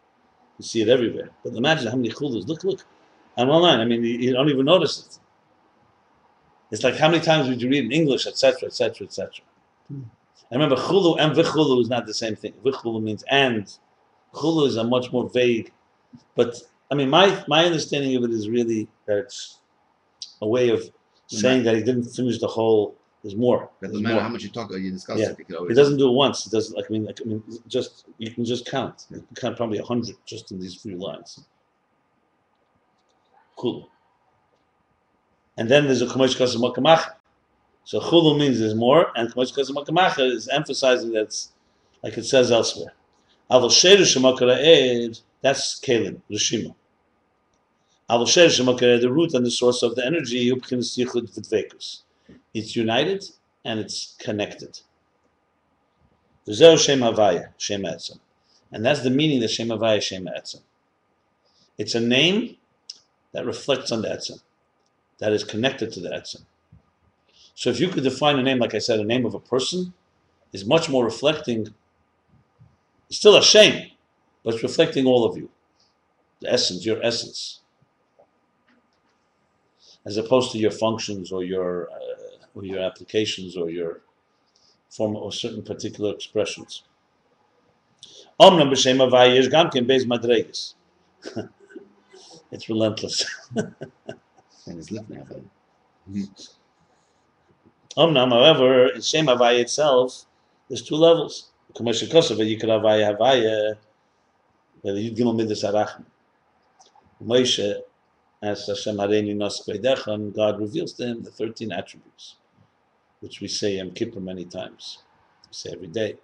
You 0.59 0.65
see 0.65 0.83
it 0.83 0.89
everywhere. 0.89 1.31
But 1.43 1.55
imagine 1.55 1.89
how 1.89 1.97
many 1.97 2.11
chulus. 2.11 2.47
Look, 2.47 2.65
look. 2.65 2.85
I'm 3.37 3.51
online. 3.51 3.81
I 3.81 3.85
mean, 3.85 4.05
you, 4.05 4.19
you 4.19 4.33
don't 4.33 4.49
even 4.49 4.65
notice 4.65 5.01
it. 5.01 5.19
It's 6.71 6.85
like 6.85 6.97
how 6.97 7.09
many 7.09 7.23
times 7.23 7.49
would 7.49 7.61
you 7.61 7.69
read 7.69 7.85
in 7.85 7.93
English, 7.93 8.27
etc., 8.27 8.67
etc., 8.69 9.07
etc. 9.07 9.45
I 9.91 10.55
remember 10.55 10.77
chulu 10.77 11.19
and 11.19 11.35
vichulu 11.35 11.81
is 11.83 11.89
not 11.89 12.07
the 12.07 12.15
same 12.15 12.37
thing. 12.37 12.53
Vichulu 12.65 13.03
means 13.03 13.25
and. 13.31 13.77
Chulu 14.33 14.67
is 14.67 14.77
a 14.77 14.85
much 14.85 15.13
more 15.13 15.29
vague. 15.31 15.73
But 16.35 16.57
I 16.91 16.95
mean, 16.95 17.11
my 17.11 17.45
my 17.49 17.65
understanding 17.65 18.17
of 18.17 18.25
it 18.25 18.31
is 18.31 18.49
really 18.49 18.89
that 19.07 19.19
it's 19.19 19.59
a 20.43 20.47
way 20.47 20.71
of 20.71 20.81
hmm. 20.83 21.37
saying 21.37 21.65
that 21.65 21.77
he 21.77 21.83
didn't 21.83 22.05
finish 22.05 22.41
the 22.41 22.47
whole. 22.47 22.97
There's 23.25 23.37
more. 23.37 23.71
There's 23.81 23.95
no 23.95 24.01
matter 24.01 24.15
more. 24.17 24.23
how 24.23 24.29
much 24.29 24.43
you 24.43 24.51
talk 24.51 24.71
or 24.71 24.77
you 24.77 24.91
discuss 24.91 25.19
Yeah. 25.19 25.31
it, 25.31 25.47
you 25.49 25.67
He 25.67 25.73
doesn't 25.73 25.97
do 25.97 26.11
it 26.11 26.13
once. 26.13 26.45
He 26.45 26.51
does 26.51 26.75
like 26.75 26.85
I 26.91 26.93
mean, 26.93 27.07
like, 27.07 27.23
I 27.23 27.25
mean, 27.25 27.43
just 27.67 28.05
you 28.19 28.31
can 28.31 28.45
just 28.45 28.67
count. 28.67 29.07
You 29.11 29.25
can 29.27 29.35
count 29.35 29.57
probably 29.57 29.79
a 29.79 29.83
hundred 29.83 30.17
just 30.27 30.53
in 30.53 30.61
these 30.61 30.75
few 30.75 30.99
lines. 30.99 31.41
Chulu. 33.57 33.87
And 35.57 35.71
then 35.71 35.85
there's 35.85 36.03
a 36.03 36.07
kumash 36.07 36.37
kasem 36.37 36.61
makamacha. 36.61 37.15
So 37.85 37.99
chulu 37.99 38.39
means 38.39 38.59
there's 38.59 38.75
more, 38.75 39.11
and 39.17 39.33
kumash 39.33 39.55
kasem 39.57 39.75
makamacha 39.75 40.31
is 40.31 40.47
emphasizing 40.49 41.13
that 41.13 41.23
it's 41.23 41.53
like 42.03 42.19
it 42.19 42.25
says 42.25 42.53
elsewhere. 42.53 42.93
Shemakara 43.51 44.59
ed, 44.61 45.19
that's 45.41 45.81
kalim, 45.81 46.21
rishima. 46.31 46.75
Sheru 48.11 48.51
shemakara, 48.51 49.01
the 49.01 49.11
root 49.11 49.33
and 49.33 49.47
the 49.47 49.51
source 49.51 49.83
of 49.83 49.95
the 49.95 50.05
energy, 50.05 50.51
upchinas 50.51 50.99
yichud 50.99 51.35
v'dvekus. 51.35 52.04
It's 52.53 52.77
united 52.77 53.25
and 53.65 53.81
it's 53.81 54.17
connected. 54.19 54.81
Shem 56.47 57.01
havaya, 57.01 57.49
shem 57.57 57.83
etzem. 57.83 58.19
And 58.71 58.85
that's 58.85 59.03
the 59.03 59.11
meaning 59.11 59.43
of 59.43 59.51
shem 59.51 59.69
havaya, 59.69 60.03
shem 60.03 60.27
etzem. 60.27 60.61
It's 61.79 61.95
a 61.95 62.01
name 62.01 62.57
that 63.33 63.47
reflects 63.47 63.91
on 63.91 64.03
the 64.03 64.09
etzem, 64.09 64.41
that 65.19 65.33
is 65.33 65.43
connected 65.43 65.93
to 65.93 66.01
the 66.01 66.11
etzem. 66.11 66.43
So 67.55 67.71
if 67.71 67.81
you 67.81 67.89
could 67.89 68.05
define 68.05 68.39
a 68.39 68.43
name, 68.43 68.59
like 68.59 68.75
I 68.75 68.79
said, 68.79 69.01
a 69.01 69.05
name 69.05 69.25
of 69.25 69.35
a 69.35 69.41
person, 69.41 69.95
is 70.53 70.65
much 70.65 70.89
more 70.89 71.05
reflecting, 71.05 71.75
it's 73.09 73.19
still 73.19 73.37
a 73.37 73.43
shame, 73.43 73.91
but 74.43 74.55
it's 74.55 74.63
reflecting 74.63 75.07
all 75.07 75.25
of 75.25 75.37
you, 75.37 75.51
the 76.41 76.53
essence, 76.53 76.85
your 76.85 77.03
essence, 77.03 77.61
as 80.07 80.17
opposed 80.17 80.53
to 80.53 80.59
your 80.59 80.71
functions 80.71 81.33
or 81.33 81.43
your 81.43 81.91
uh, 81.91 82.47
or 82.55 82.65
your 82.65 82.81
applications 82.81 83.57
or 83.57 83.71
your 83.71 84.01
form 84.91 85.17
or 85.17 85.33
certain 85.33 85.63
particular 85.63 86.13
expressions. 86.13 86.85
Omnam 88.41 88.71
b'shem 88.71 88.99
havaya 88.99 89.37
is 89.37 89.49
beis 89.49 90.05
madregas. 90.07 90.75
It's 92.53 92.69
relentless. 92.69 93.25
And 94.67 94.79
it's 94.79 94.91
lifting 94.91 95.19
up. 95.21 95.29
Omnam, 97.97 98.31
however, 98.31 98.89
in 98.89 99.01
Shem 99.03 99.27
Havaya 99.27 99.61
itself, 99.61 100.25
there's 100.69 100.83
two 100.83 100.97
levels. 100.97 101.51
Commercial 101.75 102.09
Kosovo, 102.09 102.43
you 102.43 102.59
could 102.59 102.71
Havaya 102.71 103.17
Havaya, 103.17 103.77
whether 104.81 104.99
you 104.99 105.13
Gimel 105.13 105.37
Midas 105.37 105.65
Arachim. 105.65 106.05
Moshe, 107.23 107.81
as 108.45 108.67
Hashem 108.67 108.99
Hareini 108.99 109.35
Nos 109.35 109.67
God 110.35 110.61
reveals 110.61 110.93
to 110.95 111.07
him 111.07 111.23
the 111.23 111.31
13 111.31 111.73
attributes, 111.73 112.37
which 113.21 113.41
we 113.41 113.49
say 113.49 113.77
Yom 113.77 113.93
Kippur 113.93 114.21
many 114.21 114.45
times. 114.45 114.99
We 115.49 115.55
say 115.55 115.71
every 115.73 115.87
day. 115.87 116.17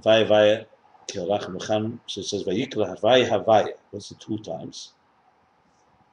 Havaya 0.00 0.26
Havaya, 0.26 0.66
Kil 1.06 1.28
Rachim 1.28 1.56
Echan, 1.60 2.00
so 2.06 2.20
it 2.20 2.24
says 2.24 2.42
Vayikra 2.42 2.98
Havaya 2.98 3.28
Havaya. 3.28 3.74
What's 3.92 4.10
it 4.10 4.18
two 4.18 4.38
times? 4.38 4.92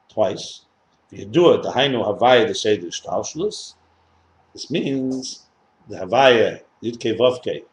Twice. 0.08 0.60
You 1.10 1.24
do 1.26 1.52
it, 1.54 1.64
the 1.64 1.72
Hainu 1.72 2.04
Havaya, 2.04 2.46
the 2.46 2.54
Seder 2.54 2.86
Shtalshlus. 2.86 3.74
This 4.52 4.70
means 4.70 5.46
the 5.88 5.96
Havaya, 5.96 6.60
Yudke 6.80 7.18
Vavke, 7.18 7.64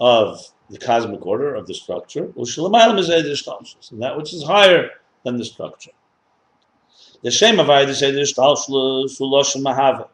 of 0.00 0.40
the 0.68 0.78
cosmic 0.78 1.24
order 1.24 1.54
of 1.54 1.68
the 1.68 1.74
structure, 1.74 2.24
and 2.34 4.02
that 4.02 4.16
which 4.16 4.34
is 4.34 4.42
higher 4.42 4.90
than 5.24 5.36
the 5.36 5.44
structure. 5.44 5.90
The 7.22 7.30
Shem 7.30 7.56
Havaya, 7.56 7.86
the 7.86 7.94
Seder 7.94 8.22
Shtalshlus, 8.22 9.20
Uloshan 9.20 9.62
Mahava. 9.62 10.08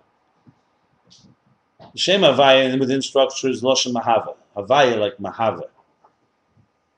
The 1.92 1.98
Shem 1.98 2.20
Havaya 2.20 2.78
within 2.78 3.00
structure 3.00 3.48
is 3.48 3.62
Loshan 3.62 3.94
Mahava. 3.94 4.36
Havaya 4.56 4.98
like 4.98 5.16
Mahava. 5.16 5.68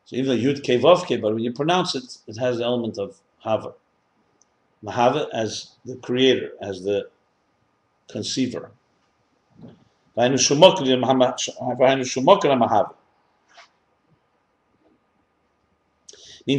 So 0.05 0.17
even 0.17 0.37
though 0.37 0.43
Yud 0.43 0.65
Vavke, 0.65 1.21
but 1.21 1.35
when 1.35 1.45
you 1.45 1.53
pronounce 1.53 1.95
it, 1.95 2.19
it 2.27 2.37
has 2.39 2.59
the 2.59 2.65
element 2.65 2.99
of 2.99 3.21
Hava. 3.39 3.75
Mahava 4.85 5.29
as 5.33 5.77
the 5.85 5.95
creator, 5.97 6.51
as 6.61 6.83
the 6.83 7.09
conceiver. 8.09 8.73
Means 10.17 10.49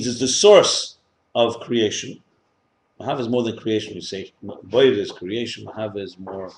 it's 0.08 0.20
the 0.20 0.28
source 0.28 0.91
of 1.36 1.60
creation. 1.60 2.22
Mahava 3.00 3.22
is 3.22 3.30
more 3.30 3.44
than 3.44 3.58
creation. 3.58 3.96
We 3.96 4.02
say 4.02 4.32
Boyd 4.42 4.98
is 4.98 5.12
creation. 5.12 5.66
Mahava 5.66 6.00
is 6.00 6.18
more 6.20 6.52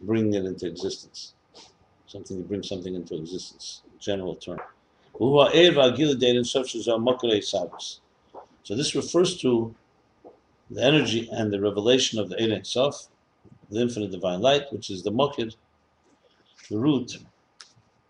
bringing 0.00 0.34
it 0.34 0.44
into 0.44 0.66
existence. 0.66 1.34
Something 2.06 2.36
to 2.38 2.42
bring 2.44 2.62
something 2.62 2.94
into 2.94 3.16
existence. 3.16 3.82
General 3.98 4.36
term. 4.36 4.60
Er 5.14 5.26
Savos. 7.40 8.00
So 8.62 8.74
this 8.74 8.94
refers 8.94 9.38
to 9.40 9.74
the 10.70 10.84
energy 10.84 11.28
and 11.32 11.52
the 11.52 11.60
revelation 11.60 12.18
of 12.18 12.28
the 12.28 12.42
Ein 12.42 12.64
Sof, 12.64 13.08
the 13.70 13.80
infinite 13.80 14.10
divine 14.10 14.40
light, 14.40 14.72
which 14.72 14.90
is 14.90 15.02
the 15.02 15.10
Mokir, 15.10 15.54
the 16.68 16.78
root, 16.78 17.16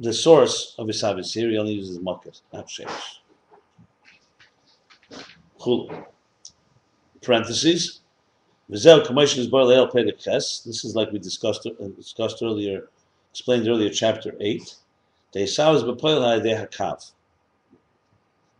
the 0.00 0.12
source 0.12 0.74
of 0.78 0.88
Isavis. 0.88 1.34
Here 1.34 1.50
he 1.50 1.58
only 1.58 1.74
uses 1.74 1.98
Mokir, 1.98 2.40
not 2.52 2.66
Shemesh. 2.66 3.18
Chulu. 5.66 6.06
Parentheses. 7.22 8.00
V'zeu 8.70 9.04
k'moishin 9.04 9.38
is 9.38 9.48
boil 9.48 9.70
el. 9.72 9.90
This 9.90 10.84
is 10.84 10.94
like 10.94 11.10
we 11.10 11.18
discussed 11.18 11.66
uh, 11.66 11.88
discussed 11.96 12.42
earlier, 12.42 12.88
explained 13.30 13.68
earlier, 13.68 13.90
chapter 13.90 14.34
eight. 14.40 14.76
The 15.32 15.40
Esav 15.40 15.74
is 15.74 15.82
b'poil 15.82 16.20
ha'idei 16.20 16.68
hakav. 16.68 17.12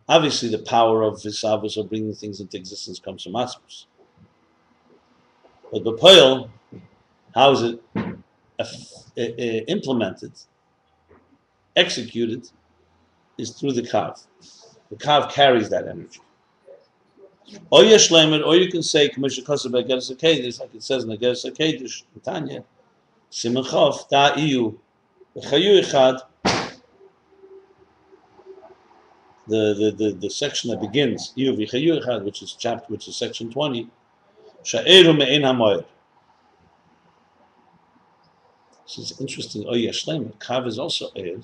Obviously, 0.09 0.49
the 0.49 0.59
power 0.59 1.01
of 1.03 1.15
Visavus 1.15 1.75
of 1.77 1.89
bringing 1.89 2.13
things 2.13 2.39
into 2.39 2.55
existence 2.55 2.99
comes 2.99 3.23
from 3.23 3.33
Asmus. 3.33 3.85
But 5.69 5.83
B'poil, 5.83 6.49
how 7.35 7.51
is 7.51 7.75
it 9.17 9.65
implemented, 9.67 10.31
executed, 11.75 12.49
is 13.37 13.49
through 13.51 13.73
the 13.73 13.81
Kav. 13.81 14.25
The 14.89 14.95
Kav 14.95 15.29
carries 15.29 15.69
that 15.71 15.89
energy. 15.89 16.21
Oh, 17.71 17.81
or 17.81 17.83
you 17.83 17.95
shleim 17.95 18.33
it, 18.33 18.41
or 18.43 18.55
you 18.55 18.69
can 18.69 18.83
say, 18.83 19.07
Commissioner 19.09 19.47
Kosev 19.47 19.71
Geras 19.87 20.13
HaKedish, 20.13 20.59
like 20.59 20.75
it 20.75 20.83
says 20.83 21.03
in 21.03 21.09
the 21.09 21.17
Geras 21.17 21.49
HaKedish, 21.49 22.03
in 22.13 22.21
Tanya, 22.21 22.63
Siman 23.31 23.65
Chof, 23.65 24.09
Da 24.09 24.33
Iyu, 24.35 24.77
V'chayu 25.35 25.81
Echad, 25.81 26.21
the, 29.47 29.73
the, 29.73 29.95
the, 29.97 30.11
the 30.19 30.29
section 30.29 30.71
that 30.71 30.81
begins, 30.81 31.33
Iyu 31.37 31.57
V'chayu 31.57 32.03
Echad, 32.03 32.23
which 32.23 32.41
is 32.41 32.53
chapter, 32.53 32.85
which 32.87 33.07
is 33.07 33.15
section 33.15 33.51
20, 33.51 33.89
Sha'eru 34.63 35.17
Me'en 35.17 35.43
HaMoed. 35.43 35.85
So 38.87 39.01
it's 39.01 39.19
interesting. 39.19 39.65
Oh 39.67 39.75
yeah, 39.75 39.91
Shleim. 39.91 40.31
Kav 40.37 40.65
is 40.65 40.79
also 40.79 41.09
air. 41.13 41.35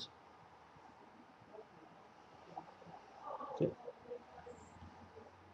Okay. 3.52 3.68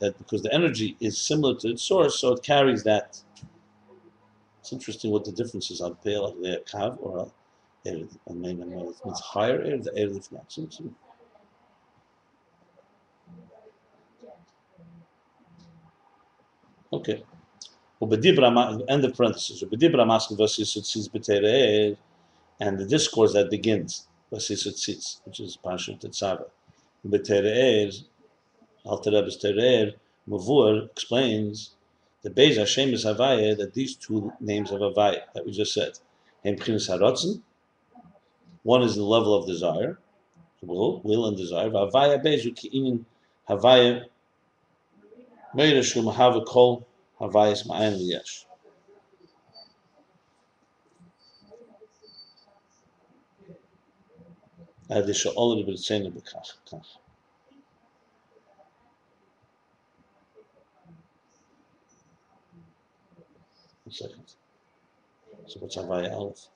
that 0.00 0.18
because 0.18 0.42
the 0.42 0.52
energy 0.52 0.96
is 1.00 1.18
similar 1.18 1.54
to 1.56 1.68
its 1.68 1.82
source, 1.82 2.18
so 2.20 2.32
it 2.32 2.42
carries 2.42 2.84
that. 2.84 3.20
It's 4.60 4.72
interesting 4.72 5.10
what 5.10 5.24
the 5.24 5.32
difference 5.32 5.70
is 5.70 5.80
on 5.80 5.94
pale 5.96 6.26
the 6.42 6.62
kav 6.70 6.98
or 7.00 7.30
air 7.86 7.96
and 7.96 8.18
amoyer. 8.44 8.90
It 8.90 9.04
means 9.04 9.20
higher 9.20 9.62
air, 9.62 9.78
the. 9.78 10.40
So, 10.48 10.66
so 10.68 10.84
Okay. 16.92 17.22
End 18.00 19.04
of 19.04 19.16
parenthesis. 19.16 19.62
Betere 21.08 21.92
er, 21.92 21.96
and 22.60 22.78
the 22.78 22.86
discourse 22.86 23.32
that 23.32 23.50
begins 23.50 24.08
which 24.30 24.50
is 25.40 25.58
Parshut 25.64 26.00
Tetzava. 26.00 26.46
Alter 28.88 29.10
Rebbe 29.10 29.28
Terer 29.28 29.94
Mavur 30.26 30.90
explains 30.90 31.72
the 32.22 32.30
Beis 32.30 32.56
Hashem 32.56 32.94
is 32.94 33.04
Havaya, 33.04 33.54
that 33.58 33.74
these 33.74 33.94
two 33.94 34.32
names 34.40 34.72
of 34.72 34.80
Havaya 34.80 35.24
that 35.34 35.44
we 35.44 35.52
just 35.52 35.74
said, 35.74 35.98
Hemchinas 36.42 36.88
Haratzen, 36.88 37.42
one 38.62 38.82
is 38.82 38.96
the 38.96 39.02
level 39.02 39.34
of 39.34 39.46
desire, 39.46 39.98
will, 40.62 41.00
will 41.00 41.26
and 41.26 41.36
desire, 41.36 41.68
Havaya 41.68 42.22
Bezu 42.24 42.56
Ki'inin 42.56 43.04
Havaya 43.46 44.06
Meira 45.54 45.84
Shum 45.84 46.06
Hava 46.06 46.40
Kol 46.40 46.86
Havayas 47.20 47.66
Ma'ayin 47.66 47.98
Liyash. 48.00 48.46
Adisha 54.90 55.34
Oler 55.34 55.66
B'Tzena 55.66 56.10
B'Kach 56.10 56.54
Kach. 56.70 56.86
One 63.88 63.94
second. 63.94 64.34
So 65.46 65.60
what's 65.60 65.78
Havaya 65.78 66.12
Aleph? 66.12 66.48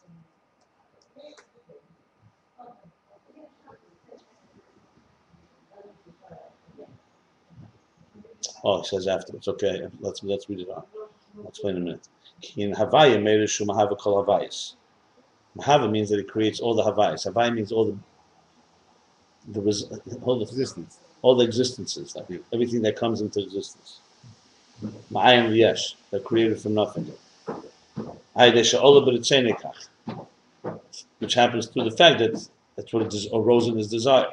Oh, 8.62 8.80
it 8.80 8.84
says 8.86 9.08
afterwards. 9.08 9.48
Okay, 9.48 9.88
let's 10.00 10.22
let's 10.22 10.50
read 10.50 10.60
it 10.60 10.68
on. 10.68 10.82
I'll 11.38 11.48
explain 11.48 11.76
in 11.76 11.82
a 11.82 11.84
minute. 11.86 12.08
In 12.58 12.72
Havaya, 12.72 13.16
Merishu 13.16 13.64
Mahava 13.66 13.96
Kol 13.96 14.22
Havayas. 14.22 14.74
Mahava 15.56 15.90
means 15.90 16.10
that 16.10 16.18
it 16.18 16.28
creates 16.28 16.60
all 16.60 16.74
the 16.74 16.82
Havayas. 16.82 17.26
Havaya 17.32 17.54
means 17.54 17.72
all 17.72 17.86
the 17.86 17.98
the 19.48 20.18
all 20.20 20.36
the 20.36 20.44
Existence. 20.44 20.98
all 21.22 21.34
the 21.34 21.46
existences, 21.46 22.14
everything 22.52 22.82
that 22.82 22.94
comes 22.94 23.22
into 23.22 23.42
existence. 23.42 24.01
Ma'ayim 25.10 25.50
v'yesh, 25.50 25.94
they're 26.10 26.20
created 26.20 26.60
from 26.60 26.74
nothing. 26.74 27.12
Which 31.18 31.34
happens 31.34 31.66
through 31.66 31.84
the 31.84 31.96
fact 31.96 32.18
that 32.18 32.48
that's 32.76 32.92
what 32.92 33.14
it 33.14 33.26
arose 33.32 33.68
in 33.68 33.76
his 33.76 33.88
desire. 33.88 34.30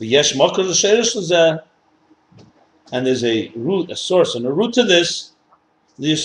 V'yesh 0.00 0.34
mokar 0.36 0.58
l'sheirish 0.58 1.14
l'zeh, 1.14 1.62
and 2.92 3.06
there's 3.06 3.24
a 3.24 3.50
root, 3.56 3.90
a 3.90 3.96
source, 3.96 4.34
and 4.34 4.44
a 4.46 4.52
root 4.52 4.74
to 4.74 4.82
this. 4.82 5.30
Being 5.96 6.16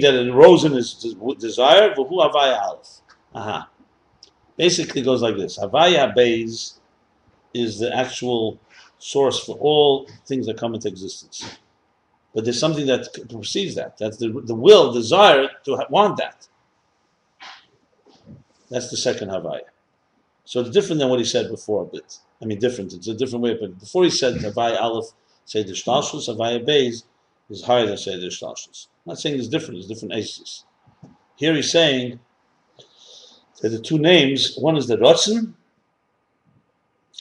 that 0.00 0.14
it 0.14 0.28
arose 0.28 0.64
in 0.64 0.72
his 0.72 0.94
desire, 0.94 1.94
v'hu 1.94 2.10
havaya 2.10 2.60
aleph. 2.60 3.00
Aha. 3.34 3.68
Basically 4.56 5.02
goes 5.02 5.22
like 5.22 5.36
this. 5.36 5.58
Havaya 5.58 6.14
Beis 6.14 6.78
is 7.54 7.78
the 7.78 7.94
actual 7.94 8.60
source 8.98 9.44
for 9.44 9.56
all 9.56 10.08
things 10.26 10.46
that 10.46 10.56
come 10.58 10.74
into 10.74 10.88
existence. 10.88 11.58
But 12.34 12.44
there's 12.44 12.58
something 12.58 12.86
that 12.86 13.08
precedes 13.28 13.74
that. 13.74 13.98
That's 13.98 14.16
the, 14.16 14.28
the 14.44 14.54
will, 14.54 14.92
desire 14.92 15.50
to 15.64 15.86
want 15.90 16.16
that. 16.16 16.48
That's 18.70 18.90
the 18.90 18.96
second 18.96 19.28
Havaya. 19.28 19.68
So 20.44 20.60
it's 20.60 20.70
different 20.70 21.00
than 21.00 21.10
what 21.10 21.18
he 21.18 21.24
said 21.24 21.50
before, 21.50 21.84
but 21.84 22.18
I 22.40 22.46
mean 22.46 22.58
different. 22.58 22.94
It's 22.94 23.08
a 23.08 23.14
different 23.14 23.42
way. 23.42 23.56
But 23.60 23.78
before 23.78 24.04
he 24.04 24.10
said 24.10 24.34
Havaya 24.36 24.80
Aleph, 24.80 25.12
say 25.44 25.62
the 25.62 25.72
Shtalshus, 25.72 26.28
Havaya 26.28 26.66
Beis 26.66 27.04
is 27.50 27.64
higher 27.64 27.86
than 27.86 27.98
say 27.98 28.18
the 28.18 28.26
Shtalshus. 28.26 28.88
I'm 29.04 29.10
not 29.10 29.18
saying 29.18 29.38
it's 29.38 29.48
different, 29.48 29.78
it's 29.78 29.88
different 29.88 30.14
aces. 30.14 30.64
Here 31.36 31.54
he's 31.54 31.70
saying 31.70 32.18
that 33.60 33.68
the 33.68 33.80
two 33.80 33.98
names, 33.98 34.56
one 34.56 34.76
is 34.76 34.86
the 34.86 34.96
Rotzen, 34.96 35.54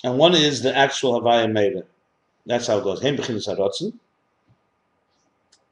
and 0.03 0.17
one 0.17 0.35
is 0.35 0.61
the 0.61 0.75
actual 0.75 1.21
Havaya 1.21 1.47
Meira. 1.49 1.83
That's 2.45 2.67
how 2.67 2.77
it 2.79 2.83
goes. 2.83 3.01
Hem 3.01 3.15
beginners 3.15 3.47
Rotzen. 3.47 3.93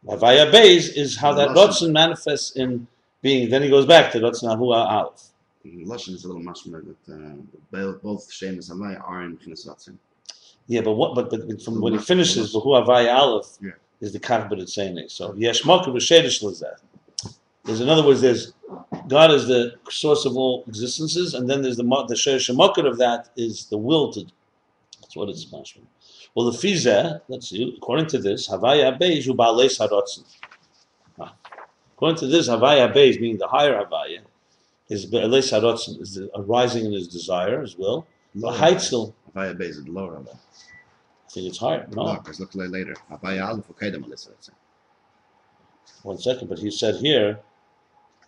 Havaya 0.06 0.52
Beis 0.52 0.96
is 0.96 1.18
how 1.18 1.34
that 1.34 1.50
Rotzen. 1.50 1.92
Manifests 1.92 2.56
in 2.56 2.88
being. 3.22 3.50
Then 3.50 3.64
he 3.64 3.70
goes 3.70 3.86
back 3.86 4.12
to 4.14 4.20
Rotzen 4.20 4.44
Ahua 4.56 4.86
Aleph. 4.90 5.24
Lashon 5.66 6.14
is 6.16 6.24
a 6.24 6.28
little 6.28 6.42
much 6.42 6.66
more 6.66 6.82
that 6.82 7.14
uh, 7.74 7.92
both- 8.02 8.32
Shem 8.32 8.54
and 8.56 8.64
Havaya 8.64 9.02
are 9.08 9.24
in 9.24 9.38
Pchinas 9.38 9.68
Ratzin. 9.68 9.96
Yeah, 10.68 10.82
but 10.82 10.94
what? 10.94 11.16
But, 11.16 11.30
but 11.32 11.62
from 11.62 11.82
when 11.82 11.94
he 11.94 12.00
finishes, 12.00 12.54
the 12.54 12.60
Havaya 12.62 13.14
Aleph 13.14 13.58
Yeah. 13.62 13.72
is 14.00 14.14
the 14.14 14.20
Kach 14.20 14.50
B'Ritzene. 14.50 15.10
So 15.12 15.34
Yesh 15.34 15.66
Moker 15.66 15.92
B'Shedish 15.92 16.42
Lazeh. 16.44 16.78
There's 17.70 17.82
in 17.82 17.90
other 17.90 18.04
words, 18.04 18.22
there's 18.22 18.54
God 19.08 19.30
is 19.30 19.46
the 19.46 19.76
source 19.92 20.26
of 20.26 20.36
all 20.36 20.64
existences, 20.68 21.36
and 21.36 21.48
then 21.48 21.62
there's 21.62 21.78
the 21.78 21.84
the 21.84 22.54
Moker 22.56 22.88
of 22.88 22.98
that 22.98 23.30
is 23.38 23.66
the 23.66 23.78
will 23.78 24.12
to. 24.14 24.26
That's 25.00 25.16
what 25.16 25.30
it's 25.30 25.46
mashma. 25.46 25.82
Well, 26.34 26.50
the 26.50 26.58
Fizeh, 26.58 27.22
let's 27.28 27.52
see. 27.52 27.76
According 27.78 28.08
to 28.08 28.18
this, 28.18 28.50
Havaya 28.50 29.00
Beis 29.00 29.26
Hu 29.26 29.36
Ba'aleis 29.36 29.78
Harotzen. 29.80 30.24
Ah. 31.20 31.36
According 31.94 32.18
to 32.18 32.28
this, 32.28 32.50
Havaya 32.50 32.92
Beis, 32.92 33.22
meaning 33.22 33.38
the 33.38 33.48
higher 33.48 33.80
Havaya, 33.80 34.22
is 34.90 35.06
Ba'aleis 35.06 35.54
Harotzen, 35.54 36.02
is 36.02 36.16
the 36.16 36.32
arising 36.36 36.86
in 36.86 36.92
his 36.92 37.08
desire 37.08 37.62
as 37.62 37.78
well. 37.78 38.08
The 38.34 38.50
Heitzel, 38.50 39.14
Havaya 39.36 39.56
Beis 39.56 39.78
is 39.78 39.86
the 39.86 39.92
lower 39.92 40.14
Havaya. 40.14 40.40
I 41.28 41.30
think 41.30 41.48
it's 41.50 41.60
higher. 41.60 41.86
No, 41.92 42.06
No, 42.06 42.16
because 42.16 42.40
look 42.40 42.56
later. 42.56 42.96
Havaya 43.12 43.48
Aleph 43.48 43.68
Kedem 43.80 44.04
Alyssa 44.06 44.30
Ratzin. 44.32 44.54
one 46.02 46.18
second, 46.18 46.48
but 46.48 46.58
he 46.58 46.72
said 46.72 46.96
here 46.96 47.40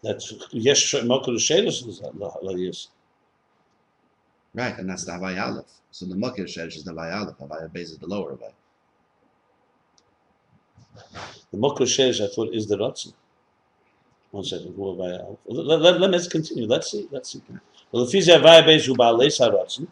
that 0.03 0.23
Yesh 0.51 0.95
Moker 1.03 1.31
Shedish 1.31 1.87
is 1.87 2.87
Right, 4.53 4.77
and 4.77 4.89
that's 4.89 5.05
the 5.05 5.13
Havaya 5.13 5.47
Aleph. 5.47 5.65
So 5.91 6.05
the 6.05 6.15
Shesh 6.15 6.75
is 6.75 6.83
the 6.83 6.91
Havaya 6.91 7.21
Aleph. 7.21 7.37
Havaya 7.37 7.69
Beis 7.69 7.83
is 7.83 7.97
the 7.97 8.07
lower 8.07 8.35
Havaya. 8.35 8.53
The 11.51 11.57
Shesh, 11.57 12.21
I 12.23 12.33
thought, 12.33 12.53
is 12.53 12.67
the 12.67 12.77
Ratzin. 12.77 13.13
One 14.31 14.43
second. 14.43 14.75
Who 14.75 14.91
have 14.91 14.99
I? 14.99 15.37
Let, 15.45 15.79
let, 15.79 15.99
let, 15.99 16.13
us 16.13 16.27
continue. 16.27 16.65
Let's 16.65 16.91
see. 16.91 17.07
Let's 17.11 17.31
see. 17.31 17.41
Well, 17.91 18.05
the 18.05 18.17
Fizi 18.17 18.37
Havaya 18.37 18.63
Beis 18.63 18.85
Hu 18.85 18.95
Ba'alei 18.95 19.27
Ratzin. 19.27 19.87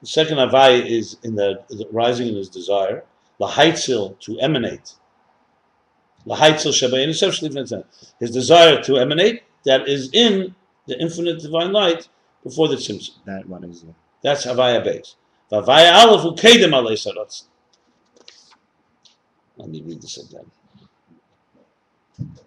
The 0.00 0.06
second 0.06 0.36
Havaya 0.36 0.84
is 0.84 1.16
in 1.22 1.34
the, 1.34 1.62
the 1.70 1.88
rising 1.90 2.28
in 2.28 2.36
his 2.36 2.48
desire. 2.48 3.04
The 3.38 3.46
Lahaitzil 3.46 4.18
to 4.20 4.38
emanate. 4.38 4.94
Lahaitzil 6.26 6.72
Shabayin 6.72 7.08
Yosef 7.08 7.84
His 8.18 8.30
desire 8.30 8.82
to 8.82 8.96
emanate 8.96 9.42
that 9.64 9.88
is 9.88 10.10
in 10.12 10.54
the 10.86 11.00
infinite 11.00 11.40
divine 11.40 11.72
light 11.72 12.08
before 12.42 12.68
the 12.68 12.76
Tzimtzum. 12.76 13.10
That 13.26 13.48
one 13.48 13.64
is. 13.64 13.84
That's 14.22 14.46
Havaya 14.46 14.84
Beis. 14.84 15.16
Havaya 15.50 15.94
Aleph 15.94 16.22
Hu 16.22 16.32
Kedem 16.32 16.70
Alei 16.70 16.94
Ratzin. 16.94 17.44
Let 19.56 19.68
me 19.68 19.82
read 19.82 20.02
this 20.02 20.18
again. 20.18 20.50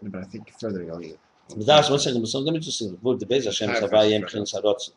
but 0.01 0.21
I 0.21 0.23
think 0.25 0.51
further 0.59 0.83
you'll 0.83 1.17
that's 1.55 1.89
one 1.89 1.99
second. 1.99 2.25
So 2.27 2.39
let 2.39 2.53
me 2.53 2.59
just 2.59 2.79
see. 2.79 2.89
The 2.89 3.25
Beis 3.25 3.45
Hashem 3.45 3.69
is 3.71 3.79
Havaya 3.79 4.11
Yem 4.11 4.27
Chen 4.27 4.43
Sarotz. 4.43 4.91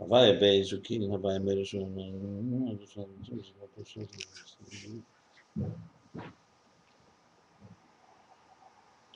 Havaya 0.00 0.40
Beis 0.40 0.72
Rukin 0.72 1.08
Havaya 1.08 1.40
Meirish. 1.42 1.74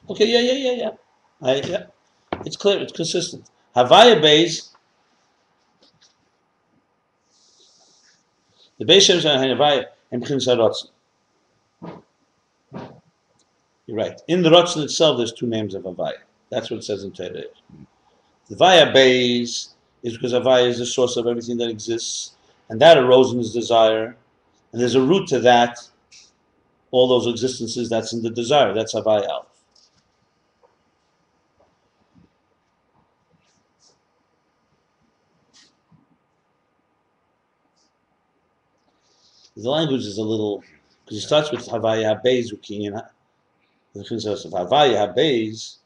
Okay, 0.09 0.27
yeah, 0.27 0.41
yeah, 0.41 0.53
yeah, 0.53 0.73
yeah. 0.73 0.91
I, 1.43 1.55
yeah. 1.69 1.87
It's 2.45 2.57
clear. 2.57 2.81
It's 2.81 2.93
consistent. 2.93 3.51
Havaya 3.75 4.21
Beis. 4.21 4.71
The 8.79 8.85
Beis 8.85 9.07
Hashem 9.07 9.17
is 9.17 9.25
Havaya 9.25 9.87
Yem 10.13 10.23
Chen 10.27 10.39
Sarotz. 10.39 10.89
You're 13.87 13.97
right. 13.97 14.21
In 14.29 14.43
the 14.43 14.51
Ratzin 14.51 14.83
itself, 14.83 15.17
there's 15.17 15.33
two 15.33 15.47
names 15.47 15.75
of 15.75 15.85
Havaya. 15.85 16.19
That's 16.51 16.71
what 16.71 16.79
it 16.79 16.85
says 16.85 17.05
in 17.05 17.13
Torah. 17.13 17.45
The 18.49 18.57
Vaya 18.57 18.93
Beis 18.93 19.75
is 20.03 20.15
because 20.15 20.33
Havaya 20.33 20.69
is 20.69 20.79
the 20.79 20.87
source 20.87 21.17
of 21.17 21.27
everything 21.27 21.57
that 21.59 21.69
exists, 21.69 22.37
and 22.69 22.81
that 22.81 22.97
arose 22.97 23.33
in 23.33 23.39
his 23.39 23.53
desire, 23.53 24.17
and 24.73 24.81
there's 24.81 24.95
a 24.95 25.01
root 25.01 25.27
to 25.29 25.41
that, 25.41 25.79
all 26.91 27.09
those 27.09 27.27
existences 27.27 27.89
that's 27.89 28.13
in 28.13 28.23
the 28.23 28.31
desire. 28.31 28.73
That's 28.73 28.95
Havaya 28.95 29.29
Aleph. 29.29 29.56
The 39.57 39.71
language 39.71 40.03
is 40.03 40.19
a 40.19 40.23
little 40.23 40.63
because 41.05 41.19
it 41.19 41.27
starts 41.27 41.51
with 41.51 41.67
Havaya 41.67 42.23
Beis 42.23 42.53
Ukiyina. 42.53 43.09
The 43.95 44.05
thing 44.05 44.19
of 44.19 44.69
Havaya 44.69 45.17
Beis. 45.17 45.79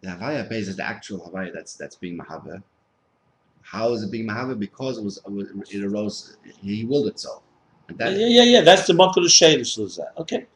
The 0.00 0.08
Havaya 0.08 0.48
base 0.48 0.68
is 0.68 0.76
the 0.76 0.84
actual 0.84 1.18
Havaya 1.20 1.52
that's 1.52 1.74
that's 1.74 1.96
being 1.96 2.18
Mahava. 2.18 2.62
How 3.62 3.92
is 3.92 4.04
it 4.04 4.12
being 4.12 4.28
Mahava? 4.28 4.58
Because 4.58 4.98
it 4.98 5.04
was 5.04 5.20
it 5.70 5.84
arose. 5.84 6.36
He 6.62 6.84
willed 6.84 7.08
it 7.08 7.18
so. 7.18 7.42
And 7.88 7.98
Yeah, 7.98 8.10
that, 8.10 8.18
yeah, 8.18 8.26
yeah, 8.26 8.42
yeah. 8.42 8.60
That's 8.60 8.86
the 8.86 8.94
Makar 8.94 9.22
Shadish 9.22 9.78
Luzah. 9.78 10.12
Okay. 10.18 10.46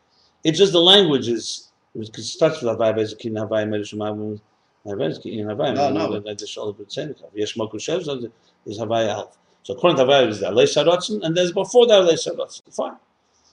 It's 0.44 0.58
just 0.58 0.72
the 0.72 0.80
language 0.80 1.28
is 1.28 1.70
because 1.92 2.24
it 2.26 2.28
starts 2.28 2.62
with 2.62 2.76
Havaya 2.76 2.94
Beis 2.94 3.14
Ukiyina 3.14 3.48
Havaya 3.48 3.66
Medish 3.66 3.94
Mavim. 3.94 4.40
Havaya 4.86 5.18
Ukiyina 5.18 5.56
Havaya. 5.56 5.74
No, 5.74 5.90
no. 5.90 6.30
I 6.30 6.34
just 6.34 6.56
all 6.56 6.72
the 6.72 6.84
Tzenikov. 6.84 7.30
Yes, 7.34 7.56
Makar 7.56 7.78
Shadish 7.78 8.30
is 8.66 8.78
Havaya 8.78 9.08
Alf. 9.08 9.36
So 9.62 9.74
according 9.74 9.98
to 9.98 10.04
Havaya, 10.04 10.28
is 10.28 10.40
the 10.40 10.46
Alei 10.46 10.64
Sarotzen, 10.64 11.22
and 11.22 11.36
there's 11.36 11.52
before 11.52 11.86
that 11.86 12.02
Alei 12.02 12.14
Sarotzen. 12.14 12.74
Fine. 12.74 12.96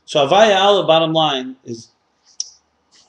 So 0.06 0.28
Havaya 0.28 0.56
Al, 0.56 0.88
bottom 0.88 1.14
line 1.14 1.58
is, 1.66 1.92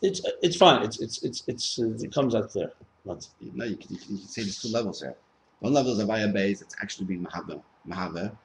it's 0.03 0.21
it's 0.43 0.57
fine. 0.57 0.83
It's 0.83 1.01
it's 1.01 1.23
it's 1.23 1.43
it's 1.47 1.79
uh, 1.79 1.91
it 2.01 2.13
comes 2.13 2.35
out 2.35 2.51
clear. 2.51 2.73
But 3.07 3.27
no, 3.41 3.65
you 3.65 3.77
can, 3.77 3.95
you 3.95 3.99
can, 3.99 4.13
you 4.15 4.19
can 4.19 4.29
say 4.29 4.43
there's 4.43 4.61
two 4.61 4.69
levels 4.69 5.01
here. 5.01 5.17
One 5.61 5.73
level 5.73 5.93
is 5.93 6.05
Havaya 6.05 6.33
base. 6.33 6.61
It's 6.61 6.77
actually 6.81 7.07
being 7.07 7.25
Mahava. 7.25 7.63
Mahava. 7.89 8.37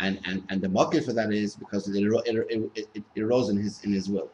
And, 0.00 0.18
and, 0.24 0.42
and 0.48 0.60
the 0.60 0.68
market 0.68 1.04
for 1.04 1.12
that 1.12 1.32
is 1.32 1.54
because 1.54 1.88
it, 1.88 2.02
it, 2.02 2.46
it, 2.50 2.88
it, 2.94 3.04
it 3.14 3.22
arose 3.22 3.50
in 3.50 3.56
his 3.56 3.84
in 3.84 3.92
his 3.92 4.08
will. 4.08 4.30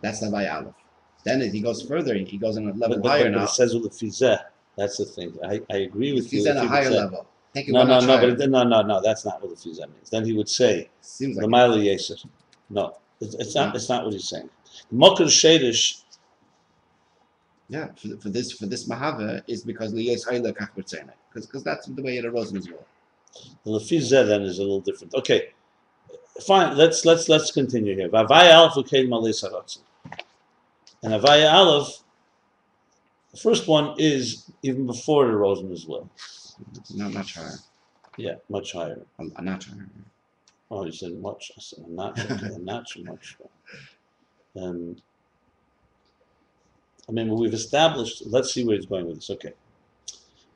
That's 0.00 0.20
the 0.20 0.26
Havaya 0.26 0.54
Aleph. 0.54 0.74
Then 1.24 1.42
if 1.42 1.52
he 1.52 1.60
goes 1.60 1.82
further, 1.82 2.14
he 2.14 2.36
goes 2.36 2.56
on 2.56 2.68
a 2.68 2.72
level 2.72 2.96
but, 2.96 3.02
but, 3.02 3.08
higher 3.08 3.24
but 3.24 3.38
now. 3.38 3.44
it 3.44 3.50
says 3.50 3.74
Ulefizeh. 3.74 4.38
That's 4.76 4.96
the 4.96 5.04
thing. 5.04 5.38
I, 5.44 5.60
I 5.70 5.76
agree 5.78 6.12
with 6.12 6.30
He's 6.30 6.44
you. 6.44 6.50
at 6.50 6.56
if 6.56 6.64
a 6.64 6.68
higher 6.68 6.90
level. 6.90 7.26
Take 7.54 7.68
it 7.68 7.72
No, 7.72 7.84
no, 7.84 8.00
no, 8.00 8.18
but 8.18 8.40
it, 8.40 8.50
no, 8.50 8.64
no, 8.64 8.82
no. 8.82 9.00
That's 9.00 9.24
not 9.24 9.40
what 9.40 9.50
the 9.50 9.56
Ulefizeh 9.56 9.88
means. 9.92 10.10
Then 10.10 10.24
he 10.24 10.32
would 10.32 10.48
say 10.48 10.90
Seems 11.00 11.36
the 11.36 11.46
like 11.46 11.70
Yeser. 11.80 12.26
No, 12.68 12.96
it's, 13.20 13.34
it's 13.36 13.54
not. 13.54 13.74
It's 13.76 13.88
not 13.88 14.04
what 14.04 14.12
he's 14.12 14.28
saying. 14.28 14.50
Makar 14.90 15.24
Shadish. 15.24 16.02
yeah. 17.68 17.88
For, 17.96 18.16
for 18.16 18.28
this 18.28 18.52
for 18.52 18.66
this 18.66 18.88
Mahava 18.88 19.42
is 19.46 19.62
because 19.62 19.94
Liyes 19.94 20.26
Hayla 20.26 20.52
Kachbertzena. 20.52 21.12
Because 21.28 21.46
because 21.46 21.62
that's 21.62 21.86
the 21.86 22.02
way 22.02 22.18
it 22.18 22.24
arose 22.24 22.50
in 22.50 22.56
his 22.56 22.68
will. 22.68 22.84
The 23.64 23.70
Lefizeh 23.70 24.26
then 24.26 24.42
is 24.42 24.58
a 24.58 24.62
little 24.62 24.80
different. 24.80 25.14
Okay, 25.14 25.50
fine. 26.44 26.76
Let's 26.76 27.04
let's 27.04 27.28
let's 27.28 27.52
continue 27.52 27.94
here. 27.94 28.08
Vavaya 28.08 28.54
Aleph 28.54 28.74
ukein 28.74 29.08
malei. 29.08 29.78
And 31.04 31.12
Avaya 31.12 31.52
Aleph, 31.52 32.02
the 33.30 33.36
first 33.36 33.68
one 33.68 33.94
is 33.98 34.50
even 34.62 34.86
before 34.86 35.28
it 35.28 35.32
arose 35.32 35.60
in 35.60 35.70
his 35.70 35.86
will. 35.86 36.10
Not 36.94 37.12
much 37.12 37.34
higher. 37.34 37.58
Yeah, 38.16 38.34
much 38.48 38.72
higher. 38.72 39.00
A, 39.18 39.24
a 39.36 39.42
notch 39.42 39.66
higher. 39.66 39.88
Oh, 40.70 40.84
you 40.84 40.92
said 40.92 41.14
much. 41.20 41.52
I 41.56 41.60
said 41.60 41.88
not. 41.88 42.18
Okay, 42.18 42.56
not 42.58 42.88
so 42.88 43.02
much. 43.02 43.36
Um, 44.56 44.96
I 47.08 47.12
mean, 47.12 47.28
we've 47.34 47.54
established. 47.54 48.22
Let's 48.26 48.52
see 48.52 48.64
where 48.64 48.76
he's 48.76 48.86
going 48.86 49.06
with 49.06 49.16
this. 49.16 49.30
Okay. 49.30 49.52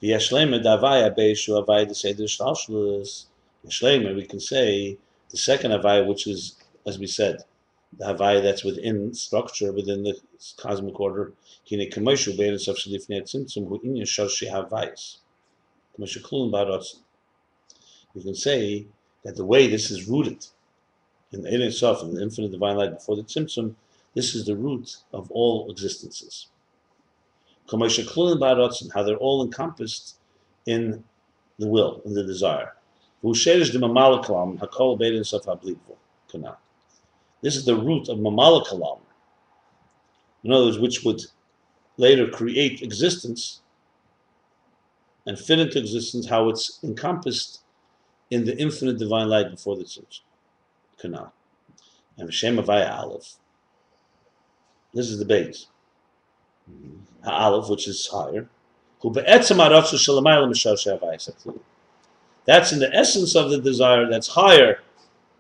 The 0.01 0.11
Yashlema 0.11 0.63
Davaya 0.63 1.17
Beishu 1.17 1.65
Avaya 1.65 1.89
the 1.89 1.95
Seder 1.95 2.25
Shtalshlus. 2.25 3.27
Yashlema, 3.67 4.15
we 4.15 4.25
can 4.25 4.41
say 4.41 4.97
the 5.31 5.37
second 5.37 5.73
Avaya, 5.73 6.07
which 6.07 6.27
is, 6.27 6.57
as 6.87 6.99
we 6.99 7.07
said, 7.07 7.43
the 7.99 8.07
Havaya 8.07 8.43
that's 8.43 8.65
within 8.65 9.13
structure, 9.13 9.73
within 9.73 10.05
the 10.05 10.15
cosmic 10.57 10.99
order. 11.01 11.33
Kine 11.65 11.91
Kamoshu 11.91 12.37
Bein 12.37 12.59
Sof 12.59 12.77
Shalifnei 12.77 13.23
Tzimtzum 13.23 13.69
Hu 13.69 13.81
Inya 13.81 14.03
Shoshi 14.03 14.51
Havayis. 14.51 15.19
You 15.99 16.07
can 18.23 18.35
say 18.35 18.87
that 19.25 19.37
the 19.37 19.45
way 19.45 19.67
this 19.67 19.91
is 19.91 20.09
rooted 20.09 20.47
in 21.33 21.43
the 21.43 21.53
Ein 21.53 21.71
Sof, 21.71 22.03
in 22.03 22.15
the 22.15 22.23
infinite 22.23 22.53
divine 22.53 22.77
light 22.77 22.95
before 22.95 23.17
the 23.17 23.25
Tzimtzum, 23.25 23.75
this 24.15 24.35
is 24.35 24.47
the 24.47 24.57
root 24.57 24.97
of 25.13 25.31
all 25.31 25.71
existences. 25.71 26.49
Baratzen, 27.69 28.93
how 28.95 29.03
they're 29.03 29.17
all 29.17 29.45
encompassed 29.45 30.17
in 30.67 31.05
the 31.59 31.67
will, 31.67 32.01
in 32.05 32.15
the 32.15 32.25
desire. 32.25 32.73
This 33.23 33.47
is 37.57 37.65
the 37.65 37.77
root 37.77 38.09
of 38.09 38.19
Mamala 38.19 38.65
Kalam. 38.65 39.01
In 40.45 40.53
other 40.53 40.67
words, 40.67 40.79
which 40.79 41.05
would 41.05 41.23
later 41.97 42.29
create 42.29 42.81
existence 42.83 43.61
and 45.29 45.39
fit 45.39 45.61
into 45.61 45.79
existence 45.79 46.27
how 46.27 46.49
it's 46.49 46.81
encompassed 46.83 47.61
in 48.31 48.47
the 48.47 48.57
infinite 48.59 48.99
divine 48.99 49.29
light 49.29 49.51
before 49.51 49.77
the 49.77 49.85
Tzimtzum. 49.85 50.21
Kana. 51.01 51.33
And 52.17 52.33
Shem 52.33 52.57
Avaya 52.57 52.91
Aleph. 52.91 53.35
This 54.95 55.11
is 55.11 55.19
the 55.19 55.27
base. 55.27 55.67
Ha'aleph, 57.25 57.69
which 57.69 57.87
is 57.87 58.07
higher. 58.07 58.49
That's 59.03 59.51
in 62.73 62.79
the 62.79 62.91
essence 62.95 63.37
of 63.37 63.51
the 63.51 63.61
desire 63.63 64.11
that's 64.11 64.29
higher 64.29 64.81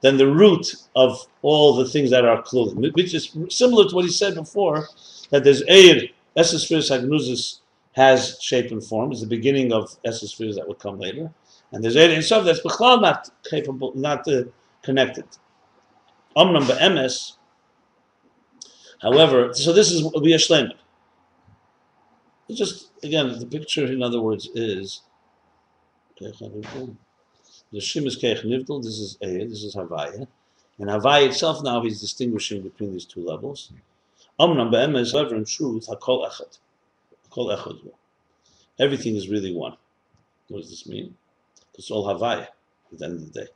than 0.02 0.18
the 0.18 0.28
root 0.28 0.74
of 0.94 1.26
all 1.40 1.74
the 1.74 1.88
things 1.88 2.10
that 2.10 2.26
are 2.26 2.42
klulim, 2.42 2.94
which 2.94 3.14
is 3.14 3.34
similar 3.48 3.88
to 3.88 3.94
what 3.94 4.04
he 4.04 4.10
said 4.10 4.34
before, 4.34 4.86
that 5.30 5.44
there's 5.44 5.62
air, 5.62 5.94
Eir, 5.94 6.12
Esespheres 6.36 6.90
Hagnuzis 6.90 7.60
has 7.98 8.38
shape 8.40 8.70
and 8.70 8.84
form, 8.90 9.10
is 9.10 9.20
the 9.20 9.26
beginning 9.26 9.72
of 9.72 9.84
Esespheres 10.04 10.54
that 10.54 10.68
will 10.68 10.82
come 10.86 10.98
later. 11.00 11.30
And 11.72 11.82
there's 11.82 11.96
Eir 11.96 12.22
Sof 12.22 12.44
that's 12.44 12.60
Bechlal 12.60 13.02
not 13.02 13.28
capable, 13.50 13.92
not 13.96 14.20
uh, 14.28 14.44
connected. 14.82 15.26
Omnam 16.36 16.64
be'emes, 16.68 17.32
however, 19.02 19.52
so 19.52 19.72
this 19.72 19.90
is 19.90 20.02
Bia 20.22 20.38
Shleimah. 20.38 20.76
It's 22.48 22.58
just, 22.58 22.92
again, 23.02 23.36
the 23.36 23.46
picture, 23.46 23.86
in 23.86 24.00
other 24.00 24.20
words, 24.20 24.48
is 24.54 25.02
the 26.20 26.28
Shim 27.88 28.06
is 28.06 28.16
Keich 28.22 28.44
Nivdal, 28.44 28.82
this 28.82 28.98
is 29.00 29.18
Eir, 29.22 29.50
this 29.50 29.64
is 29.64 29.74
Havaya. 29.74 30.28
And 30.78 30.88
Havaya 30.88 31.26
itself 31.26 31.64
now 31.64 31.82
he's 31.82 32.00
distinguishing 32.00 32.62
between 32.62 32.92
these 32.92 33.06
two 33.06 33.24
levels. 33.24 33.72
Omnam 34.38 34.70
be'emes, 34.70 35.12
however, 35.12 35.34
in 35.34 35.44
truth, 35.44 35.88
Hakol 35.88 36.24
Echad. 36.28 36.58
Hakol 37.30 37.56
Echad. 37.56 37.78
Everything 38.78 39.16
is 39.16 39.28
really 39.28 39.54
one. 39.54 39.76
What 40.48 40.60
does 40.60 40.70
this 40.70 40.86
mean? 40.86 41.14
It's 41.74 41.90
all 41.90 42.06
Havaya 42.06 42.48
at 42.92 42.98
the 42.98 43.04
end 43.04 43.14
of 43.14 43.32
the 43.32 43.40
day. 43.40 43.46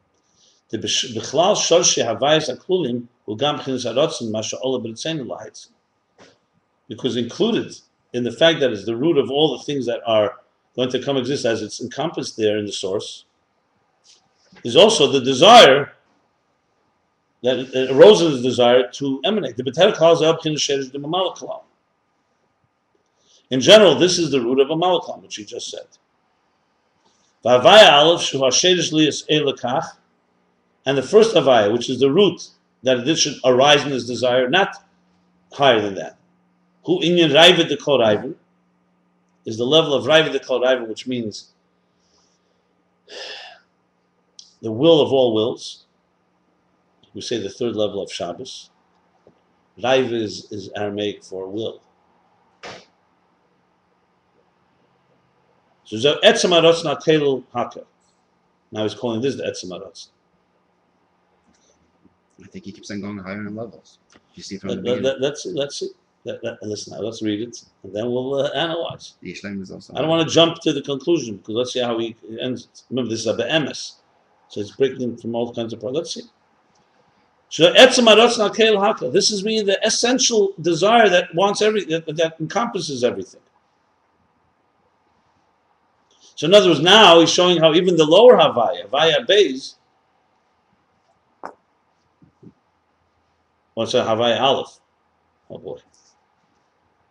The 0.71 0.79
Bechlal 0.79 1.55
Shorshi 1.55 2.05
Havayas 2.05 2.55
Aklulim, 2.55 3.07
who 3.27 3.37
gam 3.37 3.59
chinas 3.59 3.85
harotzen, 3.85 4.31
masha 4.31 4.59
ola. 4.61 4.81
Because 6.89 7.17
included 7.17 7.75
in 8.13 8.25
the 8.25 8.33
fact 8.33 8.61
that 8.61 8.73
it's 8.73 8.85
the 8.85 8.97
root 8.97 9.19
of 9.19 9.31
all 9.31 9.57
the 9.57 9.65
things 9.65 9.87
that 9.87 10.01
are 10.07 10.37
going 10.77 10.91
to 10.91 11.03
come 11.03 11.17
exist 11.17 11.45
as 11.45 11.63
it's 11.63 11.81
encompassed 11.81 12.37
there 12.37 12.57
in 12.59 12.67
the 12.67 12.73
source, 12.73 13.27
is 14.65 14.77
also 14.77 15.11
the 15.11 15.21
desire 15.21 15.93
that 17.43 17.59
it 17.59 17.91
arose 17.91 18.23
in 18.23 18.33
the 18.33 18.41
desire 18.41 18.89
to 18.93 19.21
emanate. 19.25 19.57
The 19.57 19.65
Betel 19.65 19.91
the 19.91 19.97
Abchin 19.97 20.59
Sherish 20.59 20.93
the 20.93 20.99
Mamalakalam. 20.99 21.63
In 23.53 23.61
general, 23.61 23.95
this 23.95 24.19
is 24.19 24.31
the 24.31 24.41
root 24.41 24.61
of 24.61 24.71
a 24.71 24.75
Malakalam, 24.75 25.21
which 25.21 25.37
he 25.37 25.45
just 25.45 25.71
said. 25.71 25.87
And 27.45 27.63
the 30.97 31.03
first 31.03 31.35
Havaya, 31.35 31.71
which 31.71 31.91
is 31.91 32.01
the 32.01 32.11
root 32.11 32.49
that 32.83 33.05
this 33.05 33.19
should 33.21 33.35
arise 33.45 33.85
in 33.85 33.91
his 33.91 34.07
desire, 34.07 34.49
not 34.49 34.83
higher 35.53 35.83
than 35.83 35.97
that. 35.97 36.17
Who 36.87 37.01
inyan 37.01 37.31
Raiva 37.31 37.69
de 37.69 37.77
Kol 37.77 37.99
Raiva 37.99 38.35
is 39.45 39.59
the 39.59 39.67
level 39.67 39.93
of 39.93 40.07
Raiva 40.07 40.33
the 40.33 40.41
Kol 40.41 40.63
which 40.89 41.07
means 41.07 41.51
the 44.63 44.73
will 44.73 45.03
of 45.03 45.13
all 45.13 45.35
wills. 45.35 45.85
We 47.13 47.21
say 47.21 47.37
the 47.37 47.51
third 47.51 47.77
level 47.77 48.01
of 48.03 48.11
Shabbos. 48.11 48.71
Raiva 49.79 50.13
is, 50.13 50.51
is 50.51 50.71
Aramaic 50.75 51.23
for 51.23 51.47
will. 51.49 51.83
So 55.85 55.97
Etzem 55.97 56.51
na 56.85 56.97
Kelul 56.97 57.45
Haka. 57.53 57.85
Now 58.71 58.85
he's 58.85 58.95
calling 58.95 59.21
this 59.21 59.37
the 59.37 59.43
Etzem. 59.45 60.09
I 62.43 62.47
think 62.49 62.65
he 62.65 62.73
keeps 62.73 62.91
on 62.91 63.01
going 63.01 63.19
higher 63.19 63.47
in 63.47 63.55
levels. 63.55 63.99
You 64.35 64.43
see 64.43 64.59
from 64.59 64.71
the 64.71 64.75
Let, 64.77 64.83
beginning. 64.83 65.05
let, 65.05 65.21
let's 65.21 65.47
let's 65.47 65.79
see. 65.79 65.91
Let, 66.25 66.43
let, 66.45 66.63
listen, 66.63 66.93
now, 66.95 67.01
let's 67.01 67.21
read 67.21 67.41
it, 67.41 67.65
and 67.83 67.93
then 67.95 68.07
we'll 68.07 68.35
uh, 68.35 68.51
analyze. 68.51 69.15
the 69.21 69.33
is 69.33 69.71
also. 69.73 69.93
I 69.95 69.99
don't 69.99 70.09
want 70.09 70.27
to 70.27 70.33
jump 70.33 70.61
to 70.61 70.73
the 70.73 70.83
conclusion 70.83 71.39
because 71.39 71.55
let's 71.55 71.73
see 71.73 71.81
how 71.81 71.99
he 71.99 72.17
ends. 72.41 72.69
it. 72.73 72.83
Remember, 72.91 73.11
this 73.11 73.21
is 73.21 73.27
a 73.27 73.35
be'emes, 73.35 73.97
so 74.49 74.61
it's 74.61 74.71
breaking 74.71 75.17
from 75.17 75.35
all 75.35 75.53
kinds 75.53 75.73
of 75.73 75.81
parts. 75.81 75.97
Let's 75.97 76.15
see. 76.15 76.23
So 77.49 77.73
etzem 77.75 78.07
haratzon 78.07 78.49
hakel 78.49 78.81
haka. 78.81 79.11
This 79.11 79.31
is 79.33 79.43
really 79.43 79.65
the 79.65 79.85
essential 79.85 80.55
desire 80.61 81.09
that 81.09 81.35
wants 81.35 81.61
every 81.61 81.85
that, 81.87 82.07
that 82.17 82.37
encompasses 82.41 83.03
everything. 83.03 83.41
So 86.36 86.48
in 86.48 86.54
other 86.54 86.70
words, 86.70 86.82
now 86.82 87.20
he's 87.20 87.32
showing 87.32 87.58
how 87.58 87.74
even 87.74 87.96
the 87.96 88.06
lower 88.06 88.38
Havaya, 88.38 88.88
Havaya 88.88 89.26
Beis, 89.28 89.76
what's 93.74 93.94
that 93.94 94.08
Havaya 94.08 94.40
Aleph? 94.40 94.80
Oh 95.50 95.58
boy. 95.58 95.80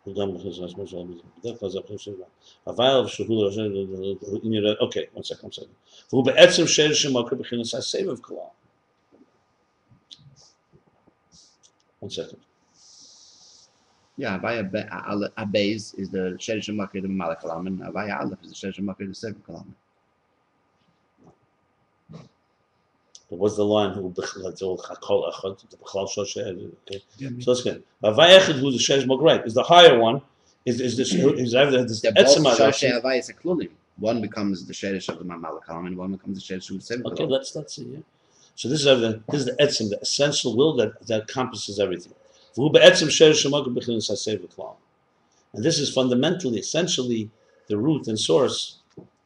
Okay, 0.08 0.22
one 0.22 0.38
second, 5.24 5.42
one 5.42 5.52
second. 5.52 5.74
והוא 6.12 6.24
בעצם 6.24 6.66
שרש 6.66 7.02
שמוקר 7.02 7.36
בחינס 7.36 7.74
הסבב 7.74 8.20
כלל. 8.20 8.36
One 12.00 12.10
second. 12.10 12.38
Yeah, 14.17 14.37
Havaya 14.39 14.69
Abayz 15.37 15.97
is 15.97 16.09
the 16.09 16.37
Sherish 16.37 16.69
Makir 16.69 17.01
the 17.01 17.07
Mamala 17.07 17.41
Kalam, 17.41 17.67
and 17.67 17.79
Havaya 17.79 18.19
Aleph 18.19 18.39
is 18.43 18.49
the 18.49 18.55
Sherish 18.55 18.79
Makir 18.79 19.07
the 19.07 19.15
Sefer 19.15 19.39
Kalam. 19.47 19.65
But 23.29 23.39
what's 23.39 23.55
the 23.55 23.63
line? 23.63 23.93
Who 23.93 24.13
so 24.15 24.23
that's 24.27 24.61
good. 27.63 27.83
Havaya 28.03 28.39
Echad, 28.39 28.59
who's 28.59 28.75
the 28.75 28.79
Sherish 28.79 29.05
Makir, 29.05 29.45
is 29.45 29.53
the 29.53 29.63
higher 29.63 29.97
one. 29.97 30.21
Is 30.65 30.81
is 30.81 30.97
this? 30.97 31.13
Is 31.13 31.55
either 31.55 31.83
this 31.83 32.01
etzema? 32.01 32.55
Shosher 32.55 33.01
Havaya 33.01 33.19
is. 33.19 33.31
One 33.97 34.21
becomes 34.21 34.65
the 34.65 34.73
Sherish 34.73 35.09
of 35.09 35.19
the 35.19 35.25
Mamala 35.25 35.63
Kalam, 35.63 35.87
and 35.87 35.97
one 35.97 36.11
becomes 36.11 36.37
the 36.37 36.43
Sherish 36.53 36.69
of 36.69 36.75
the 36.77 36.83
Sefer 36.83 37.03
Kalam. 37.03 37.11
Okay, 37.13 37.25
let's 37.25 37.55
let's 37.55 37.75
see. 37.75 37.85
Yeah. 37.85 37.99
So 38.55 38.67
this 38.67 38.81
is 38.81 38.85
the 38.85 39.21
this 39.29 39.41
is 39.41 39.45
the 39.45 39.53
etzim, 39.53 39.89
the 39.89 39.99
essential 40.01 40.55
will 40.55 40.75
that 40.75 41.01
that 41.07 41.21
encompasses 41.21 41.79
everything. 41.79 42.13
And 45.53 45.65
this 45.65 45.79
is 45.79 45.93
fundamentally, 45.93 46.59
essentially, 46.59 47.29
the 47.67 47.77
root 47.77 48.07
and 48.07 48.19
source 48.19 48.79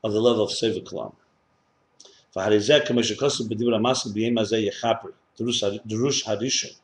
of 0.03 0.11
the 0.13 0.21
level 0.21 0.43
of 0.43 0.49
harishon. 6.25 6.75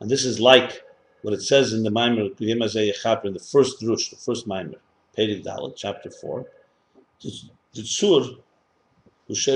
And 0.00 0.10
this 0.10 0.24
is 0.24 0.40
like 0.40 0.82
what 1.22 1.34
it 1.34 1.42
says 1.42 1.72
in 1.72 1.82
the 1.82 1.90
Maimer 1.90 2.30
in 3.24 3.32
the 3.32 3.38
first 3.38 3.80
drush, 3.80 4.10
the 4.10 4.16
first 4.16 4.46
Maimer, 4.46 4.76
Pedig 5.16 5.44
Dalet, 5.44 5.74
chapter 5.76 6.10
4. 6.10 6.46
The. 7.20 7.32
Tzur, 7.74 8.38
which 9.26 9.46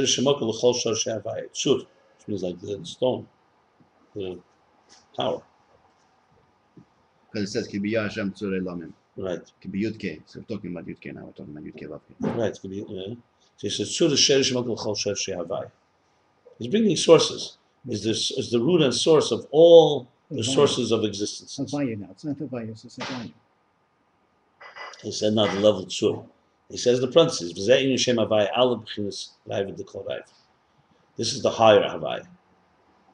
means 2.29 2.43
like 2.43 2.61
the 2.61 2.81
stone, 2.85 3.27
the 4.15 4.39
tower, 5.17 5.43
Because 7.33 7.49
it 7.49 7.53
says 7.53 7.69
Kibiya 7.69 8.03
Hashem 8.05 8.33
Tzurei 8.33 8.61
Lamim. 8.61 8.93
right, 9.17 9.41
Kibiyutke. 9.65 10.21
So 10.27 10.41
we're 10.41 10.55
talking 10.55 10.71
about 10.71 10.87
Yutke 10.87 11.15
now. 11.15 11.25
We're 11.25 11.33
talking 11.33 11.57
about 11.57 11.65
Yutke 11.65 11.89
Vavke. 11.89 12.37
right. 12.39 12.59
could 12.61 12.71
be, 12.71 12.83
uh, 12.83 13.15
So 13.57 13.69
he 13.69 13.71
says 13.71 13.89
Tzur 13.89 14.13
Usher 14.13 14.41
Shemoka 14.41 14.69
L'chol 14.69 14.97
Shor 14.97 15.17
She'avaya. 15.17 15.71
He's 16.59 16.69
bringing 16.69 16.97
sources. 16.97 17.57
Is 17.89 18.05
this 18.05 18.31
is 18.33 18.51
the 18.51 18.61
root 18.61 18.83
and 18.83 18.95
source 18.95 19.33
of 19.33 19.47
all 19.51 20.09
the 20.31 20.45
sources 20.45 20.93
of 20.93 21.05
existence? 21.05 21.59
Havaya 21.59 21.99
now. 21.99 22.09
It's 22.11 22.25
not 22.25 22.37
Havaya, 22.37 22.71
it's 22.71 22.97
Havaya. 22.97 23.33
He 25.03 25.11
said 25.11 25.33
not 25.33 25.53
the 25.55 25.61
level 25.61 25.87
Tzur. 25.87 26.25
He 26.69 26.77
says 26.77 27.01
the 27.01 27.09
parentheses. 27.09 27.55
"V'zeh 27.55 27.83
inu 27.83 27.99
Shem 27.99 28.17
Havaya 28.17 28.51
ala 28.57 28.77
b'chinas 28.79 29.31
raiv 29.49 29.75
d'kol 29.75 30.05
raiv." 30.07 30.29
This 31.17 31.33
is 31.33 31.43
the 31.43 31.51
higher 31.51 31.83
Havaya. 31.83 32.27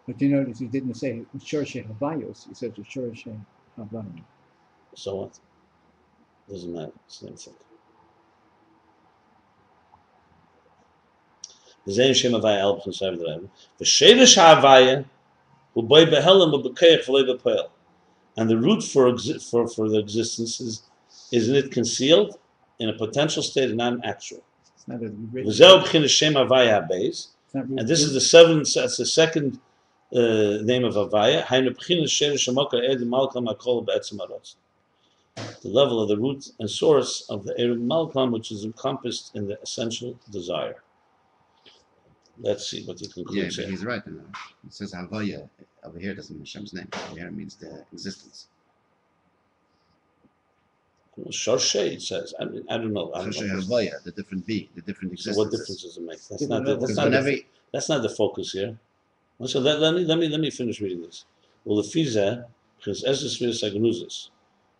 But 0.07 0.21
you 0.21 0.29
notice 0.29 0.59
he 0.59 0.66
didn't 0.66 0.95
say 0.95 1.23
Shorshe 1.39 1.87
Havayos, 1.87 2.49
he 2.49 2.55
said 2.55 2.75
Shorshe 2.75 3.39
Done. 3.87 4.24
So 4.97 5.14
what? 5.14 5.39
Doesn't 6.49 6.72
matter. 6.72 6.93
Same 7.07 7.35
thing. 7.35 7.55
Zein 11.87 12.14
Shem 12.14 12.33
Avaya 12.33 12.61
Elb 12.61 12.83
from 12.83 12.93
The 12.93 13.11
Rebbe. 13.11 13.49
V'shevish 13.81 14.37
Avaya 14.37 15.05
who 15.74 15.83
boy 15.83 16.07
behelim 16.07 16.53
u'bekeich 16.53 17.05
v'loi 17.07 17.24
bepoel. 17.29 17.68
And 18.37 18.51
the 18.51 18.59
root 18.59 18.83
for, 18.83 19.16
for, 19.51 19.68
for 19.68 19.89
the 19.89 19.99
existence 19.99 20.61
is, 20.61 20.83
isn't 21.33 21.55
it 21.55 21.70
concealed 21.70 22.39
in 22.79 22.89
a 22.89 22.93
potential 22.93 23.43
state 23.43 23.68
and 23.68 23.79
not 23.79 23.95
an 23.95 24.01
actual. 24.05 24.43
It's 24.76 24.89
not 24.89 25.03
a 25.03 25.07
And 27.45 27.89
this 27.89 28.03
is 28.03 28.12
the 28.12 28.20
seventh, 28.20 28.74
that's 28.74 28.97
the 28.97 29.07
second 29.07 29.61
uh, 30.15 30.63
name 30.63 30.85
of 30.85 30.95
Havaya. 30.95 31.45
Hainu 31.45 31.77
b'chinas 31.77 32.11
sherish 32.11 32.49
hamokar 32.49 32.89
ed 32.89 32.99
malkam 33.01 33.47
hakol 33.53 33.87
b'etzem 33.87 34.19
harotz. 34.19 34.57
The 35.63 35.69
level 35.69 36.03
of 36.03 36.09
the 36.09 36.17
root 36.17 36.51
and 36.59 36.69
source 36.69 37.27
of 37.31 37.45
the 37.45 37.55
Erev 37.55 37.81
Malkam, 37.81 38.33
which 38.33 38.51
is 38.51 38.65
encompassed 38.65 39.37
in 39.37 39.47
the 39.47 39.61
essential 39.63 40.19
desire. 40.31 40.83
Let's 42.41 42.69
see 42.69 42.85
what 42.85 42.99
he 42.99 43.07
Yeah, 43.07 43.13
concludes 43.15 43.57
but 43.57 43.63
here. 43.63 43.71
he's 43.71 43.85
right. 43.85 44.03
You 44.07 44.13
know. 44.15 44.25
It 44.67 44.75
says 44.75 44.95
Havaya. 44.95 45.49
Over 45.85 45.99
here 45.99 46.15
doesn't 46.15 46.37
mean 46.37 46.45
Hashem's 46.45 46.73
name. 46.73 46.89
Over 46.93 47.19
here 47.19 47.29
it 47.29 47.35
means 47.35 47.55
the 47.57 47.85
existence. 47.93 48.49
Shorshe, 51.31 51.95
it 51.95 52.03
says. 52.03 52.35
I, 52.41 52.45
mean, 52.45 52.65
I 52.71 52.79
don't 52.79 52.93
know. 52.93 53.13
I 53.13 53.23
don't 53.23 53.31
Shoshei 53.31 53.49
know. 53.49 53.61
Havaya, 53.61 54.03
the 54.05 54.13
different 54.13 54.47
be, 54.47 54.69
the 54.75 54.83
different 54.83 55.19
So 55.19 55.35
what 55.35 55.51
difference 55.51 55.83
does 55.83 55.97
it 55.97 56.03
make? 56.03 56.21
That's 56.29 56.43
not, 56.47 56.65
that's, 56.65 56.95
not 56.97 57.05
whenever 57.07 57.31
the, 57.31 57.45
that's 57.73 57.89
not 57.89 58.03
the 58.03 58.09
focus 58.09 58.53
here. 58.53 58.79
So 59.47 59.61
let, 59.61 59.78
let 59.78 59.95
me 59.95 60.05
let 60.05 60.18
me 60.18 60.28
let 60.28 60.41
me 60.41 60.51
finish 60.51 60.80
reading 60.80 61.03
this. 61.03 61.24
Well, 61.64 61.76
the 61.76 61.89
fiza, 61.89 62.47
because 62.76 63.05
Ezra 63.05 63.28
spheres 63.28 63.62
sagnuzis. 63.62 64.30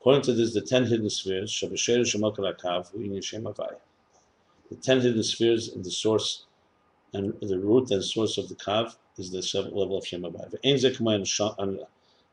According 0.01 0.23
to 0.23 0.33
this, 0.33 0.53
the 0.53 0.61
ten 0.61 0.85
hidden 0.85 1.11
spheres, 1.11 1.51
Shabasher 1.51 2.01
Shemakar 2.01 2.57
Akav, 2.57 3.25
Shem 3.25 3.45
The 3.45 4.77
ten 4.77 5.01
hidden 5.01 5.23
spheres 5.23 5.69
in 5.69 5.83
the 5.83 5.91
source 5.91 6.47
and 7.13 7.35
the 7.41 7.59
root 7.59 7.91
and 7.91 8.05
source 8.05 8.37
of 8.39 8.49
the 8.49 8.55
Kav 8.55 8.97
is 9.17 9.31
the 9.31 9.43
seventh 9.43 9.75
level 9.75 9.99
of 9.99 10.07
Shem 10.07 10.25
and 10.25 11.81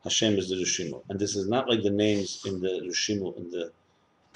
Hashem 0.02 0.38
is 0.38 0.48
the 0.48 0.56
Rishimu. 0.56 1.02
And 1.08 1.18
this 1.18 1.34
is 1.34 1.48
not 1.48 1.68
like 1.68 1.82
the 1.82 1.90
names 1.90 2.42
in 2.46 2.60
the 2.60 2.68
Rishimu, 2.68 3.36
in 3.38 3.50
the 3.50 3.72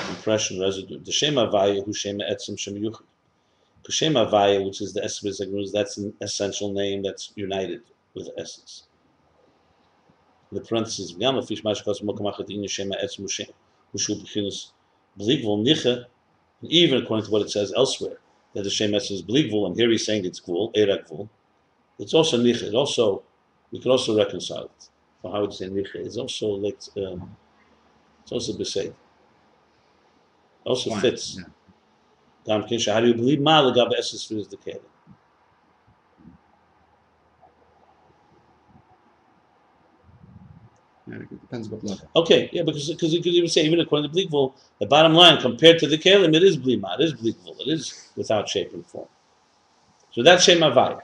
impression 0.09 0.61
residue. 0.61 0.99
The 0.99 1.13
Shem 1.13 1.35
Havaya, 1.35 1.85
who 1.85 1.93
Shem 1.93 2.19
Etzim 2.19 2.59
Shem 2.59 2.75
Yuchid. 2.75 3.05
Because 3.81 3.95
Shem 3.95 4.15
Havaya, 4.15 4.65
which 4.65 4.81
is 4.81 4.93
the 4.93 5.03
of 5.03 5.11
Zagnuz, 5.11 5.73
that's 5.73 5.97
an 5.97 6.13
essential 6.21 6.73
name 6.73 7.03
that's 7.03 7.33
united 7.35 7.83
with 8.15 8.29
essence. 8.37 8.85
The 10.53 10.61
parentheses, 10.61 11.13
"V'gam 11.15 11.41
lefish 11.41 11.65
ma 11.65 11.73
shekos 11.73 12.03
mokum 12.03 12.33
achat 12.33 12.49
inyan 12.49 12.69
Shem 12.69 12.91
ha'etzim 12.91 13.21
Moshe, 13.25 13.49
Moshe 13.95 14.73
b'ligvul 15.19 15.65
nicha," 15.65 16.07
and 16.61 16.71
even 16.71 17.03
according 17.03 17.27
to 17.27 17.31
what 17.31 17.43
it 17.43 17.51
says 17.51 17.73
elsewhere, 17.73 18.19
that 18.55 18.65
the 18.65 18.71
Shem 18.71 18.95
essence 18.95 19.21
is 19.21 19.23
b'ligvul, 19.23 19.67
and 19.67 19.77
here 19.77 19.91
he's 19.91 20.05
saying 20.05 20.25
it's 20.25 20.41
gvul, 20.41 20.75
erak 20.75 21.09
gvul. 21.09 21.29
It's 21.99 22.13
also 22.15 22.37
nicha. 22.37 22.65
It 22.65 22.75
also, 22.75 23.23
we 23.71 23.79
could 23.79 23.93
also 23.93 24.17
reconcile 24.17 24.65
it. 24.65 24.89
Or 25.23 25.33
how 25.33 25.41
would 25.43 25.53
you 25.53 25.57
say 25.57 25.69
nicha? 25.69 25.97
It's 25.97 26.17
also 26.17 26.49
like, 26.49 26.79
um, 26.97 27.37
it's 28.23 28.33
also 28.33 28.53
besed. 28.55 28.93
Also 30.65 30.95
fits. 30.97 31.39
yeah. 31.39 31.45
How 32.49 32.61
do 32.61 33.07
you 33.09 33.15
believe 33.15 33.39
Malagab 33.39 33.93
Esses 33.97 34.31
is 34.31 34.49
the 34.49 34.57
Kedah? 34.57 34.81
Okay, 42.15 42.49
yeah, 42.53 42.63
because 42.63 42.89
because 42.89 43.13
you 43.13 43.21
could 43.21 43.33
even 43.33 43.49
say 43.49 43.65
even 43.65 43.81
according 43.81 44.11
to 44.11 44.17
Bleakville, 44.17 44.55
the 44.79 44.87
bottom 44.87 45.13
line 45.13 45.41
compared 45.41 45.79
to 45.81 45.89
the 45.89 45.99
Kalim, 45.99 46.35
it 46.37 46.43
is 46.43 46.57
Blima, 46.57 46.99
it 46.99 47.05
is 47.05 47.15
Bleakville, 47.15 47.61
it 47.61 47.69
is 47.69 48.11
without 48.17 48.49
shape 48.49 48.73
and 48.73 48.87
form. 48.87 49.09
So 50.13 50.23
that's 50.23 50.45
Shema 50.45 50.71
Vaya. 50.73 51.01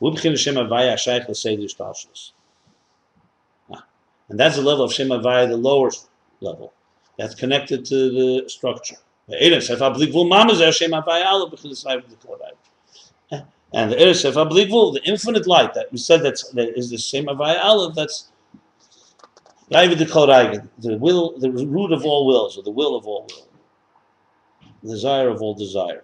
Wubchin 0.00 0.36
Shem 0.38 0.54
Avaya 0.54 0.96
Shaykh 0.98 1.26
Lasedish 1.26 1.76
Tashlus. 1.76 2.32
Ah, 3.70 3.84
and 4.28 4.40
that's 4.40 4.56
the 4.56 4.62
level 4.62 4.84
of 4.84 4.92
shema 4.92 5.18
vaya, 5.18 5.46
the 5.46 5.56
lower 5.56 5.90
level. 6.40 6.72
That's 7.18 7.34
connected 7.34 7.84
to 7.86 8.10
the 8.10 8.48
structure. 8.48 8.96
The 9.30 9.36
Eretz 9.36 9.68
Sefer 9.68 9.90
Bleakville 9.90 10.28
Mamazeh 10.28 10.72
Shem 10.76 10.90
Havaya 10.90 11.24
Allah 11.26 11.50
B'chil 11.50 11.70
L'Seidir 11.70 12.02
D'Korai. 12.08 12.50
Eh, 13.30 13.40
And 13.72 13.92
the 13.92 13.96
Eretz 13.96 14.24
Bleakville, 14.24 14.92
the 14.92 15.02
infinite 15.04 15.46
light 15.46 15.72
that 15.74 15.90
we 15.92 15.98
said 15.98 16.22
that's, 16.22 16.50
that 16.50 16.76
is 16.76 16.90
the 16.90 16.98
same 16.98 17.26
Havaya 17.26 17.60
Allah, 17.62 17.92
that's 17.92 18.32
the 19.70 20.98
will, 21.00 21.38
the 21.38 21.48
root 21.48 21.92
of 21.92 22.04
all 22.04 22.26
wills, 22.26 22.58
or 22.58 22.64
the 22.64 22.72
will 22.72 22.96
of 22.96 23.06
all 23.06 23.28
will, 23.30 23.46
the 24.82 24.90
desire 24.90 25.28
of 25.28 25.40
all 25.40 25.54
desire. 25.54 26.02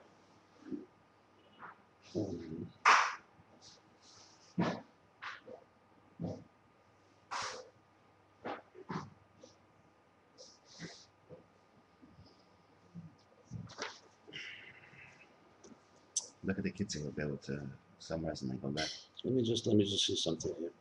Look 16.46 16.58
at 16.58 16.64
the 16.64 16.72
kids, 16.72 16.94
he'll 16.94 17.12
be 17.12 17.22
able 17.22 17.38
to 17.38 17.60
summarize 17.98 18.42
and 18.42 18.52
then 18.52 18.60
go 18.60 18.70
back. 18.70 18.88
Let 19.24 19.34
me 19.34 19.44
just 19.44 19.66
let 19.66 19.76
me 19.76 19.84
just 19.84 20.06
see 20.06 20.16
something 20.16 20.54
here. 20.60 20.72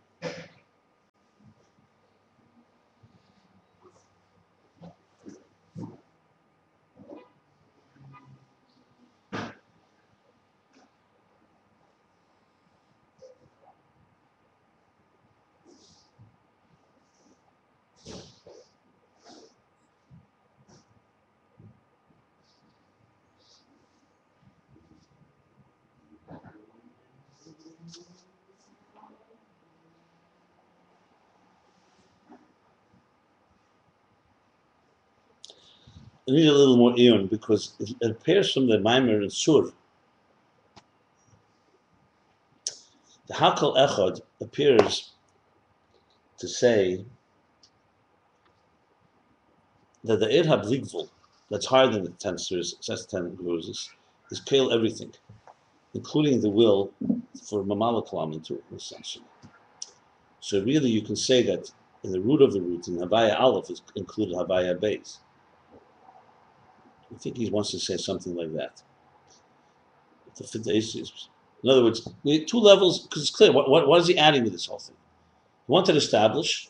Need 36.28 36.48
a 36.48 36.54
little 36.54 36.78
more 36.78 36.98
eon 36.98 37.28
because 37.28 37.76
it, 37.80 38.10
appears 38.10 38.52
from 38.52 38.68
the 38.68 38.78
Maimer 38.78 39.22
and 39.22 39.32
Sur. 39.32 39.72
The 43.28 43.34
Hakal 43.36 43.76
Echad 43.78 44.22
appears 44.42 45.12
to 46.40 46.48
say 46.48 47.06
that 50.04 50.20
the 50.20 50.36
Ir 50.36 50.44
HaBligvul, 50.44 51.10
that's 51.52 51.68
higher 51.68 51.90
than 51.90 52.04
the 52.04 52.10
10 52.10 52.40
spheres, 52.40 52.76
says 52.82 53.06
10 53.06 53.38
roses, 53.40 53.88
is 54.32 54.40
kill 54.40 54.74
everything, 54.74 55.14
including 55.94 56.42
the 56.42 56.50
will 56.50 56.92
for 57.48 57.64
Mamalakalam 57.64 58.34
into 58.34 58.62
essentially. 58.76 59.26
So 60.40 60.64
really 60.64 60.90
you 60.90 61.04
can 61.04 61.16
say 61.16 61.44
that 61.44 61.72
in 62.04 62.12
the 62.12 62.20
root 62.20 62.42
of 62.42 62.54
the 62.54 62.62
root, 62.62 62.88
in 62.88 62.98
Havaya 62.98 63.40
Aleph 63.40 63.70
is 63.70 63.82
included 63.96 64.36
Havaya 64.36 64.80
Beis. 64.80 65.20
I 67.14 67.18
think 67.18 67.38
he 67.38 67.50
wants 67.50 67.72
to 67.72 67.80
say 67.80 67.98
something 67.98 68.36
like 68.36 68.54
that. 68.54 68.82
In 71.64 71.70
other 71.70 71.84
words, 71.84 72.08
we 72.24 72.46
two 72.46 72.60
levels, 72.60 73.08
because 73.08 73.24
it's 73.24 73.32
clear, 73.32 73.52
what, 73.52 73.70
what, 73.70 73.88
what 73.88 74.02
is 74.02 74.08
he 74.08 74.18
adding 74.18 74.44
to 74.44 74.50
this 74.50 74.66
whole 74.66 74.80
thing? 74.80 74.96
He 75.66 75.72
wanted 75.72 75.94
to 75.94 75.98
establish 75.98 76.70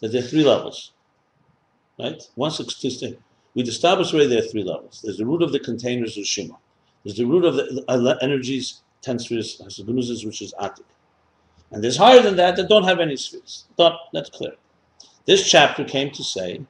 that 0.00 0.12
there 0.12 0.22
are 0.22 0.26
three 0.26 0.44
levels. 0.44 0.92
Right? 1.98 2.22
Once 2.36 2.58
it's 2.60 3.04
we'd 3.54 3.68
established 3.68 4.14
already 4.14 4.30
there 4.30 4.38
are 4.38 4.48
three 4.48 4.64
levels. 4.64 5.02
There's 5.04 5.18
the 5.18 5.26
root 5.26 5.42
of 5.42 5.52
the 5.52 5.60
containers 5.60 6.16
of 6.16 6.24
Shima. 6.24 6.56
There's 7.04 7.18
the 7.18 7.26
root 7.26 7.44
of 7.44 7.56
the 7.56 7.84
uh, 7.88 8.16
energies, 8.22 8.80
ten 9.02 9.18
spheres, 9.18 9.60
which 9.60 10.42
is 10.42 10.54
Atik. 10.58 10.84
And 11.70 11.84
there's 11.84 11.96
higher 11.98 12.20
than 12.20 12.36
that 12.36 12.56
that 12.56 12.68
don't 12.68 12.84
have 12.84 13.00
any 13.00 13.16
spheres. 13.16 13.66
That, 13.76 13.92
that's 14.12 14.30
clear. 14.30 14.54
This 15.26 15.48
chapter 15.48 15.84
came 15.84 16.10
to 16.12 16.24
say, 16.24 16.62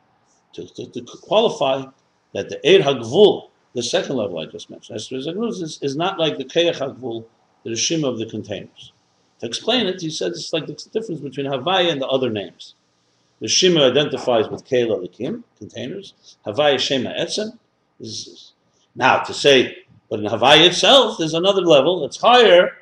to, 0.52 0.66
to, 0.66 0.86
to 0.90 1.16
qualify 1.22 1.84
that 2.32 2.48
the 2.48 2.56
Eir 2.64 2.82
HaGvul, 2.82 3.48
the 3.74 3.82
second 3.82 4.16
level 4.16 4.38
I 4.38 4.46
just 4.46 4.70
mentioned, 4.70 4.96
is, 4.96 5.78
is 5.82 5.96
not 5.96 6.18
like 6.18 6.38
the 6.38 6.44
Keach 6.44 6.78
HaGvul, 6.78 7.24
the 7.64 7.70
Rishim 7.70 8.06
of 8.06 8.18
the 8.18 8.26
containers. 8.26 8.92
To 9.40 9.46
explain 9.46 9.86
it, 9.86 10.00
he 10.00 10.10
says 10.10 10.32
it's 10.32 10.52
like 10.52 10.66
the 10.66 10.74
difference 10.92 11.20
between 11.20 11.46
Havaya 11.46 11.90
and 11.90 12.00
the 12.00 12.06
other 12.06 12.30
names. 12.30 12.74
The 13.40 13.48
Shima 13.48 13.90
identifies 13.90 14.48
with 14.48 14.66
Kela 14.66 15.00
Likim, 15.00 15.42
containers. 15.58 16.36
Havaya 16.46 16.78
Shema 16.78 17.10
Etzem 17.14 17.58
is 17.98 18.52
now 18.94 19.20
to 19.20 19.32
say, 19.32 19.78
but 20.10 20.20
in 20.20 20.26
Havaya 20.26 20.66
itself, 20.66 21.16
there's 21.18 21.34
another 21.34 21.62
level 21.62 22.00
that's 22.00 22.20
higher 22.20 22.76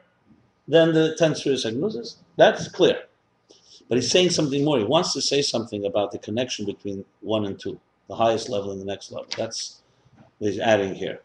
than 0.66 0.92
the 0.92 1.14
ten 1.16 1.34
spheres 1.34 1.64
Agnuzis. 1.64 2.16
That's 2.36 2.68
clear. 2.68 3.04
But 3.88 3.98
he's 3.98 4.10
saying 4.10 4.30
something 4.30 4.64
more. 4.64 4.78
He 4.78 4.84
wants 4.84 5.12
to 5.12 5.22
say 5.22 5.42
something 5.42 5.86
about 5.86 6.10
the 6.10 6.18
connection 6.18 6.66
between 6.66 7.04
one 7.20 7.46
and 7.46 7.58
two 7.58 7.80
the 8.08 8.16
highest 8.16 8.48
level 8.48 8.72
and 8.72 8.80
the 8.80 8.84
next 8.84 9.12
level. 9.12 9.28
That's 9.36 9.82
what 10.38 10.50
he's 10.50 10.60
adding 10.60 10.94
here. 10.94 11.20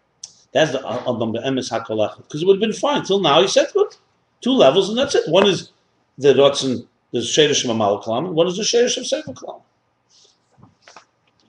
That's 0.51 0.71
the 0.71 0.85
uh, 0.85 1.03
um, 1.07 1.33
emes 1.33 1.71
hakolach. 1.71 2.17
Because 2.17 2.41
it 2.41 2.45
would 2.45 2.55
have 2.55 2.61
been 2.61 2.73
fine 2.73 3.03
till 3.03 3.19
now. 3.19 3.41
He 3.41 3.47
said 3.47 3.67
good, 3.73 3.95
two 4.41 4.51
levels 4.51 4.89
and 4.89 4.97
that's 4.97 5.15
it. 5.15 5.29
One 5.29 5.47
is 5.47 5.71
the 6.17 6.33
rotzen, 6.33 6.87
the 7.11 7.19
shadish 7.19 7.63
of 7.63 7.71
Amal 7.71 8.03
and 8.05 8.35
one 8.35 8.47
is 8.47 8.57
the 8.57 8.63
shadish 8.63 8.97
of 8.97 9.07
Sefer. 9.07 9.33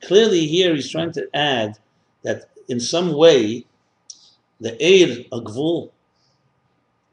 Clearly, 0.03 0.47
here 0.47 0.75
he's 0.75 0.91
trying 0.91 1.13
to 1.13 1.29
add 1.35 1.79
that 2.23 2.51
in 2.69 2.81
some 2.81 3.13
way 3.13 3.65
the 4.61 4.73
Eir 4.73 5.29
Agvul 5.31 5.91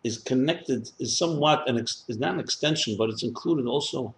is 0.03 0.17
connected, 0.17 0.89
is 0.99 1.17
somewhat 1.17 1.69
an 1.69 1.77
ex, 1.79 2.03
is 2.07 2.17
not 2.17 2.33
an 2.33 2.39
extension, 2.39 2.95
but 2.97 3.09
it's 3.09 3.23
included 3.23 3.65
also 3.65 4.13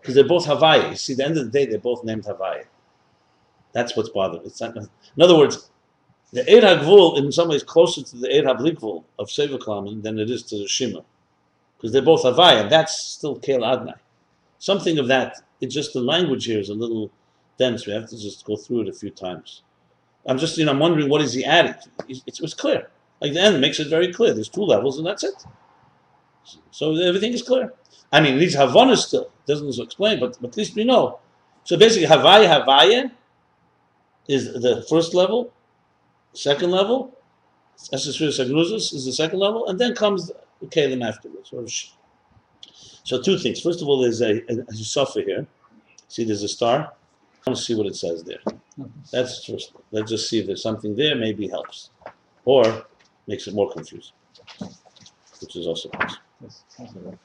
because 0.00 0.14
they're 0.14 0.24
both 0.26 0.46
Havaya. 0.46 0.96
See, 0.96 1.12
at 1.12 1.18
the 1.18 1.24
end 1.24 1.36
of 1.36 1.44
the 1.46 1.50
day, 1.50 1.66
they're 1.66 1.78
both 1.78 2.04
named 2.04 2.24
Havaya. 2.24 2.64
That's 3.76 3.94
what's 3.94 4.08
bothering. 4.08 4.46
It's 4.46 4.58
not, 4.62 4.74
in 4.74 5.22
other 5.22 5.36
words, 5.36 5.70
the 6.32 6.40
Eid 6.50 6.62
HaGvul 6.62 7.18
in 7.18 7.30
some 7.30 7.50
ways 7.50 7.62
closer 7.62 8.02
to 8.02 8.16
the 8.16 8.34
Eid 8.34 8.44
HaBlikvul 8.44 9.04
of 9.18 9.28
Seva 9.28 10.02
than 10.02 10.18
it 10.18 10.30
is 10.30 10.44
to 10.44 10.56
the 10.56 10.66
Shema. 10.66 11.00
Because 11.76 11.92
they're 11.92 12.00
both 12.00 12.22
Havaya, 12.22 12.70
that's 12.70 12.98
still 12.98 13.36
Kel 13.36 13.60
Adnai. 13.60 13.96
Something 14.58 14.98
of 14.98 15.08
that, 15.08 15.42
it's 15.60 15.74
just 15.74 15.92
the 15.92 16.00
language 16.00 16.46
here 16.46 16.58
is 16.58 16.70
a 16.70 16.74
little 16.74 17.10
dense. 17.58 17.86
We 17.86 17.92
have 17.92 18.08
to 18.08 18.18
just 18.18 18.46
go 18.46 18.56
through 18.56 18.80
it 18.84 18.88
a 18.88 18.94
few 18.94 19.10
times. 19.10 19.60
I'm 20.24 20.38
just, 20.38 20.56
you 20.56 20.64
know, 20.64 20.72
I'm 20.72 20.78
wondering 20.78 21.10
what 21.10 21.20
is 21.20 21.34
he 21.34 21.44
adding? 21.44 21.74
It 22.08 22.40
was 22.40 22.54
clear. 22.54 22.88
Like 23.20 23.34
the 23.34 23.42
end 23.42 23.60
makes 23.60 23.78
it 23.78 23.88
very 23.88 24.10
clear. 24.10 24.32
There's 24.32 24.48
two 24.48 24.62
levels, 24.62 24.96
and 24.96 25.06
that's 25.06 25.22
it. 25.22 25.44
So 26.70 26.96
everything 26.96 27.34
is 27.34 27.42
clear. 27.42 27.74
I 28.10 28.20
mean, 28.22 28.36
it 28.36 28.38
needs 28.38 28.54
Havana 28.54 28.96
still. 28.96 29.30
Doesn't 29.46 29.78
explain, 29.78 30.18
but, 30.18 30.38
but 30.40 30.48
at 30.52 30.56
least 30.56 30.74
we 30.74 30.84
know. 30.84 31.18
So 31.64 31.76
basically, 31.76 32.08
Havaya, 32.08 32.48
Havaya, 32.48 33.10
is 34.28 34.52
the 34.52 34.84
first 34.88 35.14
level, 35.14 35.52
second 36.32 36.70
level, 36.70 37.16
Esesphere 37.92 38.28
Sagnuzus 38.28 38.94
is 38.94 39.04
the 39.04 39.12
second 39.12 39.38
level, 39.38 39.68
and 39.68 39.78
then 39.78 39.94
comes 39.94 40.32
the 40.60 40.66
Kalim 40.66 41.06
afterwards. 41.06 41.92
So 43.04 43.20
two 43.22 43.38
things. 43.38 43.60
First 43.60 43.82
of 43.82 43.88
all, 43.88 44.00
there's 44.00 44.20
a, 44.22 44.42
a, 44.50 44.64
a 44.68 44.74
suffer 44.74 45.20
here. 45.20 45.46
See, 46.08 46.24
there's 46.24 46.42
a 46.42 46.48
star. 46.48 46.92
To 47.46 47.54
see 47.54 47.76
what 47.76 47.86
it 47.86 47.94
says 47.94 48.24
there. 48.24 48.40
That's 49.12 49.44
first. 49.44 49.72
Let's 49.92 50.10
just 50.10 50.28
see 50.28 50.40
if 50.40 50.46
there's 50.46 50.64
something 50.64 50.96
there. 50.96 51.14
Maybe 51.14 51.46
helps, 51.46 51.90
or 52.44 52.84
makes 53.28 53.46
it 53.46 53.54
more 53.54 53.70
confusing, 53.70 54.14
which 55.40 55.54
is 55.54 55.68
also 55.68 55.88
possible. 55.90 57.16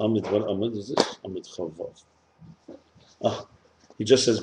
Amid 0.00 0.24
what 0.30 0.48
Amid 0.48 0.74
is 0.74 0.88
this? 0.88 1.18
Amid 1.22 1.44
Chavav. 1.44 2.02
Ah, 3.22 3.44
he 3.98 4.04
just 4.04 4.24
says, 4.24 4.40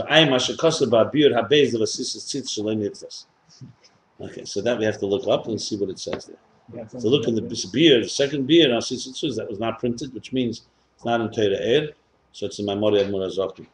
Okay, 4.22 4.46
so 4.46 4.62
that 4.62 4.78
we 4.78 4.86
have 4.86 5.00
to 5.00 5.06
look 5.06 5.28
up 5.28 5.48
and 5.48 5.62
see 5.62 5.78
what 5.78 5.90
it 5.90 6.00
says 6.00 6.26
there. 6.26 6.88
So 6.90 7.08
look 7.08 7.28
in 7.28 7.36
the 7.36 7.70
beer, 7.72 8.02
the 8.02 8.10
second 8.10 8.48
beer, 8.48 8.68
that 8.68 9.48
was 9.50 9.60
not 9.60 9.80
printed, 9.80 10.14
which 10.14 10.34
means 10.34 10.64
it's 10.96 11.06
not 11.06 11.22
in 11.22 11.32
Torah 11.32 11.58
Eir, 11.58 11.94
so 12.32 12.46
it's 12.46 12.60
in 12.60 12.66
Memoria 12.66 13.06
Murazaki. 13.06 13.66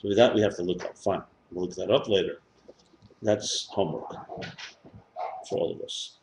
So 0.00 0.08
with 0.08 0.16
that, 0.16 0.34
we 0.34 0.42
have 0.42 0.56
to 0.56 0.62
look 0.62 0.84
up. 0.84 0.96
Fine, 0.98 1.22
we'll 1.50 1.66
look 1.66 1.74
that 1.76 1.90
up 1.90 2.08
later. 2.08 2.40
That's 3.22 3.66
homework 3.66 4.10
for 5.48 5.58
all 5.58 5.72
of 5.72 5.80
us. 5.80 6.18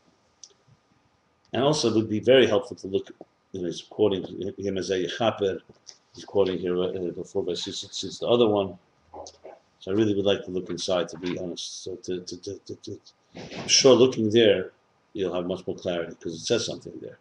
And 1.54 1.64
also, 1.64 1.90
it 1.90 1.96
would 1.96 2.10
be 2.10 2.20
very 2.20 2.46
helpful 2.46 2.76
to 2.78 2.88
look, 2.88 3.10
you 3.54 3.62
know, 3.62 3.68
he's 3.68 3.82
quoting 3.82 4.54
him 4.58 4.78
as 4.78 4.92
a 4.92 5.08
Chaper, 5.08 5.60
he's 6.20 6.26
quoting 6.26 6.58
here 6.58 6.78
uh, 6.78 6.92
before 7.16 7.44
by 7.44 7.54
Sisitz, 7.54 8.20
the 8.20 8.28
other 8.28 8.48
one. 8.48 8.78
So 9.80 9.92
I 9.92 9.94
really 9.94 10.14
would 10.14 10.26
like 10.26 10.44
to 10.44 10.52
look 10.52 10.70
inside, 10.70 11.08
to 11.10 11.18
be 11.18 11.40
honest. 11.40 11.84
So 11.86 11.96
to, 11.96 12.20
to, 12.20 12.38
to, 12.38 12.60
to, 12.66 12.76
to 12.76 13.00
I'm 13.58 13.68
sure 13.68 13.96
looking 13.96 14.30
there, 14.30 14.72
you'll 15.14 15.34
have 15.34 15.46
much 15.46 15.66
more 15.66 15.78
clarity 15.78 16.16
because 16.20 16.34
it 16.34 16.40
says 16.46 16.66
something 16.66 16.92
there, 17.02 17.20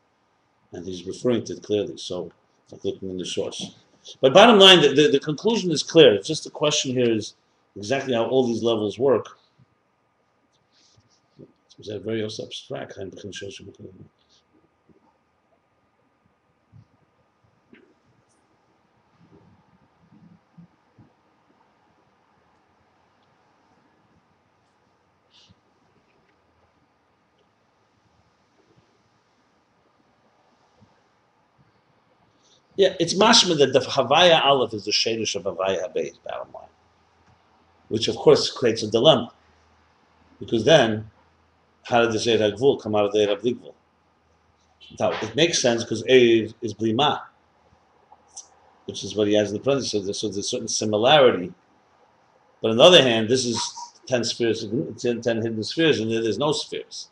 and 0.72 0.84
he's 0.84 1.06
referring 1.06 1.44
to 1.44 1.52
it 1.52 1.62
clearly. 1.62 1.96
So 1.96 2.32
like 2.72 2.84
looking 2.84 3.10
in 3.10 3.18
the 3.18 3.24
source. 3.24 3.76
But 4.20 4.34
bottom 4.34 4.58
line, 4.58 4.80
the, 4.80 4.88
the, 4.88 5.08
the 5.12 5.20
conclusion 5.20 5.70
is 5.70 5.84
clear. 5.84 6.14
It's 6.14 6.26
just 6.26 6.42
the 6.42 6.50
question 6.50 6.92
here 6.92 7.10
is 7.10 7.34
exactly 7.76 8.14
how 8.14 8.24
all 8.24 8.46
these 8.46 8.64
levels 8.64 8.98
work. 8.98 9.38
It's 11.78 11.88
very 11.88 12.24
abstract. 12.24 12.98
Yeah, 32.78 32.94
it's 33.00 33.14
mashma 33.14 33.58
that 33.58 33.72
the 33.72 33.80
Havaya 33.80 34.40
Aleph 34.44 34.72
is 34.72 34.84
the 34.84 34.92
shadish 34.92 35.34
of 35.34 35.42
Havaya 35.42 35.82
Habeit, 35.82 36.14
bottom 36.24 36.52
line. 36.52 36.68
Which 37.88 38.06
of 38.06 38.14
course 38.14 38.52
creates 38.52 38.84
a 38.84 38.90
dilemma. 38.90 39.32
Because 40.38 40.64
then, 40.64 41.10
how 41.82 42.02
did 42.02 42.12
the 42.12 42.20
Zeir 42.20 42.38
HaGvul 42.38 42.80
come 42.80 42.94
out 42.94 43.06
of 43.06 43.12
the 43.12 43.18
Eir 43.18 43.36
HaBligvul? 43.36 43.74
Now, 45.00 45.10
it 45.10 45.34
makes 45.34 45.60
sense 45.60 45.82
because 45.82 46.04
Eir 46.04 46.54
is 46.62 46.72
Blima, 46.72 47.22
which 48.84 49.02
is 49.02 49.16
what 49.16 49.26
he 49.26 49.34
has 49.34 49.50
in 49.50 49.56
the 49.56 49.62
there's, 49.62 49.90
so 49.90 49.98
there's 49.98 50.36
a 50.36 50.42
certain 50.44 50.68
similarity. 50.68 51.52
But 52.62 52.70
on 52.70 52.76
the 52.76 52.84
other 52.84 53.02
hand, 53.02 53.28
this 53.28 53.44
is 53.44 53.60
10 54.06 54.22
spheres, 54.22 54.64
10, 54.98 55.20
10 55.20 55.36
hidden 55.42 55.64
spheres, 55.64 55.98
and 55.98 56.12
there's 56.12 56.38
no 56.38 56.52
spheres. 56.52 57.08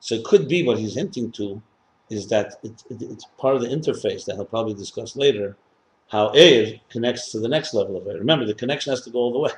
So 0.00 0.16
it 0.16 0.24
could 0.24 0.46
be 0.46 0.62
what 0.62 0.78
he's 0.78 0.94
hinting 0.94 1.32
to 1.32 1.62
is 2.10 2.28
that 2.28 2.54
it, 2.62 2.82
it, 2.90 3.02
it's 3.02 3.26
part 3.38 3.54
of 3.54 3.62
the 3.62 3.68
interface 3.68 4.24
that 4.24 4.36
he'll 4.36 4.44
probably 4.44 4.74
discuss 4.74 5.16
later, 5.16 5.56
how 6.10 6.30
Eir 6.30 6.80
connects 6.88 7.30
to 7.32 7.40
the 7.40 7.48
next 7.48 7.74
level 7.74 7.96
of 7.96 8.04
Eir. 8.04 8.18
Remember, 8.18 8.46
the 8.46 8.54
connection 8.54 8.92
has 8.92 9.02
to 9.02 9.10
go 9.10 9.18
all 9.18 9.32
the 9.32 9.38
way. 9.38 9.50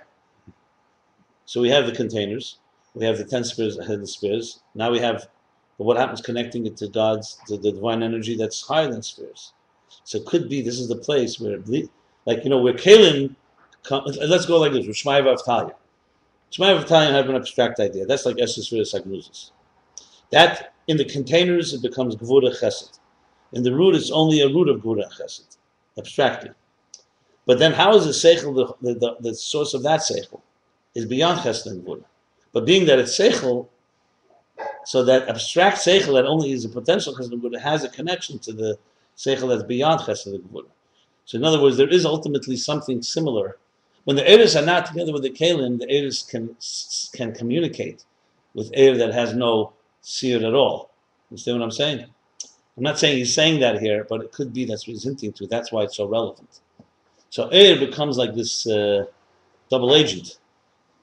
So 1.47 1.61
we 1.61 1.71
have 1.71 1.87
the 1.87 1.93
containers, 1.93 2.59
we 2.95 3.05
have 3.05 3.19
the 3.19 3.25
10 3.25 3.45
spheres, 3.45 3.77
hidden 3.77 4.07
spheres. 4.07 4.61
Now 4.75 4.91
we 4.91 5.01
have 5.01 5.29
what 5.77 5.97
happens 5.97 6.21
connecting 6.21 6.67
it 6.67 6.77
to 6.79 6.89
God's, 6.89 7.39
to 7.49 7.57
the 7.57 7.73
divine 7.73 8.03
energy 8.03 8.37
that's 8.37 8.63
higher 8.63 8.91
than 8.91 9.03
spheres. 9.03 9.53
So 10.05 10.19
it 10.19 10.27
could 10.27 10.49
be 10.49 10.63
this 10.63 10.79
is 10.79 10.89
the 10.89 10.97
place 10.97 11.41
where, 11.41 11.59
like, 12.27 12.45
you 12.45 12.51
know, 12.51 12.59
where 12.59 12.75
Kalim 12.75 13.35
let's 13.89 14.47
go 14.47 14.59
like 14.59 14.73
this. 14.73 14.87
Shmai 14.87 15.23
Vavtalia. 15.23 15.75
Shmai 16.53 16.83
Vavtalia 16.83 17.13
have 17.13 17.29
an 17.29 17.37
abstract 17.37 17.81
idea. 17.81 18.07
That's 18.07 18.27
like 18.27 18.41
Esses 18.41 18.69
Vidas 18.69 18.95
Agnuzis. 18.95 19.51
That 20.31 20.75
in 20.91 20.97
the 20.97 21.05
containers 21.05 21.73
it 21.73 21.83
becomes 21.83 22.17
Gvura 22.17 22.51
Chesed. 22.61 22.99
In 23.53 23.63
the 23.63 23.73
root, 23.73 23.95
it's 23.95 24.11
only 24.11 24.41
a 24.41 24.49
root 24.49 24.69
of 24.69 24.81
Gvura 24.83 25.09
Chesed, 25.17 25.57
abstractly. 25.97 26.51
But 27.47 27.59
then, 27.61 27.73
how 27.73 27.95
is 27.95 28.05
the 28.05 28.11
seichel 28.11 28.55
the, 28.55 28.67
the, 28.87 28.99
the, 28.99 29.17
the 29.21 29.35
source 29.35 29.73
of 29.73 29.83
that 29.85 30.01
seichel? 30.01 30.41
Is 30.97 31.07
beyond 31.07 31.41
Chesed 31.41 31.67
and 31.67 31.85
Gvura. 31.85 32.05
But 32.53 32.67
being 32.67 32.87
that 32.87 32.99
it's 32.99 33.17
seichel, 33.17 33.69
so 34.85 35.05
that 35.05 35.29
abstract 35.29 35.79
seichel 35.79 36.15
that 36.15 36.27
only 36.27 36.51
is 36.51 36.65
a 36.65 36.69
potential 36.69 37.15
Chesed 37.15 37.31
and 37.31 37.41
Gvura 37.41 37.61
has 37.61 37.85
a 37.85 37.89
connection 37.89 38.41
to 38.41 38.53
the 38.53 38.77
seichel 39.17 39.49
that's 39.49 39.63
beyond 39.63 40.01
Chesed 40.01 40.27
and 40.27 40.43
Gvura. 40.43 40.71
So 41.25 41.39
in 41.39 41.45
other 41.45 41.63
words, 41.63 41.77
there 41.77 41.89
is 41.89 42.05
ultimately 42.05 42.57
something 42.57 43.01
similar. 43.03 43.59
When 44.05 44.17
the 44.17 44.29
Eris 44.29 44.57
are 44.57 44.67
not 44.67 44.87
together 44.87 45.13
with 45.13 45.23
the 45.23 45.31
Kalim, 45.31 45.79
the 45.79 45.89
Eris 45.89 46.23
can 46.23 46.57
can 47.13 47.33
communicate 47.33 48.05
with 48.55 48.71
air 48.75 48.97
that 48.97 49.15
has 49.15 49.35
no 49.35 49.73
seer 50.01 50.45
at 50.47 50.55
all. 50.55 50.91
You 51.31 51.37
see 51.37 51.53
what 51.53 51.63
I'm 51.63 51.71
saying? 51.71 52.07
I'm 52.77 52.83
not 52.83 52.99
saying 52.99 53.19
he's 53.19 53.35
saying 53.35 53.61
that 53.61 53.81
here, 53.81 54.07
but 54.09 54.23
it 54.23 54.33
could 54.33 54.53
be 54.53 54.65
that's 54.65 54.87
what 54.87 54.93
he's 54.93 55.05
hinting 55.05 55.33
to. 55.35 55.47
That's 55.47 55.71
why 55.71 55.83
it's 55.83 55.97
so 55.97 56.07
relevant. 56.07 56.61
So 57.29 57.49
air 57.49 57.79
becomes 57.79 58.17
like 58.17 58.35
this 58.35 58.67
uh, 58.67 59.05
double 59.71 59.95
agent 59.95 60.39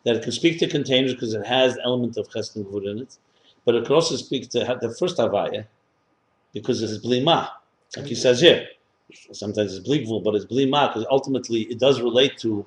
that 0.03 0.15
it 0.15 0.24
can 0.24 0.32
speak 0.32 0.60
to 0.60 0.68
containers 0.68 1.14
because 1.14 1.34
it 1.34 1.45
has 1.45 1.78
element 1.84 2.18
of 2.18 2.30
chesed 2.30 2.56
in 2.56 2.99
it, 2.99 3.18
but 3.65 3.76
it 3.76 3.86
can 3.86 3.95
also 3.95 4.15
speak 4.15 4.49
to 4.49 4.60
the 4.82 4.95
first 4.98 5.18
havaya 5.18 5.65
because 6.53 6.82
it's 6.82 7.06
blima, 7.06 7.49
like 7.95 8.06
he 8.06 8.15
says 8.15 8.41
here. 8.41 8.68
Sometimes 9.32 9.76
it's 9.76 9.88
bligvul, 9.88 10.24
but 10.24 10.36
it's 10.36 10.45
blima 10.45 10.90
because 10.90 11.06
ultimately 11.10 11.61
it 11.64 11.80
does 11.80 12.02
relate 12.02 12.38
to 12.40 12.65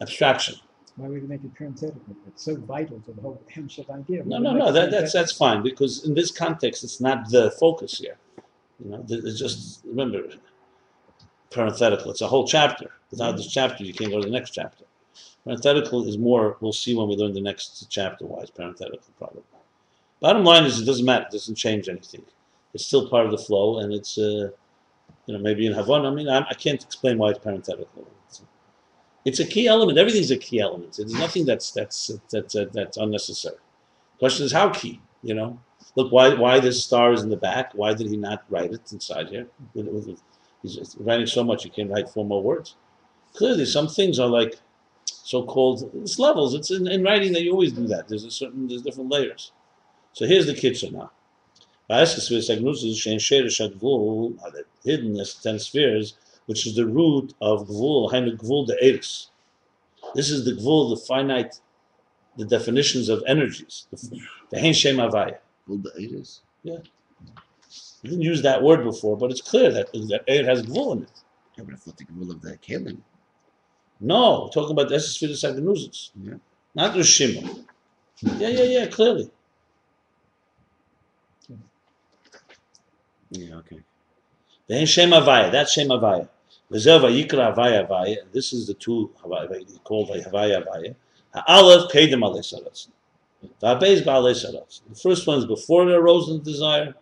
abstraction. 0.00 0.56
Why 0.96 1.08
would 1.08 1.22
you 1.22 1.28
make 1.28 1.42
it 1.42 1.54
parenthetical? 1.54 2.14
It's 2.28 2.44
so 2.44 2.54
vital 2.56 3.00
to 3.00 3.12
the 3.12 3.20
whole 3.20 3.42
Hemshech 3.52 3.90
idea. 3.90 4.24
No, 4.24 4.36
Why 4.36 4.42
no, 4.42 4.52
no. 4.52 4.72
That, 4.72 4.90
that's 4.92 5.12
that's 5.12 5.32
fine 5.32 5.62
because 5.62 6.04
in 6.04 6.14
this 6.14 6.30
context, 6.30 6.84
it's 6.84 7.00
not 7.00 7.30
the 7.30 7.50
focus 7.52 7.98
here. 7.98 8.16
You 8.82 8.90
know, 8.90 9.04
it's 9.08 9.38
just 9.38 9.84
remember 9.84 10.28
parenthetical. 11.50 12.10
It's 12.10 12.20
a 12.20 12.28
whole 12.28 12.46
chapter. 12.46 12.90
Without 13.10 13.36
this 13.36 13.48
chapter, 13.48 13.84
you 13.84 13.92
can't 13.94 14.10
go 14.10 14.20
to 14.20 14.26
the 14.26 14.32
next 14.32 14.50
chapter. 14.50 14.84
Parenthetical 15.44 16.06
is 16.08 16.16
more. 16.16 16.56
We'll 16.60 16.72
see 16.72 16.94
when 16.94 17.08
we 17.08 17.16
learn 17.16 17.32
the 17.32 17.40
next 17.40 17.86
chapter. 17.90 18.26
Why 18.26 18.42
it's 18.42 18.50
parenthetical, 18.50 19.12
probably. 19.18 19.42
Bottom 20.20 20.44
line 20.44 20.64
is, 20.64 20.80
it 20.80 20.84
doesn't 20.84 21.04
matter. 21.04 21.26
It 21.26 21.32
doesn't 21.32 21.56
change 21.56 21.88
anything. 21.88 22.24
It's 22.72 22.86
still 22.86 23.08
part 23.08 23.26
of 23.26 23.32
the 23.32 23.38
flow, 23.38 23.78
and 23.78 23.92
it's 23.92 24.16
uh, 24.16 24.50
you 25.26 25.34
know 25.34 25.38
maybe 25.38 25.66
in 25.66 25.72
Havana. 25.72 26.10
I 26.10 26.14
mean, 26.14 26.28
I, 26.28 26.46
I 26.48 26.54
can't 26.54 26.82
explain 26.82 27.18
why 27.18 27.30
it's 27.30 27.38
parenthetical. 27.38 28.06
It's, 28.26 28.42
it's 29.24 29.40
a 29.40 29.46
key 29.46 29.66
element. 29.66 29.98
Everything's 29.98 30.30
a 30.30 30.36
key 30.36 30.60
element. 30.60 30.96
There's 30.96 31.14
nothing 31.14 31.46
that's 31.46 31.70
that's 31.70 32.08
that's 32.30 32.54
that's, 32.54 32.72
that's 32.72 32.96
unnecessary. 32.96 33.56
Question 34.18 34.46
is 34.46 34.52
how 34.52 34.70
key. 34.70 35.00
You 35.22 35.34
know, 35.34 35.58
look 35.96 36.12
why 36.12 36.34
why 36.34 36.60
this 36.60 36.84
star 36.84 37.12
is 37.12 37.22
in 37.22 37.30
the 37.30 37.36
back. 37.36 37.72
Why 37.74 37.94
did 37.94 38.08
he 38.08 38.16
not 38.16 38.44
write 38.50 38.72
it 38.72 38.92
inside 38.92 39.28
here? 39.28 39.46
He's 40.62 40.96
writing 40.98 41.26
so 41.26 41.44
much 41.44 41.64
he 41.64 41.70
can't 41.70 41.90
write 41.90 42.08
four 42.08 42.24
more 42.24 42.42
words. 42.42 42.76
Clearly, 43.34 43.64
some 43.64 43.88
things 43.88 44.18
are 44.18 44.28
like 44.28 44.56
so-called 45.06 45.90
it's 45.94 46.18
levels. 46.18 46.54
It's 46.54 46.70
in, 46.70 46.86
in 46.86 47.02
writing 47.02 47.32
that 47.32 47.42
you 47.42 47.52
always 47.52 47.72
do 47.72 47.86
that. 47.88 48.08
There's 48.08 48.24
a 48.24 48.30
certain 48.30 48.68
there's 48.68 48.82
different 48.82 49.10
layers. 49.10 49.52
So 50.12 50.26
here's 50.26 50.46
the 50.46 50.54
kitchen 50.54 50.94
now. 50.94 51.10
Uh, 51.90 52.04
the 52.04 54.64
hidden 54.84 55.20
as 55.20 55.34
ten 55.34 55.58
spheres, 55.58 56.16
which 56.46 56.66
is 56.66 56.76
the 56.76 56.86
root 56.86 57.34
of 57.40 57.66
gvul, 57.68 58.12
hainu 58.12 58.36
gvul 58.36 58.66
de 58.66 58.76
eris. 58.82 59.30
This 60.14 60.30
is 60.30 60.44
the 60.44 60.52
gvul, 60.52 60.90
the 60.90 61.04
finite, 61.04 61.60
the 62.36 62.44
definitions 62.44 63.08
of 63.08 63.22
energies. 63.26 63.86
The, 64.50 64.60
hein 64.60 64.72
shem 64.72 64.96
havaya. 64.96 65.38
Well, 65.66 65.78
the 65.78 65.92
eight 65.98 66.40
Yeah. 66.62 66.78
We 68.02 68.10
didn't 68.10 68.22
use 68.22 68.42
that 68.42 68.62
word 68.62 68.84
before, 68.84 69.16
but 69.16 69.30
it's 69.30 69.40
clear 69.40 69.70
that 69.72 69.92
that 69.92 70.24
air 70.28 70.44
has 70.44 70.62
gvul 70.62 70.96
in 70.96 71.02
it. 71.04 71.10
Yeah, 71.56 71.64
but 71.64 71.74
I 71.74 71.76
thought 71.76 71.96
the 71.96 72.06
rule 72.12 72.30
of 72.32 72.42
the 72.42 72.58
Kalim. 72.58 72.98
No, 74.00 74.44
we're 74.44 74.50
talking 74.50 74.72
about 74.72 74.88
the 74.88 74.96
Esesphiris 74.96 75.44
Agnusis. 75.48 76.10
Yeah. 76.20 76.34
Not 76.74 76.94
the 76.94 77.04
Shimon. 77.04 77.64
Yeah, 78.20 78.48
yeah, 78.48 78.62
yeah, 78.62 78.86
clearly. 78.86 79.30
Yeah, 83.30 83.56
okay. 83.56 83.80
The 84.66 84.76
Hein 84.78 84.86
Shem 84.86 85.10
Havaya, 85.10 85.52
that's 85.52 85.72
Shem 85.72 85.88
Havaya. 85.88 86.28
This 86.70 86.86
is 86.86 88.66
the 88.66 88.76
two 88.78 89.10
called 89.84 90.08
Havaya 90.08 90.64
Havaya. 90.64 90.94
Ha'alev 91.34 91.90
Kedem. 91.90 92.88
The 93.60 94.94
first 95.02 95.26
one 95.26 95.38
is 95.38 95.44
before 95.44 95.88
it 95.88 95.94
arose 95.94 96.30
in 96.30 96.42
desire, 96.42 96.94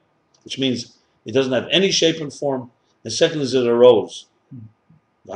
which 0.44 0.58
means 0.58 0.98
it 1.24 1.32
doesn't 1.32 1.52
have 1.52 1.68
any 1.70 1.92
shape 1.92 2.20
and 2.20 2.32
form. 2.32 2.70
The 3.04 3.10
second 3.10 3.42
is 3.42 3.54
it 3.54 3.66
arose. 3.66 4.26
The 5.24 5.32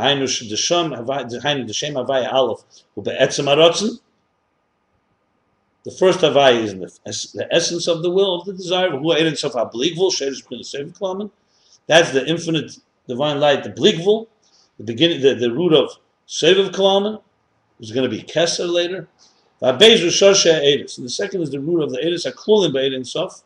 first 5.97 6.19
Havaya 6.21 6.61
is 6.61 6.75
the, 6.75 7.39
the 7.39 7.49
essence 7.53 7.87
of 7.87 8.03
the 8.03 8.11
will 8.11 8.41
of 8.41 8.47
the 8.47 8.53
desire. 8.53 8.91
That's 11.87 12.11
the 12.11 12.27
infinite 12.27 12.79
divine 13.09 13.41
light, 13.41 13.65
the 13.65 13.71
bligvul, 13.71 14.27
the 14.79 14.85
beginning, 14.85 15.21
the, 15.21 15.35
the 15.35 15.51
root 15.51 15.73
of 15.73 15.91
seviv 16.29 16.73
klamen, 16.73 17.21
is 17.81 17.93
going 17.93 18.09
to 18.09 18.15
be 18.15 18.23
keser 18.23 18.69
later. 18.69 19.09
And 19.61 19.81
the 19.81 21.09
second 21.09 21.43
is 21.43 21.51
the 21.51 21.61
root 21.61 21.83
of 21.83 21.91
the 21.91 21.99
edis 21.99 22.31
aklulim 22.31 22.73
be'edin 22.73 23.07
sof. 23.07 23.43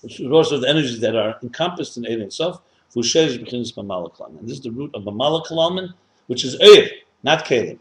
Which 0.00 0.20
is 0.20 0.30
also 0.30 0.58
the 0.58 0.68
energies 0.68 1.00
that 1.00 1.16
are 1.16 1.36
encompassed 1.42 1.96
in 1.96 2.06
edin 2.06 2.30
sof. 2.30 2.60
Fushesh 2.94 3.36
b'chinis 3.36 3.74
b'malak 3.74 4.14
klamen. 4.14 4.38
And 4.38 4.48
this 4.48 4.58
is 4.58 4.62
the 4.62 4.70
root 4.70 4.94
of 4.94 5.02
b'malak 5.02 5.46
klamen, 5.46 5.92
which 6.28 6.44
is 6.44 6.56
eir, 6.58 6.88
not 7.24 7.44
kelim. 7.44 7.78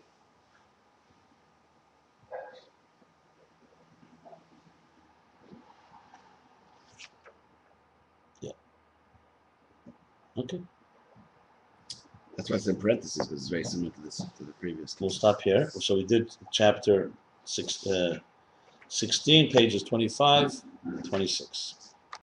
Okay. 10.38 10.62
That's 12.36 12.50
why 12.50 12.58
it's 12.58 12.68
in 12.68 12.76
parentheses 12.76 13.26
because 13.26 13.42
it's 13.42 13.50
very 13.50 13.64
similar 13.64 13.90
to 13.92 14.02
this 14.02 14.18
to 14.38 14.44
the 14.44 14.52
previous. 14.54 14.96
We'll 15.00 15.10
stop 15.10 15.42
here. 15.42 15.70
So 15.72 15.96
we 15.96 16.06
did 16.06 16.36
chapter 16.52 17.12
six, 17.46 17.86
uh, 17.88 18.20
16, 18.90 19.52
pages 19.52 19.82
25, 19.84 20.54
26. 21.06 21.87